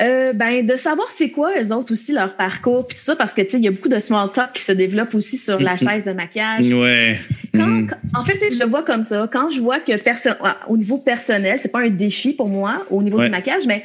euh, 0.00 0.32
ben, 0.32 0.66
de 0.66 0.76
savoir 0.76 1.08
c'est 1.16 1.30
quoi, 1.30 1.52
eux 1.60 1.72
autres 1.72 1.92
aussi, 1.92 2.12
leur 2.12 2.34
parcours, 2.36 2.86
puis 2.86 2.96
tout 2.96 3.02
ça, 3.04 3.14
parce 3.14 3.32
que, 3.34 3.42
tu 3.42 3.50
sais, 3.50 3.56
il 3.58 3.64
y 3.64 3.68
a 3.68 3.70
beaucoup 3.70 3.88
de 3.88 3.98
small 3.98 4.30
talk 4.34 4.52
qui 4.54 4.62
se 4.62 4.72
développe 4.72 5.14
aussi 5.14 5.36
sur 5.36 5.60
la 5.60 5.76
chaise 5.76 6.04
de 6.04 6.12
maquillage. 6.12 6.66
Ouais. 6.72 7.18
Quand- 7.54 7.66
Mhm. 7.66 7.88
quand- 7.90 8.20
en 8.20 8.24
fait, 8.24 8.38
je 8.50 8.58
le 8.58 8.66
vois 8.66 8.82
comme 8.82 9.02
ça. 9.02 9.28
Quand 9.32 9.48
je 9.50 9.60
vois 9.60 9.78
que 9.78 10.02
perso- 10.02 10.30
au 10.68 10.76
niveau 10.76 10.98
personnel, 10.98 11.58
c'est 11.62 11.70
pas 11.70 11.80
un 11.82 11.88
défi 11.90 12.32
pour 12.32 12.48
moi 12.48 12.84
au 12.90 13.02
niveau 13.02 13.18
Ouais. 13.18 13.26
du 13.26 13.30
maquillage, 13.30 13.64
mais 13.66 13.84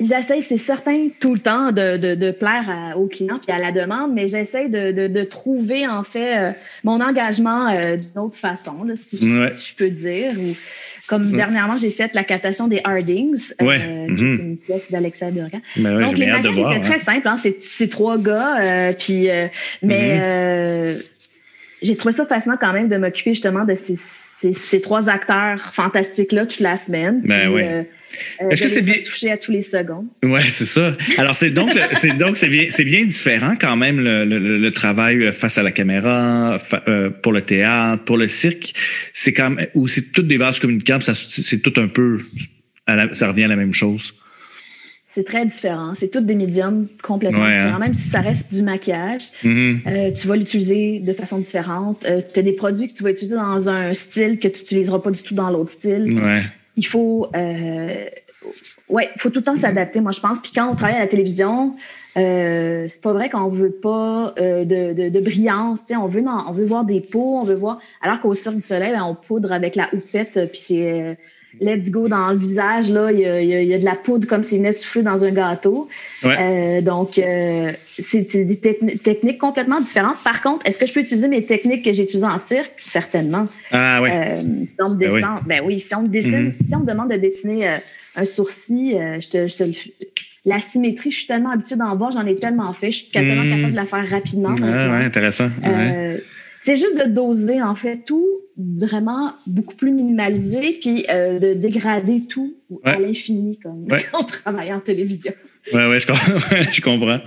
j'essaie, 0.00 0.40
c'est 0.40 0.58
certain, 0.58 1.08
tout 1.20 1.34
le 1.34 1.40
temps 1.40 1.72
de, 1.72 1.96
de, 1.96 2.14
de 2.14 2.30
plaire 2.30 2.68
à- 2.68 2.96
aux 2.96 3.06
clients 3.06 3.38
puis 3.44 3.54
à 3.54 3.58
la 3.60 3.72
demande, 3.72 4.12
mais 4.14 4.28
j'essaie 4.28 4.68
de, 4.68 4.92
de, 4.92 5.06
de 5.06 5.22
trouver 5.24 5.86
en 5.86 6.02
fait 6.02 6.36
euh, 6.38 6.50
mon 6.82 7.00
engagement 7.00 7.68
euh, 7.68 7.96
d'une 7.96 8.18
autre 8.20 8.36
façon, 8.36 8.84
là, 8.84 8.94
si, 8.96 9.18
je, 9.18 9.26
Ouais. 9.40 9.50
si 9.54 9.70
je 9.70 9.76
peux 9.76 9.90
dire. 9.90 10.32
Ou, 10.38 10.54
comme 11.06 11.30
dernièrement, 11.32 11.76
j'ai 11.78 11.90
fait 11.90 12.10
la 12.14 12.24
captation 12.24 12.66
des 12.66 12.80
Hardings, 12.82 13.52
Ouais. 13.60 13.78
qui 14.16 14.24
Mhm. 14.24 14.34
est 14.34 14.38
une 14.42 14.56
pièce 14.58 14.90
d'Alexa 14.90 15.30
Durgan. 15.30 15.60
Ben 15.76 15.96
ouais, 15.96 16.02
Donc, 16.04 16.16
les 16.18 16.26
maquettes 16.26 16.52
hein. 16.56 16.80
très 16.82 16.98
simples. 16.98 17.28
Hein? 17.28 17.36
C'est, 17.42 17.56
c'est 17.60 17.88
trois 17.88 18.16
gars. 18.18 18.56
euh, 18.62 18.92
puis, 18.98 19.28
euh, 19.28 19.46
mais 19.82 20.14
Mhm. 20.14 20.20
euh, 20.22 20.94
j'ai 21.82 21.96
trouvé 21.96 22.14
ça 22.14 22.24
fascinant 22.24 22.56
quand 22.58 22.72
même 22.72 22.88
de 22.88 22.96
m'occuper 22.96 23.34
justement 23.34 23.64
de 23.64 23.74
ces, 23.74 23.94
ces, 23.96 24.52
ces 24.52 24.80
trois 24.80 25.10
acteurs 25.10 25.60
fantastiques-là 25.74 26.46
toute 26.46 26.60
la 26.60 26.76
semaine. 26.78 27.20
Ben 27.22 27.40
Puis, 27.40 27.48
oui. 27.54 27.62
euh, 27.64 27.82
euh, 28.42 28.48
Est-ce 28.50 28.62
que 28.62 28.68
c'est 28.68 28.82
bien- 28.82 28.96
toucher 29.04 29.30
à 29.32 29.36
tous 29.38 29.52
les 29.52 29.62
secondes. 29.62 30.06
Ouais, 30.22 30.44
c'est 30.50 30.64
ça. 30.64 30.96
Alors 31.18 31.36
c'est 31.36 31.50
donc 31.50 31.70
c'est 32.00 32.16
donc 32.16 32.36
c'est 32.36 32.48
bien 32.48 32.66
c'est 32.70 32.84
bien 32.84 33.04
différent 33.04 33.54
quand 33.60 33.76
même 33.76 34.00
le, 34.00 34.24
le, 34.24 34.58
le 34.58 34.70
travail 34.70 35.32
face 35.32 35.58
à 35.58 35.62
la 35.62 35.72
caméra 35.72 36.58
fa- 36.58 36.82
euh, 36.88 37.10
pour 37.10 37.32
le 37.32 37.42
théâtre, 37.42 38.04
pour 38.04 38.16
le 38.16 38.26
cirque. 38.28 38.74
C'est 39.12 39.32
quand 39.32 39.50
même 39.50 39.66
ou 39.74 39.88
c'est 39.88 40.12
toutes 40.12 40.26
des 40.28 40.36
vases 40.36 40.60
ça 41.00 41.14
c'est 41.14 41.58
tout 41.58 41.74
un 41.80 41.88
peu 41.88 42.20
à 42.86 42.96
la- 42.96 43.14
ça 43.14 43.28
revient 43.28 43.44
à 43.44 43.48
la 43.48 43.56
même 43.56 43.72
chose. 43.74 44.14
C'est 45.06 45.24
très 45.24 45.46
différent. 45.46 45.92
C'est 45.94 46.10
tous 46.10 46.22
des 46.22 46.34
médiums 46.34 46.88
complètement 47.02 47.42
Ouais, 47.42 47.52
hein. 47.52 47.64
différents. 47.66 47.78
Même 47.78 47.94
si 47.94 48.08
ça 48.08 48.20
reste 48.20 48.52
du 48.52 48.62
maquillage, 48.62 49.22
Mhm. 49.44 49.80
euh, 49.86 50.10
tu 50.10 50.26
vas 50.26 50.34
l'utiliser 50.34 50.98
de 50.98 51.12
façon 51.12 51.38
différente. 51.38 52.04
tu 52.32 52.40
as 52.40 52.42
des 52.42 52.52
produits 52.52 52.88
que 52.88 52.96
tu 52.96 53.04
vas 53.04 53.10
utiliser 53.10 53.36
dans 53.36 53.68
un 53.68 53.94
style 53.94 54.40
que 54.40 54.48
tu 54.48 54.60
n'utiliseras 54.60 54.98
pas 54.98 55.12
du 55.12 55.22
tout 55.22 55.34
dans 55.36 55.50
l'autre 55.50 55.70
style. 55.70 56.18
Ouais. 56.20 56.42
Il 56.76 56.86
faut 56.86 57.28
euh, 57.34 58.04
ouais 58.88 59.10
faut 59.16 59.30
tout 59.30 59.40
le 59.40 59.44
temps 59.44 59.56
s'adapter 59.56 60.00
moi 60.00 60.12
je 60.12 60.20
pense. 60.20 60.40
Puis 60.42 60.52
quand 60.54 60.68
on 60.68 60.74
travaille 60.74 60.96
à 60.96 61.00
la 61.00 61.06
télévision 61.06 61.74
euh, 62.16 62.86
c'est 62.88 63.02
pas 63.02 63.12
vrai 63.12 63.28
qu'on 63.28 63.48
veut 63.48 63.72
pas 63.72 64.34
euh, 64.38 64.64
de, 64.64 64.92
de, 64.92 65.08
de 65.08 65.20
brillance 65.20 65.80
on 65.90 66.06
veut 66.06 66.22
on 66.24 66.52
veut 66.52 66.64
voir 66.64 66.84
des 66.84 67.00
peaux 67.00 67.38
on 67.38 67.42
veut 67.42 67.56
voir 67.56 67.80
alors 68.02 68.20
qu'au 68.20 68.34
Cirque 68.34 68.56
du 68.56 68.62
Soleil 68.62 68.92
ben, 68.92 69.02
on 69.02 69.14
poudre 69.16 69.52
avec 69.52 69.74
la 69.74 69.88
houppette 69.92 70.36
euh, 70.36 70.46
puis 70.46 70.60
c'est 70.60 70.92
euh, 70.92 71.14
let's 71.60 71.90
go 71.90 72.08
dans 72.08 72.30
le 72.32 72.36
visage 72.38 72.90
là 72.90 73.10
il 73.12 73.20
y 73.20 73.24
a, 73.26 73.40
il 73.40 73.48
y 73.48 73.54
a- 73.54 73.62
il 73.62 73.68
y 73.68 73.74
a 73.74 73.78
de 73.78 73.84
la 73.84 73.94
poudre 73.94 74.26
comme 74.26 74.42
s'il 74.42 74.58
venait 74.58 74.72
de 74.72 74.76
souffler 74.76 75.02
dans 75.02 75.24
un 75.24 75.30
gâteau 75.30 75.88
Ouais. 76.24 76.36
Euh, 76.40 76.80
donc 76.80 77.18
euh, 77.18 77.72
c'est 77.84 78.34
des 78.44 78.56
techni- 78.56 78.98
techniques 78.98 79.38
complètement 79.38 79.80
différentes 79.80 80.16
par 80.24 80.40
contre 80.40 80.66
est-ce 80.66 80.78
que 80.78 80.86
je 80.86 80.92
peux 80.92 81.00
utiliser 81.00 81.28
mes 81.28 81.44
techniques 81.44 81.84
que 81.84 81.92
j'ai 81.92 82.04
utilisées 82.04 82.26
en 82.26 82.38
cirque? 82.38 82.72
Certainement 82.78 83.46
Ah 83.70 84.00
ouais. 84.02 84.10
euh, 84.12 84.34
si 84.34 84.68
on 84.80 84.90
me 84.90 84.96
Ben 84.96 85.12
oui. 85.12 85.22
ben 85.46 85.60
oui, 85.64 85.80
si 85.80 85.94
on 85.94 86.02
me 86.02 86.08
dessine, 86.08 86.46
Mhm. 86.46 86.54
si 86.66 86.74
on 86.74 86.80
me 86.80 86.86
demande 86.86 87.10
de 87.10 87.16
dessiner 87.16 87.68
euh, 87.68 87.72
un 88.16 88.24
sourcil, 88.24 88.94
euh, 88.96 89.20
je 89.20 89.28
te, 89.28 89.46
je 89.46 89.56
te 89.56 89.64
la 90.46 90.60
symétrie, 90.60 91.10
je 91.10 91.16
suis 91.18 91.26
tellement 91.26 91.50
habituée 91.52 91.76
d'en 91.76 91.94
voir, 91.96 92.10
j'en 92.10 92.26
ai 92.26 92.34
tellement 92.36 92.72
fait, 92.74 92.90
je 92.90 92.98
suis 92.98 93.10
tellement 93.10 93.42
Mhm. 93.44 93.50
capable 93.50 93.70
de 93.72 93.76
la 93.76 93.84
faire 93.86 94.10
rapidement. 94.10 94.54
Ah, 94.62 94.90
ouais, 94.90 95.04
intéressant. 95.04 95.48
Ouais. 95.64 96.22
Euh, 96.64 96.74
c'est 96.74 96.76
juste 96.76 96.98
de 96.98 97.10
doser 97.10 97.60
en 97.62 97.74
fait 97.74 97.98
tout 98.06 98.26
vraiment 98.56 99.32
beaucoup 99.46 99.74
plus 99.74 99.90
minimalisé 99.90 100.78
puis 100.80 101.04
euh, 101.10 101.38
de 101.38 101.54
dégrader 101.54 102.22
tout 102.28 102.54
à 102.84 102.98
l'infini 102.98 103.58
comme 103.62 103.86
Ouais. 103.90 104.04
quand 104.10 104.20
on 104.20 104.24
travaille 104.24 104.72
en 104.72 104.80
télévision. 104.80 105.32
Ouais, 105.72 105.88
ouais, 105.88 105.98
je 105.98 106.06
je 106.72 106.80
comprends. 106.82 107.20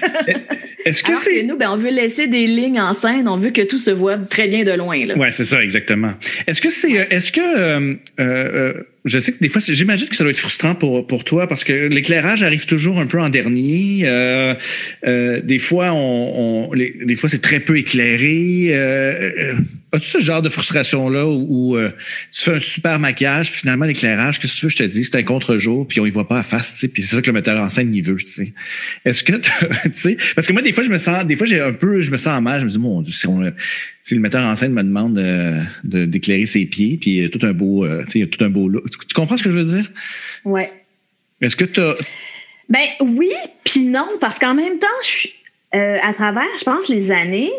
Est-ce 0.84 1.02
que 1.02 1.16
c'est 1.16 1.42
nous, 1.42 1.56
ben, 1.56 1.70
on 1.70 1.76
veut 1.76 1.90
laisser 1.90 2.26
des 2.26 2.46
lignes 2.46 2.80
en 2.80 2.92
scène, 2.92 3.26
on 3.26 3.36
veut 3.36 3.50
que 3.50 3.62
tout 3.62 3.78
se 3.78 3.90
voit 3.90 4.18
très 4.18 4.48
bien 4.48 4.64
de 4.64 4.72
loin. 4.72 5.04
Là. 5.06 5.16
Ouais, 5.16 5.30
c'est 5.30 5.44
ça, 5.44 5.62
exactement. 5.62 6.12
Est-ce 6.46 6.60
que 6.60 6.70
c'est, 6.70 6.98
euh, 7.00 7.04
est-ce 7.10 7.32
que 7.32 7.40
euh, 7.40 7.94
euh, 8.20 8.82
je 9.04 9.18
sais 9.18 9.32
que 9.32 9.38
des 9.38 9.50
fois, 9.50 9.60
j'imagine 9.66 10.08
que 10.08 10.16
ça 10.16 10.24
doit 10.24 10.30
être 10.30 10.38
frustrant 10.38 10.74
pour, 10.74 11.06
pour 11.06 11.24
toi 11.24 11.46
parce 11.46 11.62
que 11.62 11.88
l'éclairage 11.88 12.42
arrive 12.42 12.64
toujours 12.64 12.98
un 12.98 13.06
peu 13.06 13.20
en 13.20 13.28
dernier. 13.28 14.02
Euh, 14.04 14.54
euh, 15.06 15.40
des 15.42 15.58
fois, 15.58 15.92
on, 15.92 16.70
on 16.70 16.74
des 16.74 17.14
fois, 17.14 17.28
c'est 17.28 17.42
très 17.42 17.60
peu 17.60 17.76
éclairé. 17.76 18.68
Euh, 18.70 19.30
euh 19.38 19.54
As-tu 19.94 20.08
ce 20.08 20.20
genre 20.20 20.42
de 20.42 20.48
frustration-là 20.48 21.24
où, 21.24 21.76
euh, 21.76 21.92
tu 22.32 22.42
fais 22.42 22.54
un 22.54 22.58
super 22.58 22.98
maquillage, 22.98 23.52
puis 23.52 23.60
finalement, 23.60 23.84
l'éclairage, 23.84 24.40
qu'est-ce 24.40 24.54
que 24.54 24.58
tu 24.58 24.66
veux, 24.66 24.70
je 24.70 24.76
te 24.78 24.82
dis, 24.82 25.04
c'est 25.04 25.16
un 25.16 25.22
contre-jour, 25.22 25.86
puis 25.86 26.00
on 26.00 26.06
y 26.06 26.10
voit 26.10 26.26
pas 26.26 26.40
à 26.40 26.42
face, 26.42 26.74
tu 26.74 26.80
sais, 26.80 26.88
puis 26.88 27.02
c'est 27.02 27.14
ça 27.14 27.22
que 27.22 27.28
le 27.28 27.32
metteur 27.32 27.62
en 27.62 27.70
scène, 27.70 27.94
il 27.94 28.02
veut, 28.02 28.16
tu 28.16 28.26
sais. 28.26 28.52
Est-ce 29.04 29.22
que, 29.22 29.34
tu 29.84 29.90
sais, 29.92 30.16
parce 30.34 30.48
que 30.48 30.52
moi, 30.52 30.62
des 30.62 30.72
fois, 30.72 30.82
je 30.82 30.90
me 30.90 30.98
sens, 30.98 31.24
des 31.24 31.36
fois, 31.36 31.46
j'ai 31.46 31.60
un 31.60 31.72
peu, 31.72 32.00
je 32.00 32.10
me 32.10 32.16
sens 32.16 32.36
en 32.36 32.42
mal, 32.42 32.58
je 32.58 32.64
me 32.64 32.70
dis, 32.70 32.78
mon 32.80 33.02
Dieu, 33.02 33.12
si, 33.12 33.28
on, 33.28 33.40
si 34.04 34.14
le 34.14 34.20
metteur 34.20 34.44
en 34.44 34.54
scène 34.54 34.74
me 34.74 34.82
demande 34.82 35.14
de, 35.14 36.04
d'éclairer 36.04 36.44
ses 36.44 36.66
pieds, 36.66 36.98
puis 37.00 37.30
tout 37.30 37.44
un 37.44 37.54
beau, 37.54 37.86
euh, 37.86 38.04
tu 38.06 38.20
sais, 38.20 38.26
tout 38.26 38.44
un 38.44 38.50
beau 38.50 38.68
look. 38.68 38.84
Tu, 38.90 39.14
comprends 39.14 39.38
ce 39.38 39.42
que 39.42 39.50
je 39.50 39.56
veux 39.56 39.76
dire? 39.76 39.90
Ouais. 40.44 40.70
Est-ce 41.40 41.56
que 41.56 41.64
tu 41.64 41.80
as... 41.80 41.94
Ben 42.68 42.84
oui, 43.00 43.32
puis 43.64 43.80
non, 43.80 44.06
parce 44.20 44.38
qu'en 44.38 44.54
même 44.54 44.78
temps, 44.78 44.86
je 45.02 45.08
suis, 45.08 45.34
euh, 45.74 45.96
à 46.02 46.12
travers, 46.12 46.44
je 46.58 46.64
pense, 46.64 46.88
les 46.88 47.10
années, 47.12 47.50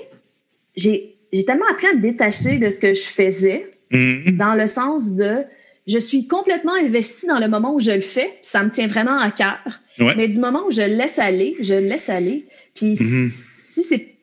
j'ai 0.76 1.12
j'ai 1.34 1.44
tellement 1.44 1.66
appris 1.70 1.88
à 1.88 1.94
me 1.94 2.02
détacher 2.02 2.60
de 2.60 2.70
ce 2.70 2.80
que 2.80 2.94
je 2.94 3.02
faisais, 3.02 3.66
mm-hmm. 3.92 4.38
dans 4.38 4.54
le 4.54 4.68
sens 4.68 5.16
de 5.16 5.40
je 5.88 5.98
suis 5.98 6.28
complètement 6.28 6.74
investie 6.74 7.28
dans 7.28 7.40
le 7.40 7.48
moment 7.48 7.74
où 7.74 7.80
je 7.82 7.92
le 7.92 8.02
fais, 8.02 8.32
ça 8.42 8.64
me 8.64 8.70
tient 8.70 8.88
vraiment 8.88 9.18
à 9.18 9.32
cœur. 9.32 9.60
Mais 10.16 10.28
du 10.28 10.40
moment 10.40 10.64
où 10.68 10.72
je 10.72 10.82
le 10.82 10.96
laisse 10.96 11.20
aller, 11.20 11.56
je 11.60 11.74
le 11.74 11.88
laisse 11.88 12.10
aller. 12.10 12.46
Puis 12.74 12.94
mm-hmm. 12.94 13.30
si 13.30 13.84
c'est 13.84 14.15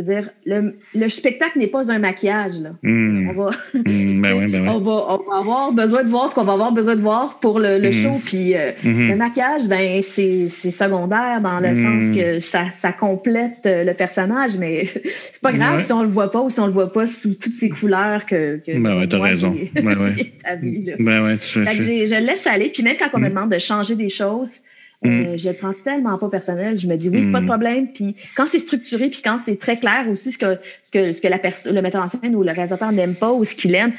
je 0.00 0.12
veux 0.12 0.20
dire, 0.20 0.30
le, 0.46 0.74
le 0.94 1.08
spectacle 1.08 1.58
n'est 1.58 1.66
pas 1.66 1.90
un 1.90 1.98
maquillage. 1.98 2.60
Là. 2.60 2.70
Hmm. 2.82 3.28
On, 3.30 3.32
va, 3.32 3.50
hmm, 3.74 4.20
ben 4.20 4.50
ben 4.50 4.68
on, 4.68 4.78
va, 4.78 5.06
on, 5.08 5.30
va, 5.30 5.38
avoir 5.38 5.72
besoin 5.72 6.02
de 6.02 6.08
voir 6.08 6.30
ce 6.30 6.34
qu'on 6.34 6.44
va 6.44 6.52
avoir 6.52 6.72
besoin 6.72 6.94
de 6.94 7.00
voir 7.00 7.38
pour 7.40 7.58
le, 7.58 7.78
le 7.78 7.88
hmm. 7.88 7.92
show. 7.92 8.20
Puis 8.24 8.54
euh, 8.56 8.70
le 8.84 9.14
maquillage, 9.14 9.66
ben, 9.66 10.00
c'est 10.02 10.48
secondaire 10.48 11.40
dans 11.40 11.60
le 11.60 11.74
sens 11.76 12.16
que 12.16 12.40
ça, 12.40 12.70
ça 12.70 12.92
complète 12.92 13.62
euh, 13.66 13.84
le 13.84 13.94
personnage, 13.94 14.56
mais 14.58 14.86
c'est 15.32 15.42
pas 15.42 15.52
grave 15.52 15.84
si 15.84 15.92
on 15.92 16.02
le 16.02 16.08
voit 16.08 16.30
pas 16.30 16.40
ou 16.40 16.50
si 16.50 16.60
on 16.60 16.66
le 16.66 16.72
voit 16.72 16.92
pas 16.92 17.06
sous 17.06 17.34
toutes 17.34 17.56
ces 17.56 17.68
couleurs 17.68 18.26
que. 18.26 18.60
que 18.64 18.78
ben 18.78 18.98
ouais, 18.98 19.06
t'as 19.06 19.20
raison. 19.20 19.56
Ben 19.74 19.96
ouais. 19.96 20.96
ben 20.98 21.24
ouais, 21.24 21.36
tu 21.38 21.64
je 21.64 22.24
laisse 22.24 22.46
aller. 22.46 22.70
Puis 22.70 22.82
même 22.82 22.96
quand 22.98 23.08
on 23.14 23.18
me 23.18 23.28
demande 23.28 23.50
de 23.50 23.58
changer 23.58 23.94
des 23.94 24.08
choses, 24.08 24.60
euh, 25.06 25.32
mm. 25.32 25.38
je 25.38 25.48
le 25.48 25.54
prends 25.54 25.72
tellement 25.72 26.18
pas 26.18 26.28
personnel. 26.28 26.78
Je 26.78 26.86
me 26.86 26.96
dis 26.96 27.08
oui, 27.08 27.32
pas 27.32 27.38
de 27.38 27.44
mm. 27.44 27.48
problème. 27.48 27.88
Puis 27.92 28.14
quand 28.36 28.46
c'est 28.46 28.58
structuré, 28.58 29.08
puis 29.08 29.22
quand 29.24 29.38
c'est 29.38 29.58
très 29.58 29.76
clair 29.76 30.06
aussi 30.10 30.32
ce 30.32 30.38
que 30.38 30.58
ce 30.84 30.90
que 30.90 31.12
ce 31.12 31.22
que 31.22 31.28
la 31.28 31.38
personne, 31.38 31.74
le 31.74 31.82
metteur 31.82 32.02
en 32.02 32.08
scène 32.08 32.36
ou 32.36 32.42
le 32.42 32.52
réalisateur 32.52 32.92
n'aime 32.92 33.14
pas 33.14 33.32
ou 33.32 33.44
ce 33.44 33.54
qu'il 33.54 33.74
aime, 33.74 33.92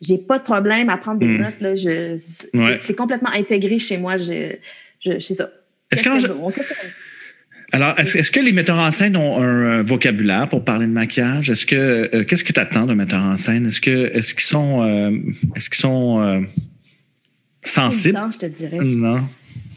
j'ai 0.00 0.18
pas 0.18 0.38
de 0.38 0.44
problème 0.44 0.88
à 0.88 0.96
prendre 0.96 1.18
des 1.18 1.26
mm. 1.26 1.42
notes. 1.42 1.60
Là. 1.60 1.74
Je, 1.74 2.18
c'est, 2.80 2.96
complètement 2.96 3.30
intégré 3.30 3.78
chez 3.78 3.98
moi. 3.98 4.16
Je, 4.16 4.54
je, 5.04 5.18
c'est 5.18 5.34
ça. 5.34 5.50
Est-ce 5.92 6.02
que, 6.02 6.08
alors, 7.72 7.98
est-ce, 7.98 8.30
que 8.30 8.40
les 8.40 8.52
metteurs 8.52 8.78
en 8.78 8.90
scène 8.90 9.16
ont 9.16 9.38
un, 9.38 9.82
vocabulaire 9.82 10.48
pour 10.48 10.64
parler 10.64 10.86
de 10.86 10.92
maquillage? 10.92 11.50
Est-ce 11.50 11.66
que 11.66 12.08
euh, 12.14 12.24
qu'est-ce 12.24 12.44
que 12.44 12.52
tu 12.52 12.60
attends 12.60 12.86
d'un 12.86 12.94
metteur 12.94 13.22
en 13.22 13.36
scène? 13.36 13.66
Est-ce 13.66 13.80
que 13.80 14.10
est-ce 14.16 14.34
qu'ils 14.34 14.44
sont 14.44 14.82
euh, 14.82 15.10
est-ce 15.54 15.68
qu'ils 15.68 15.80
sont 15.80 16.46
sensibles? 17.62 18.18
je 18.32 18.38
te 18.38 18.46
dirais. 18.46 18.78
Non 18.82 19.20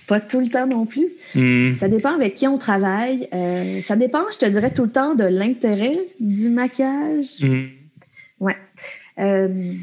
pas 0.10 0.20
tout 0.20 0.42
le 0.42 0.50
temps 0.50 0.66
non 0.66 0.88
plus. 0.88 1.08
Hmm. 1.36 1.76
Ça 1.76 1.88
dépend 1.88 2.16
avec 2.16 2.34
qui 2.34 2.48
on 2.48 2.58
travaille. 2.58 3.30
Euh, 3.32 3.80
ça 3.82 3.96
dépend, 3.96 4.24
je 4.34 4.40
te 4.40 4.46
dirais, 4.48 4.72
tout 4.72 4.84
le 4.84 4.90
temps 4.90 5.14
de 5.14 5.24
l'intérêt 5.24 5.96
du 6.20 6.50
maquillage. 6.50 7.44
Hmm. 7.44 7.68
Ouais. 8.40 8.58
Euh, 9.20 9.74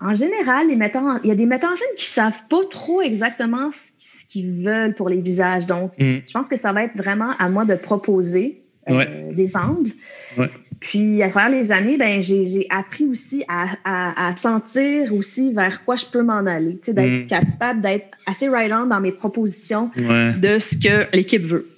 en 0.00 0.12
général, 0.12 0.66
les 0.66 0.76
metteurs 0.76 1.20
il 1.22 1.28
y 1.28 1.30
a 1.30 1.36
des 1.36 1.46
metteurs 1.46 1.70
en 1.70 1.76
scène 1.76 1.88
qui 1.96 2.06
savent 2.06 2.40
pas 2.48 2.64
trop 2.70 3.02
exactement 3.02 3.70
ce, 3.72 4.26
qu'ils 4.26 4.64
veulent 4.64 4.94
pour 4.94 5.08
les 5.08 5.20
visages. 5.20 5.66
Donc, 5.66 5.92
hmm. 5.98 6.18
je 6.26 6.32
pense 6.32 6.48
que 6.48 6.56
ça 6.56 6.72
va 6.72 6.82
être 6.82 6.96
vraiment 6.96 7.30
à 7.38 7.48
moi 7.48 7.64
de 7.64 7.76
proposer 7.76 8.60
euh, 8.88 9.32
des 9.32 9.56
angles. 9.56 9.92
Puis, 10.80 11.22
à 11.22 11.28
travers 11.28 11.50
les 11.50 11.72
années, 11.72 11.98
ben, 11.98 12.22
j'ai 12.22 12.66
appris 12.70 13.04
aussi 13.04 13.44
à, 13.48 14.34
sentir 14.36 15.12
aussi 15.14 15.52
vers 15.52 15.84
quoi 15.84 15.96
je 15.96 16.06
peux 16.06 16.22
m'en 16.22 16.46
aller, 16.46 16.80
d'être 16.88 17.24
mm. 17.24 17.26
capable 17.26 17.82
d'être 17.82 18.06
assez 18.26 18.48
right-on 18.48 18.86
dans 18.86 19.00
mes 19.00 19.12
propositions 19.12 19.90
de 19.96 20.58
ce 20.58 20.76
que 20.76 21.14
l'équipe 21.14 21.44
veut. 21.44 21.68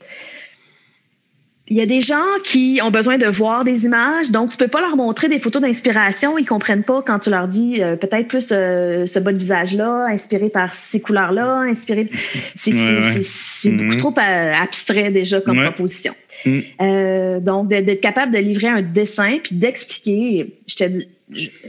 Il 1.69 1.77
y 1.77 1.81
a 1.81 1.87
des 1.87 2.03
gens 2.03 2.17
qui 2.45 2.81
ont 2.85 2.91
besoin 2.91 3.17
de 3.17 3.27
voir 3.27 3.65
des 3.65 3.87
images, 3.87 4.31
donc 4.31 4.51
tu 4.51 4.57
peux 4.59 4.69
pas 4.69 4.81
leur 4.83 4.95
montrer 4.95 5.29
des 5.29 5.39
photos 5.39 5.63
d'inspiration. 5.63 6.37
Ils 6.37 6.45
comprennent 6.45 6.83
pas 6.83 7.03
quand 7.03 7.21
tu 7.21 7.31
leur 7.31 7.49
dis 7.49 7.83
euh, 7.83 7.97
peut-être 7.97 8.29
plus 8.29 8.49
euh, 8.53 9.07
ce 9.07 9.19
bas 9.19 9.33
de 9.33 9.39
visage-là, 9.39 10.07
inspiré 10.11 10.51
par 10.51 10.75
ces 10.75 11.01
couleurs-là, 11.01 11.61
inspiré. 11.61 12.11
C'est 12.57 12.73
beaucoup 12.73 13.95
mm-hmm. 13.95 13.97
trop 13.97 14.15
abstrait 14.19 15.11
déjà 15.11 15.41
comme 15.41 15.63
proposition. 15.63 16.15
Mm. 16.45 16.61
Euh, 16.81 17.41
donc, 17.41 17.69
d'être 17.69 18.01
capable 18.01 18.33
de 18.33 18.39
livrer 18.39 18.69
un 18.69 18.83
dessin 18.83 19.39
puis 19.43 19.55
d'expliquer, 19.55 20.55
je 20.67 20.77
te 20.77 20.85
dis, 20.85 21.09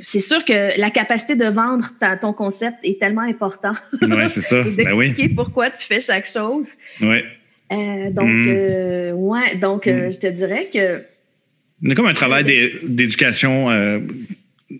c'est 0.02 0.20
sûr 0.20 0.44
que 0.44 0.80
la 0.80 0.90
capacité 0.90 1.36
de 1.36 1.46
vendre 1.46 1.86
ton 2.20 2.34
concept 2.34 2.78
est 2.84 3.00
tellement 3.00 3.22
important. 3.22 3.74
Oui, 4.02 4.10
c'est 4.30 4.42
ça. 4.42 4.62
Ben 4.64 4.76
d'expliquer 4.76 5.30
pourquoi 5.30 5.70
tu 5.70 5.86
fais 5.86 6.02
chaque 6.02 6.28
chose. 6.28 6.68
Oui. 7.02 7.18
Euh, 7.72 8.12
donc, 8.12 8.28
mm. 8.28 8.48
euh, 8.50 9.12
ouais, 9.14 9.56
donc 9.56 9.88
mm. 9.88 10.12
je 10.12 10.20
te 10.20 10.28
dirais 10.28 10.70
que. 10.72 11.02
Il 11.82 11.90
y 11.90 11.92
a 11.92 11.96
comme 11.96 12.08
un 12.08 12.14
travail 12.14 12.44
d'éducation 12.84 13.70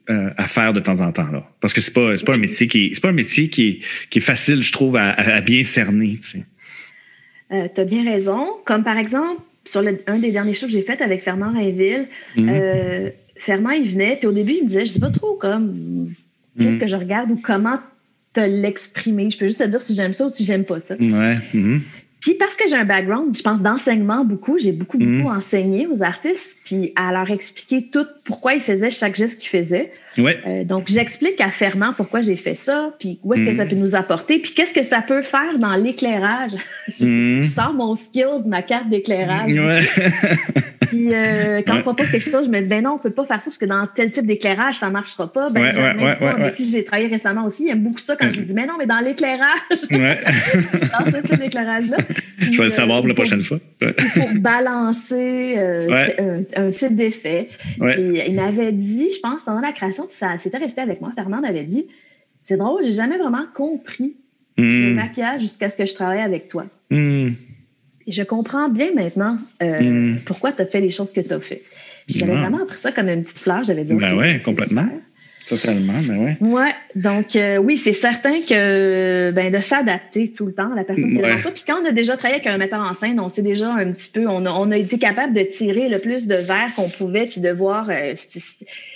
à 0.08 0.48
faire 0.48 0.74
de 0.74 0.80
temps 0.80 1.02
en 1.02 1.12
temps 1.12 1.30
là, 1.32 1.46
parce 1.60 1.74
que 1.74 1.82
c'est 1.82 1.94
pas 1.94 2.16
pas 2.26 2.34
un 2.34 2.38
métier 2.38 2.68
qui 2.68 2.92
c'est 2.94 3.02
pas 3.02 3.10
un 3.10 3.14
métier 3.14 3.50
qui 3.50 3.82
est, 4.14 4.20
facile, 4.20 4.62
je 4.62 4.72
trouve, 4.72 4.96
à, 4.96 5.42
bien 5.42 5.64
cerner. 5.66 6.18
Tu 6.22 6.46
sais. 7.50 7.72
as 7.76 7.84
bien 7.84 8.06
raison. 8.06 8.48
Comme 8.66 8.84
par 8.84 8.98
exemple, 8.98 9.42
sur 9.66 9.84
un 10.08 10.20
des 10.20 10.32
derniers 10.32 10.54
shows 10.54 10.68
que 10.68 10.72
j'ai 10.72 10.82
fait 10.82 11.02
avec 11.02 11.22
Fernand 11.22 11.54
Rainville, 11.54 12.08
mhm. 12.36 12.50
euh, 12.50 13.10
Fernand, 13.38 13.72
il 13.72 13.90
venait, 13.90 14.18
puis 14.18 14.28
au 14.28 14.32
début, 14.32 14.54
il 14.54 14.64
me 14.64 14.68
disait, 14.68 14.86
je 14.86 14.92
sais 14.92 15.00
pas 15.00 15.10
trop 15.10 15.34
comme, 15.34 16.14
qu'est-ce 16.58 16.70
mhm. 16.70 16.80
que 16.80 16.88
je 16.88 16.96
regarde 16.96 17.32
ou 17.32 17.40
comment 17.42 17.80
te 18.34 18.42
l'exprimer? 18.42 19.30
Je 19.30 19.38
peux 19.38 19.46
juste 19.46 19.60
te 19.60 19.68
dire 19.68 19.82
si 19.82 19.96
j'aime 19.96 20.14
ça 20.14 20.26
ou 20.26 20.30
si 20.30 20.44
j'aime 20.46 20.66
pas 20.66 20.80
ça. 20.80 20.96
Ouais. 20.96 21.38
Mhm. 21.54 21.82
Puis 22.24 22.36
parce 22.36 22.56
que 22.56 22.64
j'ai 22.70 22.78
un 22.78 22.86
background, 22.86 23.36
je 23.36 23.42
pense, 23.42 23.62
d'enseignement 23.62 24.24
beaucoup, 24.24 24.58
j'ai 24.58 24.72
beaucoup, 24.72 24.98
beaucoup 24.98 25.30
mm. 25.30 25.38
enseigné 25.38 25.88
aux 25.88 26.04
artistes, 26.04 26.58
puis 26.64 26.94
à 26.96 27.12
leur 27.12 27.30
expliquer 27.30 27.90
tout 27.92 28.06
pourquoi 28.26 28.54
ils 28.54 28.62
faisaient 28.62 28.92
chaque 28.92 29.14
geste 29.16 29.42
qu'ils 29.42 29.50
faisaient. 29.50 29.92
Ouais. 30.18 30.40
Euh, 30.48 30.64
donc, 30.64 30.86
j'explique 30.88 31.42
à 31.42 31.52
Fernand 31.52 31.92
pourquoi 31.92 32.22
j'ai 32.22 32.38
fait 32.38 32.56
ça, 32.56 32.92
puis 32.98 33.20
où 33.24 33.34
est-ce 33.34 33.44
que 33.44 33.52
ça 33.52 33.66
mm. 33.66 33.68
peut 33.68 33.76
nous 33.76 33.94
apporter, 33.94 34.40
puis 34.40 34.54
qu'est-ce 34.54 34.74
que 34.74 34.84
ça 34.84 35.02
peut 35.02 35.22
faire 35.22 35.60
dans 35.60 35.76
l'éclairage. 35.76 36.54
Mm. 37.02 37.44
je 37.44 37.50
sors 37.54 37.74
mon 37.74 37.94
skills, 37.94 38.48
ma 38.48 38.62
carte 38.62 38.90
d'éclairage. 38.90 39.52
Ouais. 39.52 39.86
puis 40.88 41.14
euh, 41.14 41.62
quand 41.68 41.80
on 41.80 41.82
propose 41.82 42.10
quelque 42.10 42.32
chose, 42.32 42.46
je 42.46 42.50
me 42.50 42.62
dis, 42.62 42.70
ben 42.70 42.84
non, 42.84 42.92
on 42.92 43.00
peut 43.00 43.12
pas 43.12 43.26
faire 43.26 43.42
ça 43.42 43.50
parce 43.50 43.58
que 43.58 43.66
dans 43.66 43.86
tel 43.94 44.12
type 44.12 44.26
d'éclairage, 44.26 44.76
ça 44.76 44.90
marchera 44.90 45.30
pas. 45.30 45.50
Ben, 45.50 45.74
j'ai 46.58 46.86
travaillé 46.86 47.10
récemment 47.10 47.44
aussi, 47.44 47.66
il 47.66 47.72
aime 47.72 47.84
beaucoup 47.84 48.00
ça 48.00 48.16
quand 48.16 48.30
je 48.32 48.40
lui 48.40 48.46
dis, 48.46 48.54
mais 48.54 48.66
non, 48.66 48.76
mais 48.80 48.86
dans 48.86 49.00
l'éclairage. 49.00 49.50
dans 49.92 51.12
ce 51.12 51.28
type 51.28 51.40
d'éclairage-là. 51.40 51.98
Je 52.40 52.58
vais 52.58 52.66
le 52.66 52.70
savoir 52.70 53.00
pour 53.00 53.08
la 53.08 53.14
prochaine 53.14 53.42
fois. 53.42 53.60
pour 53.80 54.34
balancer 54.36 55.56
euh, 55.58 56.44
un, 56.56 56.72
type 56.72 56.96
d'effet. 56.96 57.50
Il 57.80 58.36
m'avait 58.36 58.72
dit, 58.72 59.10
je 59.14 59.20
pense, 59.20 59.44
pendant 59.44 59.62
la 59.62 59.72
création, 59.72 60.08
ça 60.10 60.38
s'était 60.38 60.58
resté 60.58 60.82
avec 60.82 61.02
moi, 61.02 61.12
Fernand 61.16 61.42
m'avait 61.42 61.64
dit 61.64 61.86
C'est 62.44 62.58
drôle, 62.58 62.84
j'ai 62.84 62.94
jamais 62.94 63.18
vraiment 63.18 63.46
compris 63.54 64.16
le 64.58 64.92
hmm. 64.92 64.96
maquillage 64.96 65.42
jusqu'à 65.42 65.70
ce 65.70 65.78
que 65.78 65.86
je 65.86 65.94
travaille 65.94 66.22
avec 66.22 66.48
toi. 66.48 66.66
Hmm. 66.92 67.30
Et 68.06 68.12
je 68.12 68.24
comprends 68.24 68.70
bien 68.70 68.94
maintenant 68.94 69.38
euh, 69.62 69.82
hmm. 69.82 70.18
pourquoi 70.26 70.52
tu 70.52 70.62
as 70.62 70.66
fait 70.66 70.82
les 70.82 70.92
choses 70.92 71.12
que 71.12 71.22
tu 71.22 71.34
as 71.34 71.40
fait. 71.40 71.64
J'avais 72.08 72.34
vraiment 72.34 72.62
appris 72.62 72.78
ça 72.78 72.92
comme 72.92 73.08
une 73.08 73.24
petite 73.24 73.40
fleur. 73.40 73.64
J'avais 73.64 73.86
dit, 73.86 73.94
ben 73.94 74.18
oui, 74.18 74.42
complètement. 74.42 74.88
Totalement, 75.48 75.94
mais 76.08 76.38
oui. 76.40 76.50
Ouais, 76.50 76.74
donc 76.96 77.36
euh, 77.36 77.58
oui, 77.58 77.78
c'est 77.78 77.94
certain 77.94 78.40
que 78.40 79.32
ben, 79.32 79.52
de 79.52 79.60
s'adapter 79.60 80.32
tout 80.32 80.46
le 80.46 80.54
temps 80.54 80.72
à 80.72 80.76
la 80.76 80.84
personne 80.84 81.16
qui 81.16 81.22
ouais. 81.22 81.38
ça. 81.38 81.52
Puis 81.52 81.64
quand 81.68 81.82
on 81.82 81.86
a 81.86 81.92
déjà 81.92 82.16
travaillé 82.16 82.42
avec 82.42 82.48
un 82.48 82.58
metteur 82.58 82.80
en 82.80 82.94
scène, 82.94 83.20
on 83.20 83.28
sait 83.30 83.42
déjà 83.42 83.72
un 83.74 83.92
petit 83.92 84.10
peu, 84.10 84.26
on 84.28 84.46
a, 84.46 84.52
on 84.52 84.72
a 84.72 84.78
été 84.78 84.98
capable 84.98 85.34
de 85.34 85.42
tirer 85.42 85.90
le 85.90 86.00
plus 86.00 86.28
de 86.28 86.36
verre 86.36 86.70
qu'on 86.76 86.90
pouvait, 86.90 87.26
puis 87.26 87.42
de 87.42 87.50
voir. 87.50 87.90
Euh, 87.90 88.14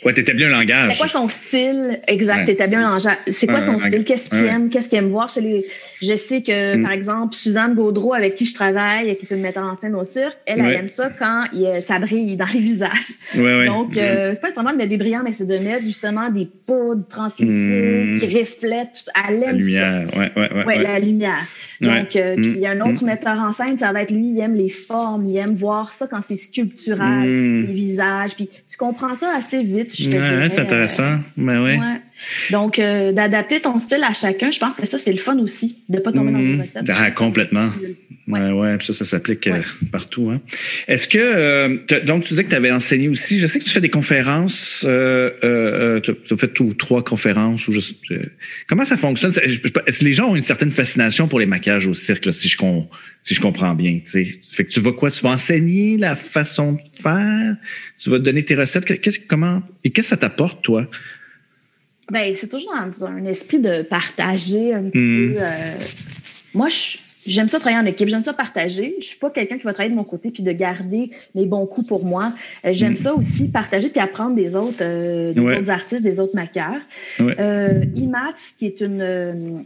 ouais, 0.05 0.13
t'établis 0.13 0.45
un 0.45 0.49
langage. 0.49 0.93
C'est 0.93 0.97
quoi 0.97 1.07
son 1.07 1.29
style? 1.29 1.99
Exact? 2.07 2.39
Ouais. 2.39 2.45
T'établis 2.45 2.75
un 2.75 2.81
langage. 2.81 3.17
C'est 3.27 3.47
quoi 3.47 3.61
son 3.61 3.77
style? 3.77 4.03
Qu'est-ce 4.03 4.29
qu'il 4.29 4.45
aime? 4.45 4.69
Qu'est-ce 4.69 4.89
qu'il 4.89 4.99
aime 4.99 5.09
voir 5.09 5.29
chez 5.29 5.41
les. 5.41 5.65
Je 6.01 6.15
sais 6.15 6.41
que, 6.41 6.77
mm. 6.77 6.83
par 6.83 6.91
exemple, 6.91 7.35
Suzanne 7.35 7.75
Gaudreau, 7.75 8.13
avec 8.13 8.35
qui 8.35 8.45
je 8.45 8.53
travaille, 8.53 9.15
qui 9.17 9.25
est 9.25 9.35
une 9.35 9.41
metteur 9.41 9.63
en 9.63 9.75
scène 9.75 9.95
au 9.95 10.03
cirque, 10.03 10.37
elle, 10.45 10.59
elle 10.59 10.75
aime 10.75 10.87
ça 10.87 11.09
quand 11.09 11.45
il, 11.53 11.81
ça 11.81 11.99
brille 11.99 12.35
dans 12.35 12.45
les 12.53 12.59
visages. 12.59 12.89
Donc, 13.35 13.97
euh, 13.97 14.31
c'est 14.33 14.41
pas 14.41 14.51
seulement 14.51 14.71
de 14.71 14.77
mettre 14.77 14.89
des 14.89 14.97
brillants, 14.97 15.23
mais 15.23 15.31
c'est 15.31 15.47
de 15.47 15.57
mettre 15.57 15.85
justement 15.85 16.29
des 16.29 16.47
poudres 16.65 17.07
translucides 17.07 18.19
qui 18.19 18.39
reflètent. 18.39 19.05
Elle 19.27 19.43
aime 19.43 19.43
la 19.43 19.51
lumière. 19.53 20.07
ça. 20.11 20.19
Ouais, 20.19 20.31
ouais, 20.35 20.53
ouais, 20.53 20.65
ouais, 20.65 20.83
la 20.83 20.99
lumière. 20.99 21.47
Donc, 21.81 22.15
euh, 22.15 22.35
puis 22.35 22.53
il 22.55 22.59
y 22.59 22.65
a 22.65 22.71
un 22.71 22.81
autre 22.81 23.03
metteur 23.03 23.37
en 23.37 23.53
scène, 23.53 23.77
ça 23.77 23.91
va 23.91 24.01
être 24.01 24.11
lui, 24.11 24.31
il 24.31 24.39
aime 24.39 24.55
les 24.55 24.69
formes, 24.69 25.25
il 25.27 25.37
aime 25.37 25.55
voir 25.55 25.93
ça 25.93 26.07
quand 26.07 26.21
c'est 26.21 26.35
sculptural, 26.35 27.27
les 27.27 27.73
visages. 27.73 28.35
Puis 28.35 28.49
tu 28.67 28.77
comprends 28.77 29.15
ça 29.15 29.33
assez 29.35 29.63
vite, 29.63 29.95
je 29.95 30.09
te 30.09 30.15
ouais, 30.15 30.49
c'est 30.49 30.61
intéressant. 30.61 31.03
Euh, 31.03 31.17
ben 31.37 31.63
oui. 31.63 31.77
Donc, 32.51 32.80
euh, 32.80 33.11
d'adapter 33.11 33.59
ton 33.59 33.80
style 33.80 34.03
à 34.03 34.13
chacun, 34.13 34.51
je 34.51 34.59
pense 34.59 34.78
que 34.78 34.86
ça, 34.86 34.97
c'est 34.97 35.11
le 35.11 35.18
fun 35.20 35.38
aussi, 35.39 35.78
de 35.89 35.97
ne 35.97 36.01
pas 36.01 36.11
tomber 36.11 36.32
dans 36.32 36.39
une 36.41 36.55
Mhm. 36.55 36.61
recette. 36.61 36.89
Ah, 36.89 37.11
complètement. 37.11 37.70
Ouais, 38.28 38.51
ouais, 38.51 38.78
puis 38.78 38.88
ça, 38.88 38.93
ça 38.93 39.05
s'applique 39.05 39.47
euh, 39.47 39.53
Ouais. 39.53 39.61
partout. 39.91 40.30
Hein. 40.30 40.41
Est-ce 40.89 41.07
que, 41.07 41.18
euh, 41.18 41.78
donc, 42.05 42.24
tu 42.24 42.30
disais 42.30 42.43
que 42.43 42.49
tu 42.49 42.55
avais 42.55 42.72
enseigné 42.72 43.07
aussi. 43.07 43.39
Je 43.39 43.47
sais 43.47 43.59
que 43.59 43.63
tu 43.63 43.70
fais 43.70 43.80
des 43.80 43.89
conférences. 43.89 44.84
Euh, 44.86 45.32
euh, 45.45 45.99
tu 46.01 46.11
as 46.32 46.38
fait 46.38 46.49
tout, 46.49 46.74
trois 46.74 47.03
conférences. 47.05 47.68
Ou 47.70 47.72
je 47.72 47.80
euh, 48.11 48.18
comment 48.68 48.84
ça 48.84 48.97
fonctionne? 48.97 49.34
Les 50.01 50.13
gens 50.13 50.30
ont 50.32 50.36
une 50.36 50.41
certaine 50.41 50.72
fascination 50.72 51.28
pour 51.30 51.39
les 51.39 51.45
maquillages 51.45 51.88
au 51.88 51.93
cirque, 51.93 52.26
là, 52.26 52.32
si, 52.34 52.49
je 52.49 52.57
com- 52.57 52.86
si 53.24 53.34
je 53.34 53.39
comprends 53.39 53.74
bien. 53.76 53.99
Tu 54.03 54.26
sais? 54.26 54.39
Fait 54.55 54.65
que 54.65 54.72
tu 54.72 54.82
vas 54.82 54.91
quoi? 54.91 55.09
Tu 55.09 55.22
vas 55.22 55.30
enseigner 55.30 55.97
la 55.97 56.18
façon 56.18 56.74
de 56.74 56.80
faire? 57.01 57.55
Tu 57.97 58.09
vas 58.09 58.20
donner 58.20 58.43
tes 58.43 58.55
recettes? 58.55 58.84
Qu'est-ce, 59.01 59.20
comment, 59.26 59.63
et 59.86 59.91
qu'est-ce 59.91 60.07
que 60.07 60.09
ça 60.09 60.18
t'apporte, 60.18 60.61
toi? 60.63 60.86
Ben, 62.11 62.33
c'est 62.35 62.47
toujours 62.47 62.73
dans 62.73 63.05
un 63.05 63.25
esprit 63.25 63.59
de 63.59 63.81
partager 63.81 64.73
un 64.73 64.83
petit 64.83 64.99
Mm. 64.99 65.33
peu. 65.33 65.39
euh, 65.41 65.71
moi, 66.53 66.69
je- 66.69 66.97
j'aime 67.29 67.49
ça 67.49 67.59
travailler 67.59 67.81
en 67.81 67.85
équipe, 67.85 68.07
j'aime 68.07 68.23
ça 68.23 68.31
partager. 68.33 68.95
Je 69.01 69.05
suis 69.05 69.19
pas 69.19 69.29
quelqu'un 69.29 69.57
qui 69.57 69.63
va 69.63 69.73
travailler 69.73 69.91
de 69.93 69.97
mon 69.99 70.05
côté 70.05 70.31
puis 70.31 70.41
de 70.43 70.51
garder 70.53 71.09
mes 71.35 71.45
bons 71.45 71.65
coups 71.65 71.85
pour 71.87 72.05
moi. 72.05 72.31
Euh, 72.65 72.69
j'aime 72.73 72.95
ça 72.95 73.13
aussi 73.13 73.49
partager 73.49 73.89
puis 73.89 73.99
apprendre 73.99 74.35
des 74.35 74.55
autres, 74.55 74.77
euh, 74.81 75.33
des. 75.33 75.39
Ouais. 75.41 75.57
autres 75.57 75.69
artistes, 75.69 76.03
des 76.03 76.19
autres 76.21 76.35
maquilleurs. 76.35 76.81
Ouais. 77.19 77.35
Euh, 77.39 77.83
IMAT, 77.95 78.35
qui 78.57 78.67
est 78.67 78.79
une 78.81 79.01
euh, 79.01 79.59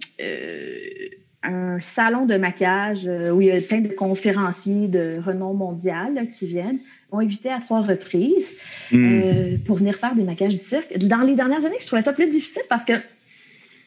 un 1.43 1.79
salon 1.81 2.25
de 2.27 2.37
maquillage 2.37 3.09
où 3.33 3.41
il 3.41 3.47
y 3.47 3.51
a 3.51 3.59
plein 3.61 3.81
de 3.81 3.87
conférenciers 3.87 4.87
de 4.87 5.17
renom 5.25 5.53
mondial 5.55 6.13
là, 6.13 6.21
qui 6.27 6.45
viennent, 6.47 6.77
m'ont 7.11 7.19
invité 7.19 7.49
à 7.49 7.59
trois 7.59 7.81
reprises 7.81 8.53
Mm. 8.91 8.95
euh, 9.23 9.55
pour 9.65 9.77
venir 9.77 9.95
faire 9.95 10.13
des 10.15 10.23
maquillages 10.23 10.53
du 10.53 10.59
cirque. 10.59 10.97
Dans 10.97 11.21
les 11.21 11.33
dernières 11.35 11.65
années, 11.65 11.77
je 11.79 11.85
trouvais 11.85 12.01
ça 12.01 12.11
plus 12.13 12.27
difficile 12.29 12.63
parce 12.69 12.83
que 12.85 12.93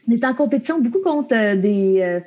on 0.08 0.12
est 0.12 0.24
en 0.24 0.34
compétition 0.34 0.80
beaucoup 0.80 1.00
contre 1.00 1.34
euh, 1.34 1.54
des, 1.56 1.98
euh, 2.00 2.20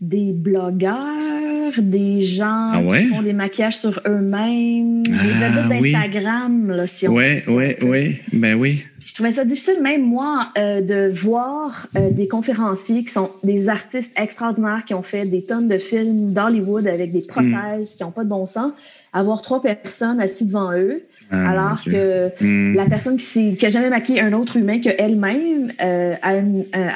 des 0.00 0.32
blogueurs, 0.32 1.72
des 1.78 2.22
gens 2.24 2.70
Ah 2.74 2.80
ouais? 2.82 3.04
qui 3.04 3.08
font 3.08 3.22
des 3.22 3.32
maquillages 3.32 3.78
sur 3.78 4.00
eux-mêmes, 4.06 5.02
des 5.04 5.12
Ah, 5.12 5.68
oui. 5.80 5.92
d'Instagram, 5.92 6.70
là, 6.70 6.86
si 6.86 7.06
on 7.08 7.14
peut. 7.14 7.18
ouais. 7.48 8.20
Ben 8.32 8.54
oui. 8.56 8.84
Je 9.04 9.14
trouvais 9.14 9.30
ça 9.32 9.44
difficile, 9.44 9.76
même 9.82 10.02
moi, 10.02 10.48
de 10.56 11.08
voir 11.14 11.86
des 12.10 12.26
conférenciers 12.26 13.04
qui 13.04 13.12
sont 13.12 13.30
des 13.44 13.68
artistes 13.68 14.12
extraordinaires, 14.20 14.82
qui 14.84 14.94
ont 14.94 15.04
fait 15.04 15.26
des 15.26 15.42
tonnes 15.44 15.68
de 15.68 15.78
films 15.78 16.32
d'Hollywood 16.32 16.88
avec 16.88 17.12
des 17.12 17.22
prothèses 17.26 17.94
qui 17.96 18.02
n'ont 18.02 18.10
pas 18.10 18.24
de 18.24 18.30
bon 18.30 18.46
sens, 18.46 18.72
avoir 19.12 19.42
trois 19.42 19.62
personnes 19.62 20.20
assises 20.20 20.46
devant 20.48 20.72
eux, 20.72 21.02
Ah, 21.32 21.50
alors 21.50 21.82
que 21.84 22.28
Mm. 22.40 22.74
la 22.76 22.86
personne 22.86 23.16
qui 23.16 23.24
s'est- 23.24 23.56
qui 23.58 23.66
a 23.66 23.68
jamais 23.68 23.90
maquillé 23.90 24.20
un 24.20 24.32
autre 24.32 24.58
humain 24.58 24.78
qu'elle-même 24.78 25.72
euh, 25.82 26.14
a, 26.22 26.36
une, 26.36 26.64
euh, 26.76 26.88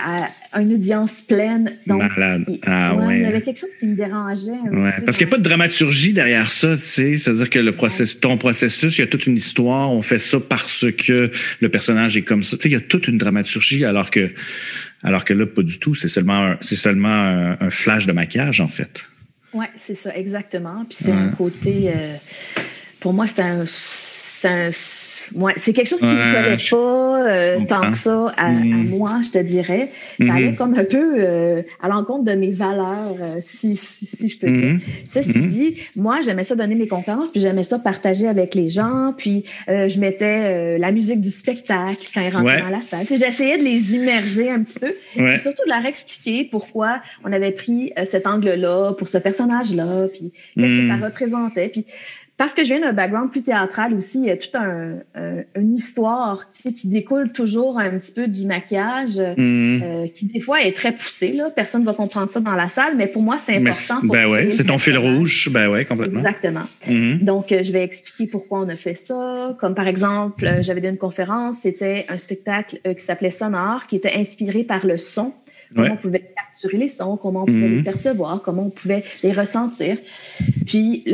a 0.55 0.61
une 0.63 0.73
audience 0.75 1.23
pleine. 1.23 1.73
Donc, 1.89 2.01
Malade. 2.17 2.45
Ah 2.65 2.95
ouais, 2.95 3.07
ouais. 3.07 3.17
il 3.19 3.23
y 3.23 3.27
avait 3.27 3.41
quelque 3.41 3.59
chose 3.59 3.75
qui 3.75 3.89
me 3.89 3.97
dérangeait. 3.97 4.53
Ouais, 4.71 4.93
parce 5.05 5.19
qu'il 5.19 5.27
n'y 5.27 5.33
a 5.33 5.35
pas 5.35 5.39
de 5.39 5.43
dramaturgie 5.43 6.13
derrière 6.13 6.49
ça, 6.49 6.77
tu 6.77 6.83
sais. 6.83 7.17
C'est-à-dire 7.17 7.51
que 7.51 7.59
le 7.59 7.75
process, 7.75 8.21
ton 8.21 8.37
processus, 8.39 8.99
il 8.99 9.01
y 9.01 9.05
a 9.05 9.09
toute 9.09 9.27
une 9.27 9.37
histoire. 9.37 9.91
On 9.93 10.01
fait 10.03 10.21
ça 10.21 10.39
parce 10.39 10.87
que 10.97 11.33
le 11.61 11.69
personnage 11.69 12.17
est 12.17 12.23
comme 12.23 12.45
ça. 12.45 12.57
Tu 12.57 12.63
sais, 12.63 12.69
il 12.69 12.73
y 12.75 12.77
a 12.77 12.81
toute 12.81 13.09
une 13.09 13.19
dramaturgie, 13.19 13.85
alors 13.85 14.13
que, 14.13 14.31
alors 15.03 15.25
que 15.25 15.35
là, 15.35 15.45
pas 15.45 15.63
du 15.63 15.81
tout. 15.81 15.97
C'est 15.97 16.07
seulement, 16.07 16.55
c'est 16.61 16.77
seulement 16.77 17.09
un, 17.09 17.57
un 17.59 17.71
flash 17.71 18.07
de 18.07 18.13
maquillage, 18.13 18.61
en 18.61 18.69
fait. 18.69 19.01
Oui, 19.53 19.67
c'est 19.77 19.95
ça, 19.95 20.15
exactement. 20.17 20.85
Puis 20.89 20.99
c'est 21.01 21.13
Ouais. 21.13 21.19
un 21.19 21.29
côté. 21.31 21.93
euh, 21.95 22.15
pour 23.01 23.13
moi, 23.13 23.27
c'est 23.27 23.43
un. 23.43 23.65
C'est 23.67 24.49
un- 24.49 24.71
ouais, 25.35 25.53
c'est 25.57 25.73
quelque 25.73 25.89
chose 25.89 26.01
qui 26.01 26.07
ne 26.07 26.11
Ouais, 26.15 26.27
me 26.27 26.35
collait 26.35 26.59
je 26.59 26.71
pas 26.71 27.29
euh, 27.31 27.59
tant 27.69 27.91
que 27.93 27.99
ça 27.99 28.33
à, 28.37 28.47
à 28.47 28.51
Mhm. 28.51 28.89
moi, 28.91 29.21
je 29.25 29.31
te 29.31 29.39
dirais. 29.39 29.91
Ça 30.19 30.25
Mhm. 30.25 30.31
allait 30.31 30.55
comme 30.55 30.75
un 30.79 30.85
peu 30.85 31.15
euh, 31.19 31.63
à 31.81 31.89
l'encontre 31.89 32.25
de 32.25 32.33
mes 32.33 32.51
valeurs, 32.51 33.15
euh, 33.21 33.37
si, 33.41 33.77
si, 33.77 34.07
si 34.07 34.29
je 34.29 34.39
peux 34.39 34.51
dire. 34.51 34.73
Mhm. 34.75 34.81
Ceci 35.05 35.39
Mhm. 35.41 35.49
dit, 35.49 35.77
moi, 35.97 36.19
j'aimais 36.25 36.45
ça 36.45 36.55
donner 36.55 36.75
mes 36.75 36.89
conférences, 36.89 37.31
puis 37.31 37.41
j'aimais 37.41 37.63
ça 37.63 37.79
partager 37.79 38.27
avec 38.29 38.55
les 38.55 38.69
gens, 38.69 39.15
puis 39.17 39.45
euh, 39.69 39.89
je 39.89 39.99
mettais 40.01 40.25
euh, 40.75 40.79
la 40.79 40.91
musique 40.93 41.21
du 41.21 41.31
spectacle 41.31 42.07
quand 42.15 42.21
ils 42.21 42.29
rentraient 42.31 42.57
Ouais. 42.57 42.61
dans 42.63 42.69
la 42.71 42.83
salle. 42.83 43.07
Tu 43.07 43.17
sais, 43.17 43.27
J'essayais 43.27 43.59
de 43.59 43.65
les 43.65 43.95
immerger 43.95 44.51
un 44.51 44.63
petit 44.63 44.79
peu, 44.79 44.93
Ouais. 45.19 45.37
et 45.37 45.39
surtout 45.39 45.63
de 45.65 45.71
leur 45.71 45.85
expliquer 45.87 46.49
pourquoi 46.51 47.01
on 47.25 47.33
avait 47.33 47.53
pris 47.53 47.93
euh, 47.99 48.05
cet 48.05 48.27
angle-là 48.27 48.93
pour 48.99 49.09
ce 49.09 49.19
personnage-là, 49.19 50.07
puis 50.13 50.33
qu'est-ce 50.57 50.75
que 50.75 50.87
Mm. 50.87 51.01
ça 51.01 51.07
représentait. 51.07 51.69
Puis 51.69 51.85
parce 52.41 52.55
que 52.55 52.65
je 52.65 52.69
viens 52.73 52.81
d'un 52.81 52.95
background 52.95 53.31
plus 53.31 53.43
théâtral 53.43 53.93
aussi, 53.93 54.19
il 54.21 54.25
y 54.25 54.31
a 54.31 54.37
toute 54.39 54.55
un, 54.55 54.95
un- 55.15 55.43
une 55.57 55.75
histoire 55.75 56.47
tu 56.55 56.63
sais, 56.63 56.73
qui 56.73 56.89
découle 56.89 57.33
toujours 57.33 57.79
un 57.79 57.91
petit 57.99 58.13
peu 58.13 58.27
du 58.29 58.47
maquillage, 58.47 59.19
euh, 59.19 59.35
Mhm. 59.37 59.83
euh, 59.85 60.07
qui 60.09 60.25
des 60.25 60.41
fois 60.41 60.63
est 60.63 60.73
très 60.75 60.93
poussé. 60.93 61.33
Là. 61.35 61.49
Personne 61.55 61.83
ne 61.83 61.87
va 61.87 61.93
comprendre 61.93 62.31
ça 62.31 62.41
dans 62.41 62.55
la 62.55 62.71
salle, 62.71 62.95
mais 62.97 63.09
pour 63.09 63.23
moi, 63.23 63.37
c'est 63.39 63.57
important. 63.57 63.99
ben 64.05 64.27
ouais, 64.27 64.53
c'est 64.53 64.65
ton 64.65 64.79
fil 64.79 64.97
rouge. 64.97 65.51
Ben 65.53 65.69
ouais, 65.69 65.85
complètement. 65.85 66.19
Exactement. 66.21 66.65
Mhm. 66.89 67.19
Donc, 67.19 67.53
euh, 67.53 67.63
je 67.63 67.73
vais 67.73 67.85
expliquer 67.85 68.27
pourquoi 68.27 68.61
on 68.61 68.69
a 68.71 68.75
fait 68.77 68.95
ça. 68.95 69.55
Comme 69.61 69.75
par 69.75 69.87
exemple, 69.87 70.47
euh, 70.47 70.63
j'avais 70.63 70.81
donné 70.81 70.93
une 70.95 70.99
conférence, 70.99 71.59
c'était 71.59 72.07
un 72.09 72.17
spectacle 72.17 72.79
euh, 72.87 72.95
qui 72.95 73.05
s'appelait 73.05 73.31
Sonore, 73.31 73.87
qui 73.87 73.97
était 73.97 74.15
inspiré 74.17 74.65
par 74.65 74.87
le 74.87 74.97
son. 74.97 75.35
Comment 75.75 75.87
Ouais. 75.87 75.93
on 75.93 75.97
pouvait 75.97 76.33
capturer 76.37 76.79
les 76.79 76.89
sons, 76.89 77.17
comment 77.17 77.43
on 77.43 77.47
pouvait 77.47 77.69
Mhm. 77.69 77.77
les 77.77 77.83
percevoir, 77.83 78.43
comment 78.43 78.67
on 78.67 78.71
pouvait 78.71 79.05
les 79.23 79.33
ressentir. 79.33 79.97
Puis, 80.67 81.05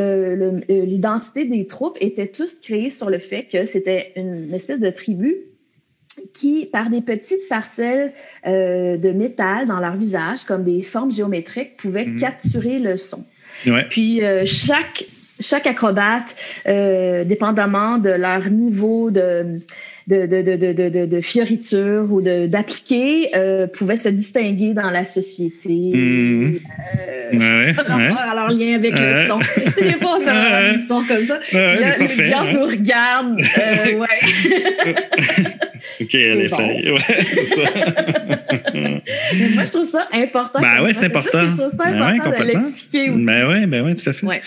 l'identité 0.68 1.44
des 1.44 1.66
troupes 1.66 1.98
était 2.00 2.26
tous 2.28 2.58
créée 2.60 2.90
sur 2.90 3.10
le 3.10 3.18
fait 3.18 3.44
que 3.44 3.64
c'était 3.66 4.12
une 4.16 4.52
espèce 4.54 4.80
de 4.80 4.90
tribu 4.90 5.34
qui, 6.32 6.66
par 6.66 6.88
des 6.88 7.02
petites 7.02 7.46
parcelles 7.48 8.12
euh, 8.46 8.96
de 8.96 9.10
métal 9.10 9.66
dans 9.66 9.80
leur 9.80 9.96
visage, 9.96 10.44
comme 10.44 10.64
des 10.64 10.82
formes 10.82 11.12
géométriques, 11.12 11.76
pouvaient 11.76 12.06
Mhm. 12.06 12.16
capturer 12.18 12.78
le 12.78 12.96
son. 12.96 13.24
Ouais. 13.66 13.84
Puis 13.90 14.24
euh, 14.24 14.44
chaque, 14.46 15.04
chaque 15.40 15.66
acrobate, 15.66 16.34
euh, 16.66 17.24
dépendamment 17.24 17.98
de 17.98 18.08
leur 18.10 18.48
niveau 18.50 19.10
de, 19.10 19.60
de, 20.08 20.24
de, 20.26 20.40
de, 20.42 20.54
de, 20.56 20.72
de, 20.72 20.88
de- 20.88 21.06
de 21.06 21.20
fioriture 21.20 22.12
ou 22.12 22.20
de- 22.22 22.46
d'appliquer, 22.46 23.26
euh, 23.36 23.66
pouvait 23.66 23.96
se 23.96 24.08
distinguer 24.08 24.72
dans 24.72 24.90
la 24.90 25.04
société. 25.04 25.68
Mhm. 25.70 26.58
Euh, 26.98 27.16
Ouais, 27.32 27.38
ouais, 27.66 27.74
par 27.74 27.96
ouais. 27.96 28.10
à 28.30 28.34
leur 28.36 28.50
lien 28.50 28.76
avec 28.76 28.94
Ouais. 28.94 29.22
le 29.24 29.28
son. 29.28 29.40
Sais, 29.42 29.82
des 29.82 29.90
fois, 29.94 30.16
on 30.16 30.20
Ouais. 30.62 30.72
des 30.74 31.04
comme 31.08 31.26
ça. 31.26 31.34
Ouais, 31.34 31.74
Puis 31.74 31.80
là, 31.80 31.92
c'est 31.98 32.16
l'audience 32.18 32.46
hein. 32.48 32.52
nous 32.52 32.66
regarde. 32.66 33.40
Euh, 33.58 33.98
ouais. 33.98 34.94
OK, 36.02 36.14
elle 36.14 36.48
bon. 36.48 36.56
essaye. 36.56 36.90
Ouais, 36.92 37.24
c'est 37.24 37.44
ça. 37.46 37.62
Mais 38.72 39.48
moi, 39.54 39.64
je 39.64 39.70
trouve 39.72 39.84
ça 39.84 40.08
important. 40.12 40.60
Ben 40.60 40.76
comme 40.76 40.84
ouais, 40.86 40.94
c'est 40.94 41.06
important. 41.06 41.40
puis 41.40 41.50
Je 41.50 41.56
trouve 41.56 41.70
ça 41.70 41.84
Ben 41.86 42.00
ouais, 42.00 42.18
important 42.20 42.42
de 42.44 42.46
l'expliquer 42.48 43.10
aussi. 43.10 43.26
Ben 43.26 43.48
oui, 43.48 43.66
ben 43.66 43.84
oui, 43.84 43.94
tout 43.96 44.08
à 44.08 44.12
fait. 44.12 44.26
Ouais. 44.26 44.40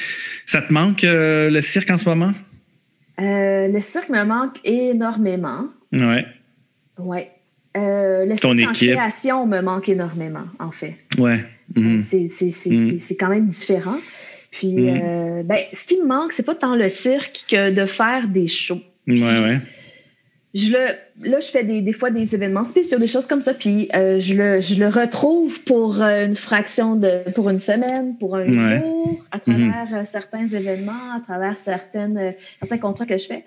Ça 0.46 0.62
te 0.62 0.72
manque 0.72 1.04
euh, 1.04 1.50
le 1.50 1.60
cirque 1.62 1.90
en 1.90 1.98
ce 1.98 2.08
moment? 2.08 2.32
Euh, 3.22 3.68
le 3.68 3.82
cirque 3.82 4.10
me 4.10 4.24
manque 4.24 4.60
énormément. 4.64 5.66
Ouais. 5.92 6.26
Ouais. 6.98 7.30
Euh, 7.78 8.26
le 8.26 8.36
Ton 8.38 8.54
cirque 8.56 8.68
en 8.70 8.72
équipe. 8.72 8.92
création 8.96 9.46
me 9.46 9.62
manque 9.62 9.90
énormément, 9.90 10.46
en 10.60 10.72
fait. 10.72 10.96
Ouais. 11.18 11.44
Mhm. 11.76 12.02
C'est, 12.02 12.28
c'est, 12.28 12.70
Mm. 12.70 12.98
quand 13.20 13.30
même 13.30 13.48
différent. 13.48 13.98
Puis, 14.52 14.74
Mm. 14.76 15.02
euh, 15.04 15.44
ben, 15.44 15.60
ce 15.74 15.86
qui 15.86 15.98
me 15.98 16.08
manque, 16.08 16.34
c'est 16.34 16.46
pas 16.46 16.56
tant 16.56 16.76
le 16.76 16.90
cirque 16.90 17.46
que 17.50 17.72
de 17.72 17.86
faire 17.86 18.28
des 18.28 18.48
shows. 18.48 18.82
Ouais, 19.08 19.22
ouais. 19.22 19.60
Je 20.56 20.72
le, 20.72 21.30
là, 21.30 21.40
je 21.40 21.46
fais 21.48 21.64
des, 21.64 21.82
des 21.82 21.94
fois 21.94 22.10
des 22.10 22.34
événements 22.34 22.64
spéciaux, 22.64 22.98
des 22.98 23.08
choses 23.08 23.28
comme 23.28 23.42
ça, 23.42 23.54
puis 23.54 23.88
euh, 23.96 24.20
je, 24.20 24.34
le, 24.34 24.60
je 24.62 24.80
le 24.80 24.88
retrouve 24.88 25.62
pour 25.64 26.02
euh, 26.02 26.26
une 26.26 26.36
fraction 26.36 26.96
de, 26.96 27.30
pour 27.36 27.52
une 27.52 27.60
semaine, 27.60 28.16
pour 28.20 28.36
un 28.36 28.48
Ouais. 28.48 28.80
jour, 28.80 29.24
à 29.32 29.38
travers 29.38 29.88
euh, 29.94 30.02
certains 30.06 30.48
événements, 30.48 31.14
à 31.16 31.20
travers 31.24 31.56
certaines, 31.64 32.18
euh, 32.18 32.32
certains 32.60 32.80
contrats 32.80 33.06
que 33.06 33.18
je 33.20 33.28
fais. 33.28 33.44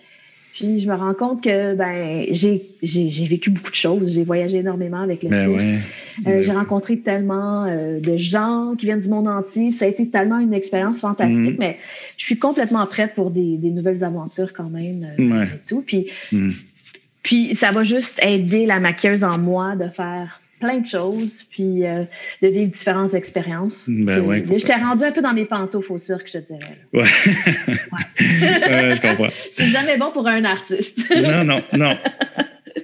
Puis 0.53 0.79
je 0.81 0.87
me 0.89 0.95
rends 0.95 1.15
compte 1.15 1.43
que 1.43 1.75
ben 1.75 2.27
j'ai, 2.31 2.63
j'ai, 2.83 3.09
j'ai 3.09 3.27
vécu 3.27 3.51
beaucoup 3.51 3.71
de 3.71 3.75
choses, 3.75 4.13
j'ai 4.15 4.23
voyagé 4.23 4.59
énormément 4.59 5.01
avec 5.01 5.23
le 5.23 5.31
Ben 5.31 5.45
cirque. 5.47 5.57
ouais. 5.59 5.79
Euh, 6.29 6.43
j'ai 6.43 6.53
rencontré 6.53 6.99
tellement 6.99 7.65
euh, 7.65 7.99
de 8.01 8.17
gens 8.19 8.75
qui 8.79 8.85
viennent 8.85 9.01
du 9.01 9.09
monde 9.09 9.27
entier. 9.29 9.71
Ça 9.71 9.87
a 9.87 9.89
été 9.89 10.09
tellement 10.11 10.39
une 10.39 10.53
expérience 10.53 11.01
fantastique, 11.01 11.39
Mhm. 11.39 11.57
mais 11.59 11.79
je 12.19 12.25
suis 12.27 12.39
complètement 12.39 12.87
prête 12.87 13.15
pour 13.15 13.31
des, 13.31 13.57
des 13.57 13.71
nouvelles 13.71 14.05
aventures 14.05 14.53
quand 14.53 14.69
même. 14.69 15.09
euh, 15.19 15.31
Ouais. 15.31 15.47
et 15.47 15.69
tout. 15.69 15.83
Puis, 15.87 16.07
Mhm. 16.33 16.53
Puis 17.23 17.55
ça 17.55 17.71
va 17.71 17.85
juste 17.85 18.19
aider 18.23 18.67
la 18.67 18.81
maquilleuse 18.81 19.25
en 19.25 19.39
moi 19.39 19.77
de 19.77 19.89
faire 19.89 20.41
plein 20.63 20.79
de 20.79 20.87
choses, 20.87 21.45
puis 21.51 21.85
euh, 21.85 22.05
de 22.41 22.49
vivre 22.49 22.71
différentes 22.71 23.15
expériences. 23.15 23.87
Ben 23.89 24.21
ouais, 24.21 24.45
je 24.49 24.65
t'ai 24.65 24.75
rendu 24.75 25.05
un 25.05 25.11
peu 25.11 25.21
dans 25.21 25.33
mes 25.33 25.45
pantoufles 25.45 25.93
au 25.93 25.99
cirque, 25.99 26.29
je 26.33 26.39
te 26.39 26.47
dirais. 26.47 26.79
Ouais. 26.93 27.03
Ouais, 28.23 28.97
je 28.97 29.01
comprends. 29.01 29.29
C'est 29.51 29.67
jamais 29.67 29.99
bon 29.99 30.13
pour 30.13 30.27
un 30.27 30.45
artiste. 30.45 31.01
Non, 31.23 31.45
non, 31.45 31.63
non. 31.75 31.97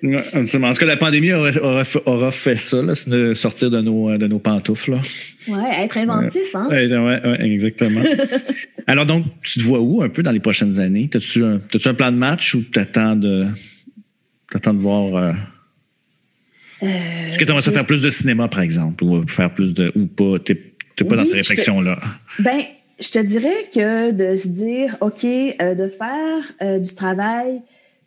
En 0.04 0.72
tout 0.72 0.78
cas, 0.80 0.86
la 0.86 0.96
pandémie 0.96 1.32
aura, 1.32 1.50
aura, 1.62 1.82
aura 2.06 2.30
fait 2.30 2.56
ça, 2.56 2.82
là, 2.82 2.94
de 3.06 3.34
sortir 3.34 3.70
de 3.70 3.80
nos, 3.80 4.16
de 4.16 4.26
nos 4.26 4.38
pantoufles. 4.38 4.96
Ouais, 5.48 5.84
être 5.84 5.96
inventif, 5.98 6.54
hein? 6.54 6.68
Ouais, 6.70 6.86
ouais, 6.86 6.98
ouais, 6.98 7.42
exactement. 7.42 8.02
Alors, 8.86 9.06
donc, 9.06 9.24
tu 9.42 9.58
te 9.58 9.64
vois 9.64 9.80
où 9.80 10.02
un 10.02 10.08
peu 10.08 10.22
dans 10.22 10.30
les 10.30 10.40
prochaines 10.40 10.78
années? 10.78 11.08
T'as-tu 11.10 11.44
un, 11.44 11.58
t'as-tu 11.58 11.88
un 11.88 11.94
plan 11.94 12.12
de 12.12 12.16
match 12.16 12.54
ou 12.54 12.62
t'attends 12.62 13.16
de, 13.16 13.46
t'attends 14.50 14.74
de 14.74 14.80
voir. 14.80 15.14
euh, 15.16 15.32
Est-ce 16.82 17.38
que 17.38 17.44
tu 17.44 17.50
aimerais 17.50 17.62
ça 17.62 17.72
faire 17.72 17.86
plus 17.86 18.02
de 18.02 18.10
cinéma, 18.10 18.48
par 18.48 18.60
exemple, 18.60 19.04
ou 19.04 19.26
faire 19.26 19.52
plus 19.52 19.74
de. 19.74 19.92
ou 19.96 20.06
pas? 20.06 20.38
Tu 20.44 20.54
n'es 21.00 21.08
pas 21.08 21.16
dans 21.16 21.24
ces 21.24 21.34
réflexions-là? 21.34 21.98
Ben, 22.38 22.62
je 23.00 23.10
te 23.10 23.18
dirais 23.18 23.68
que 23.72 24.10
de 24.12 24.34
se 24.34 24.48
dire, 24.48 24.96
OK, 25.00 25.22
de 25.24 25.88
faire 25.88 26.78
du 26.80 26.94
travail 26.94 27.60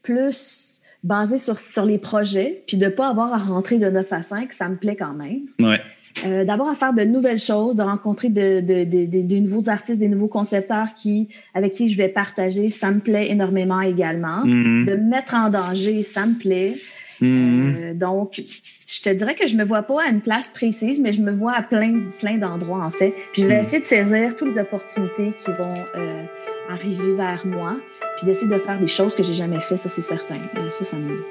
plus 0.03 0.81
basé 1.03 1.37
sur, 1.37 1.57
sur 1.57 1.85
les 1.85 1.97
projets, 1.97 2.61
puis 2.67 2.77
de 2.77 2.85
ne 2.85 2.89
pas 2.91 3.09
avoir 3.09 3.33
à 3.33 3.37
rentrer 3.37 3.79
de 3.79 3.89
9 3.89 4.13
à 4.13 4.21
5, 4.21 4.53
ça 4.53 4.69
me 4.69 4.75
plaît 4.75 4.95
quand 4.95 5.13
même. 5.13 5.39
Ouais. 5.59 5.81
Euh, 6.25 6.43
D'avoir 6.45 6.69
à 6.69 6.75
faire 6.75 6.93
de 6.93 7.03
nouvelles 7.03 7.39
choses, 7.39 7.75
de 7.75 7.81
rencontrer 7.83 8.29
de, 8.29 8.59
de, 8.61 8.83
de, 8.83 9.05
de, 9.21 9.35
nouveaux 9.39 9.69
artistes, 9.69 9.99
des 9.99 10.07
nouveaux 10.09 10.27
concepteurs 10.27 10.87
qui, 10.95 11.29
avec 11.53 11.73
qui 11.73 11.89
je 11.91 11.97
vais 11.97 12.09
partager, 12.09 12.69
ça 12.69 12.91
me 12.91 12.99
plaît 12.99 13.29
énormément 13.31 13.81
également. 13.81 14.43
Mm-hmm. 14.45 14.85
De 14.85 14.95
me 14.95 15.09
mettre 15.09 15.33
en 15.35 15.49
danger, 15.49 16.03
ça 16.03 16.25
me 16.25 16.33
plaît. 16.37 16.73
Mm-hmm. 17.21 17.75
Euh, 17.77 17.93
donc, 17.93 18.39
je 18.87 19.01
te 19.01 19.09
dirais 19.09 19.35
que 19.35 19.47
je 19.47 19.55
me 19.55 19.63
vois 19.63 19.83
pas 19.83 20.03
à 20.07 20.09
une 20.11 20.21
place 20.21 20.49
précise, 20.49 20.99
mais 20.99 21.13
je 21.13 21.21
me 21.21 21.31
vois 21.31 21.53
à 21.53 21.61
plein, 21.61 21.99
plein 22.19 22.37
d'endroits, 22.37 22.83
en 22.85 22.91
fait. 22.91 23.13
Puis 23.31 23.43
je 23.43 23.47
vais 23.47 23.57
Mm. 23.57 23.61
essayer 23.61 23.79
de 23.79 23.85
saisir 23.87 24.35
toutes 24.35 24.49
les 24.53 24.59
opportunités 24.59 25.31
qui 25.43 25.51
vont 25.51 25.73
euh, 25.95 26.23
arriver 26.69 27.13
vers 27.15 27.45
moi, 27.45 27.77
puis 28.17 28.25
d'essayer 28.25 28.51
de 28.51 28.57
faire 28.59 28.79
des 28.79 28.87
choses 28.87 29.15
que 29.15 29.23
j'ai 29.23 29.33
jamais 29.33 29.59
fait, 29.61 29.77
ça 29.77 29.89
c'est 29.89 30.01
certain. 30.01 30.35
Euh, 30.35 30.69
ça, 30.77 30.85
ça 30.85 30.97
me, 30.97 31.23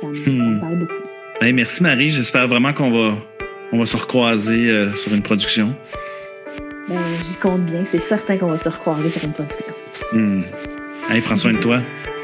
ça 0.00 0.06
me, 0.06 0.14
ça 0.14 0.30
me 0.30 0.56
Hmm. 0.56 0.60
parle 0.60 0.78
beaucoup. 0.78 0.92
Hey, 1.40 1.52
merci, 1.52 1.82
Marie. 1.82 2.10
J'espère 2.10 2.46
vraiment 2.48 2.72
qu'on 2.72 2.90
va, 2.90 3.14
on 3.72 3.78
va 3.78 3.86
se 3.86 3.96
recroiser 3.96 4.70
euh, 4.70 4.92
sur 4.94 5.14
une 5.14 5.22
production. 5.22 5.74
Ben, 6.88 6.96
J'y 7.20 7.36
compte 7.36 7.66
bien, 7.66 7.84
c'est 7.84 7.98
certain 7.98 8.36
qu'on 8.36 8.48
va 8.48 8.56
se 8.56 8.68
recroiser 8.68 9.08
sur 9.10 9.24
une 9.24 9.32
production. 9.32 9.74
Hmm. 10.12 10.40
Hey, 11.10 11.20
prends 11.20 11.36
soin 11.36 11.52
de 11.52 11.58
toi. 11.58 11.80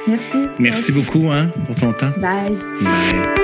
Merci. 0.07 0.39
Merci 0.59 0.93
beaucoup 0.93 1.31
hein, 1.31 1.51
pour 1.67 1.77
ton 1.77 1.93
temps. 1.93 2.13
Bye. 2.19 2.57
Bye. 2.81 3.44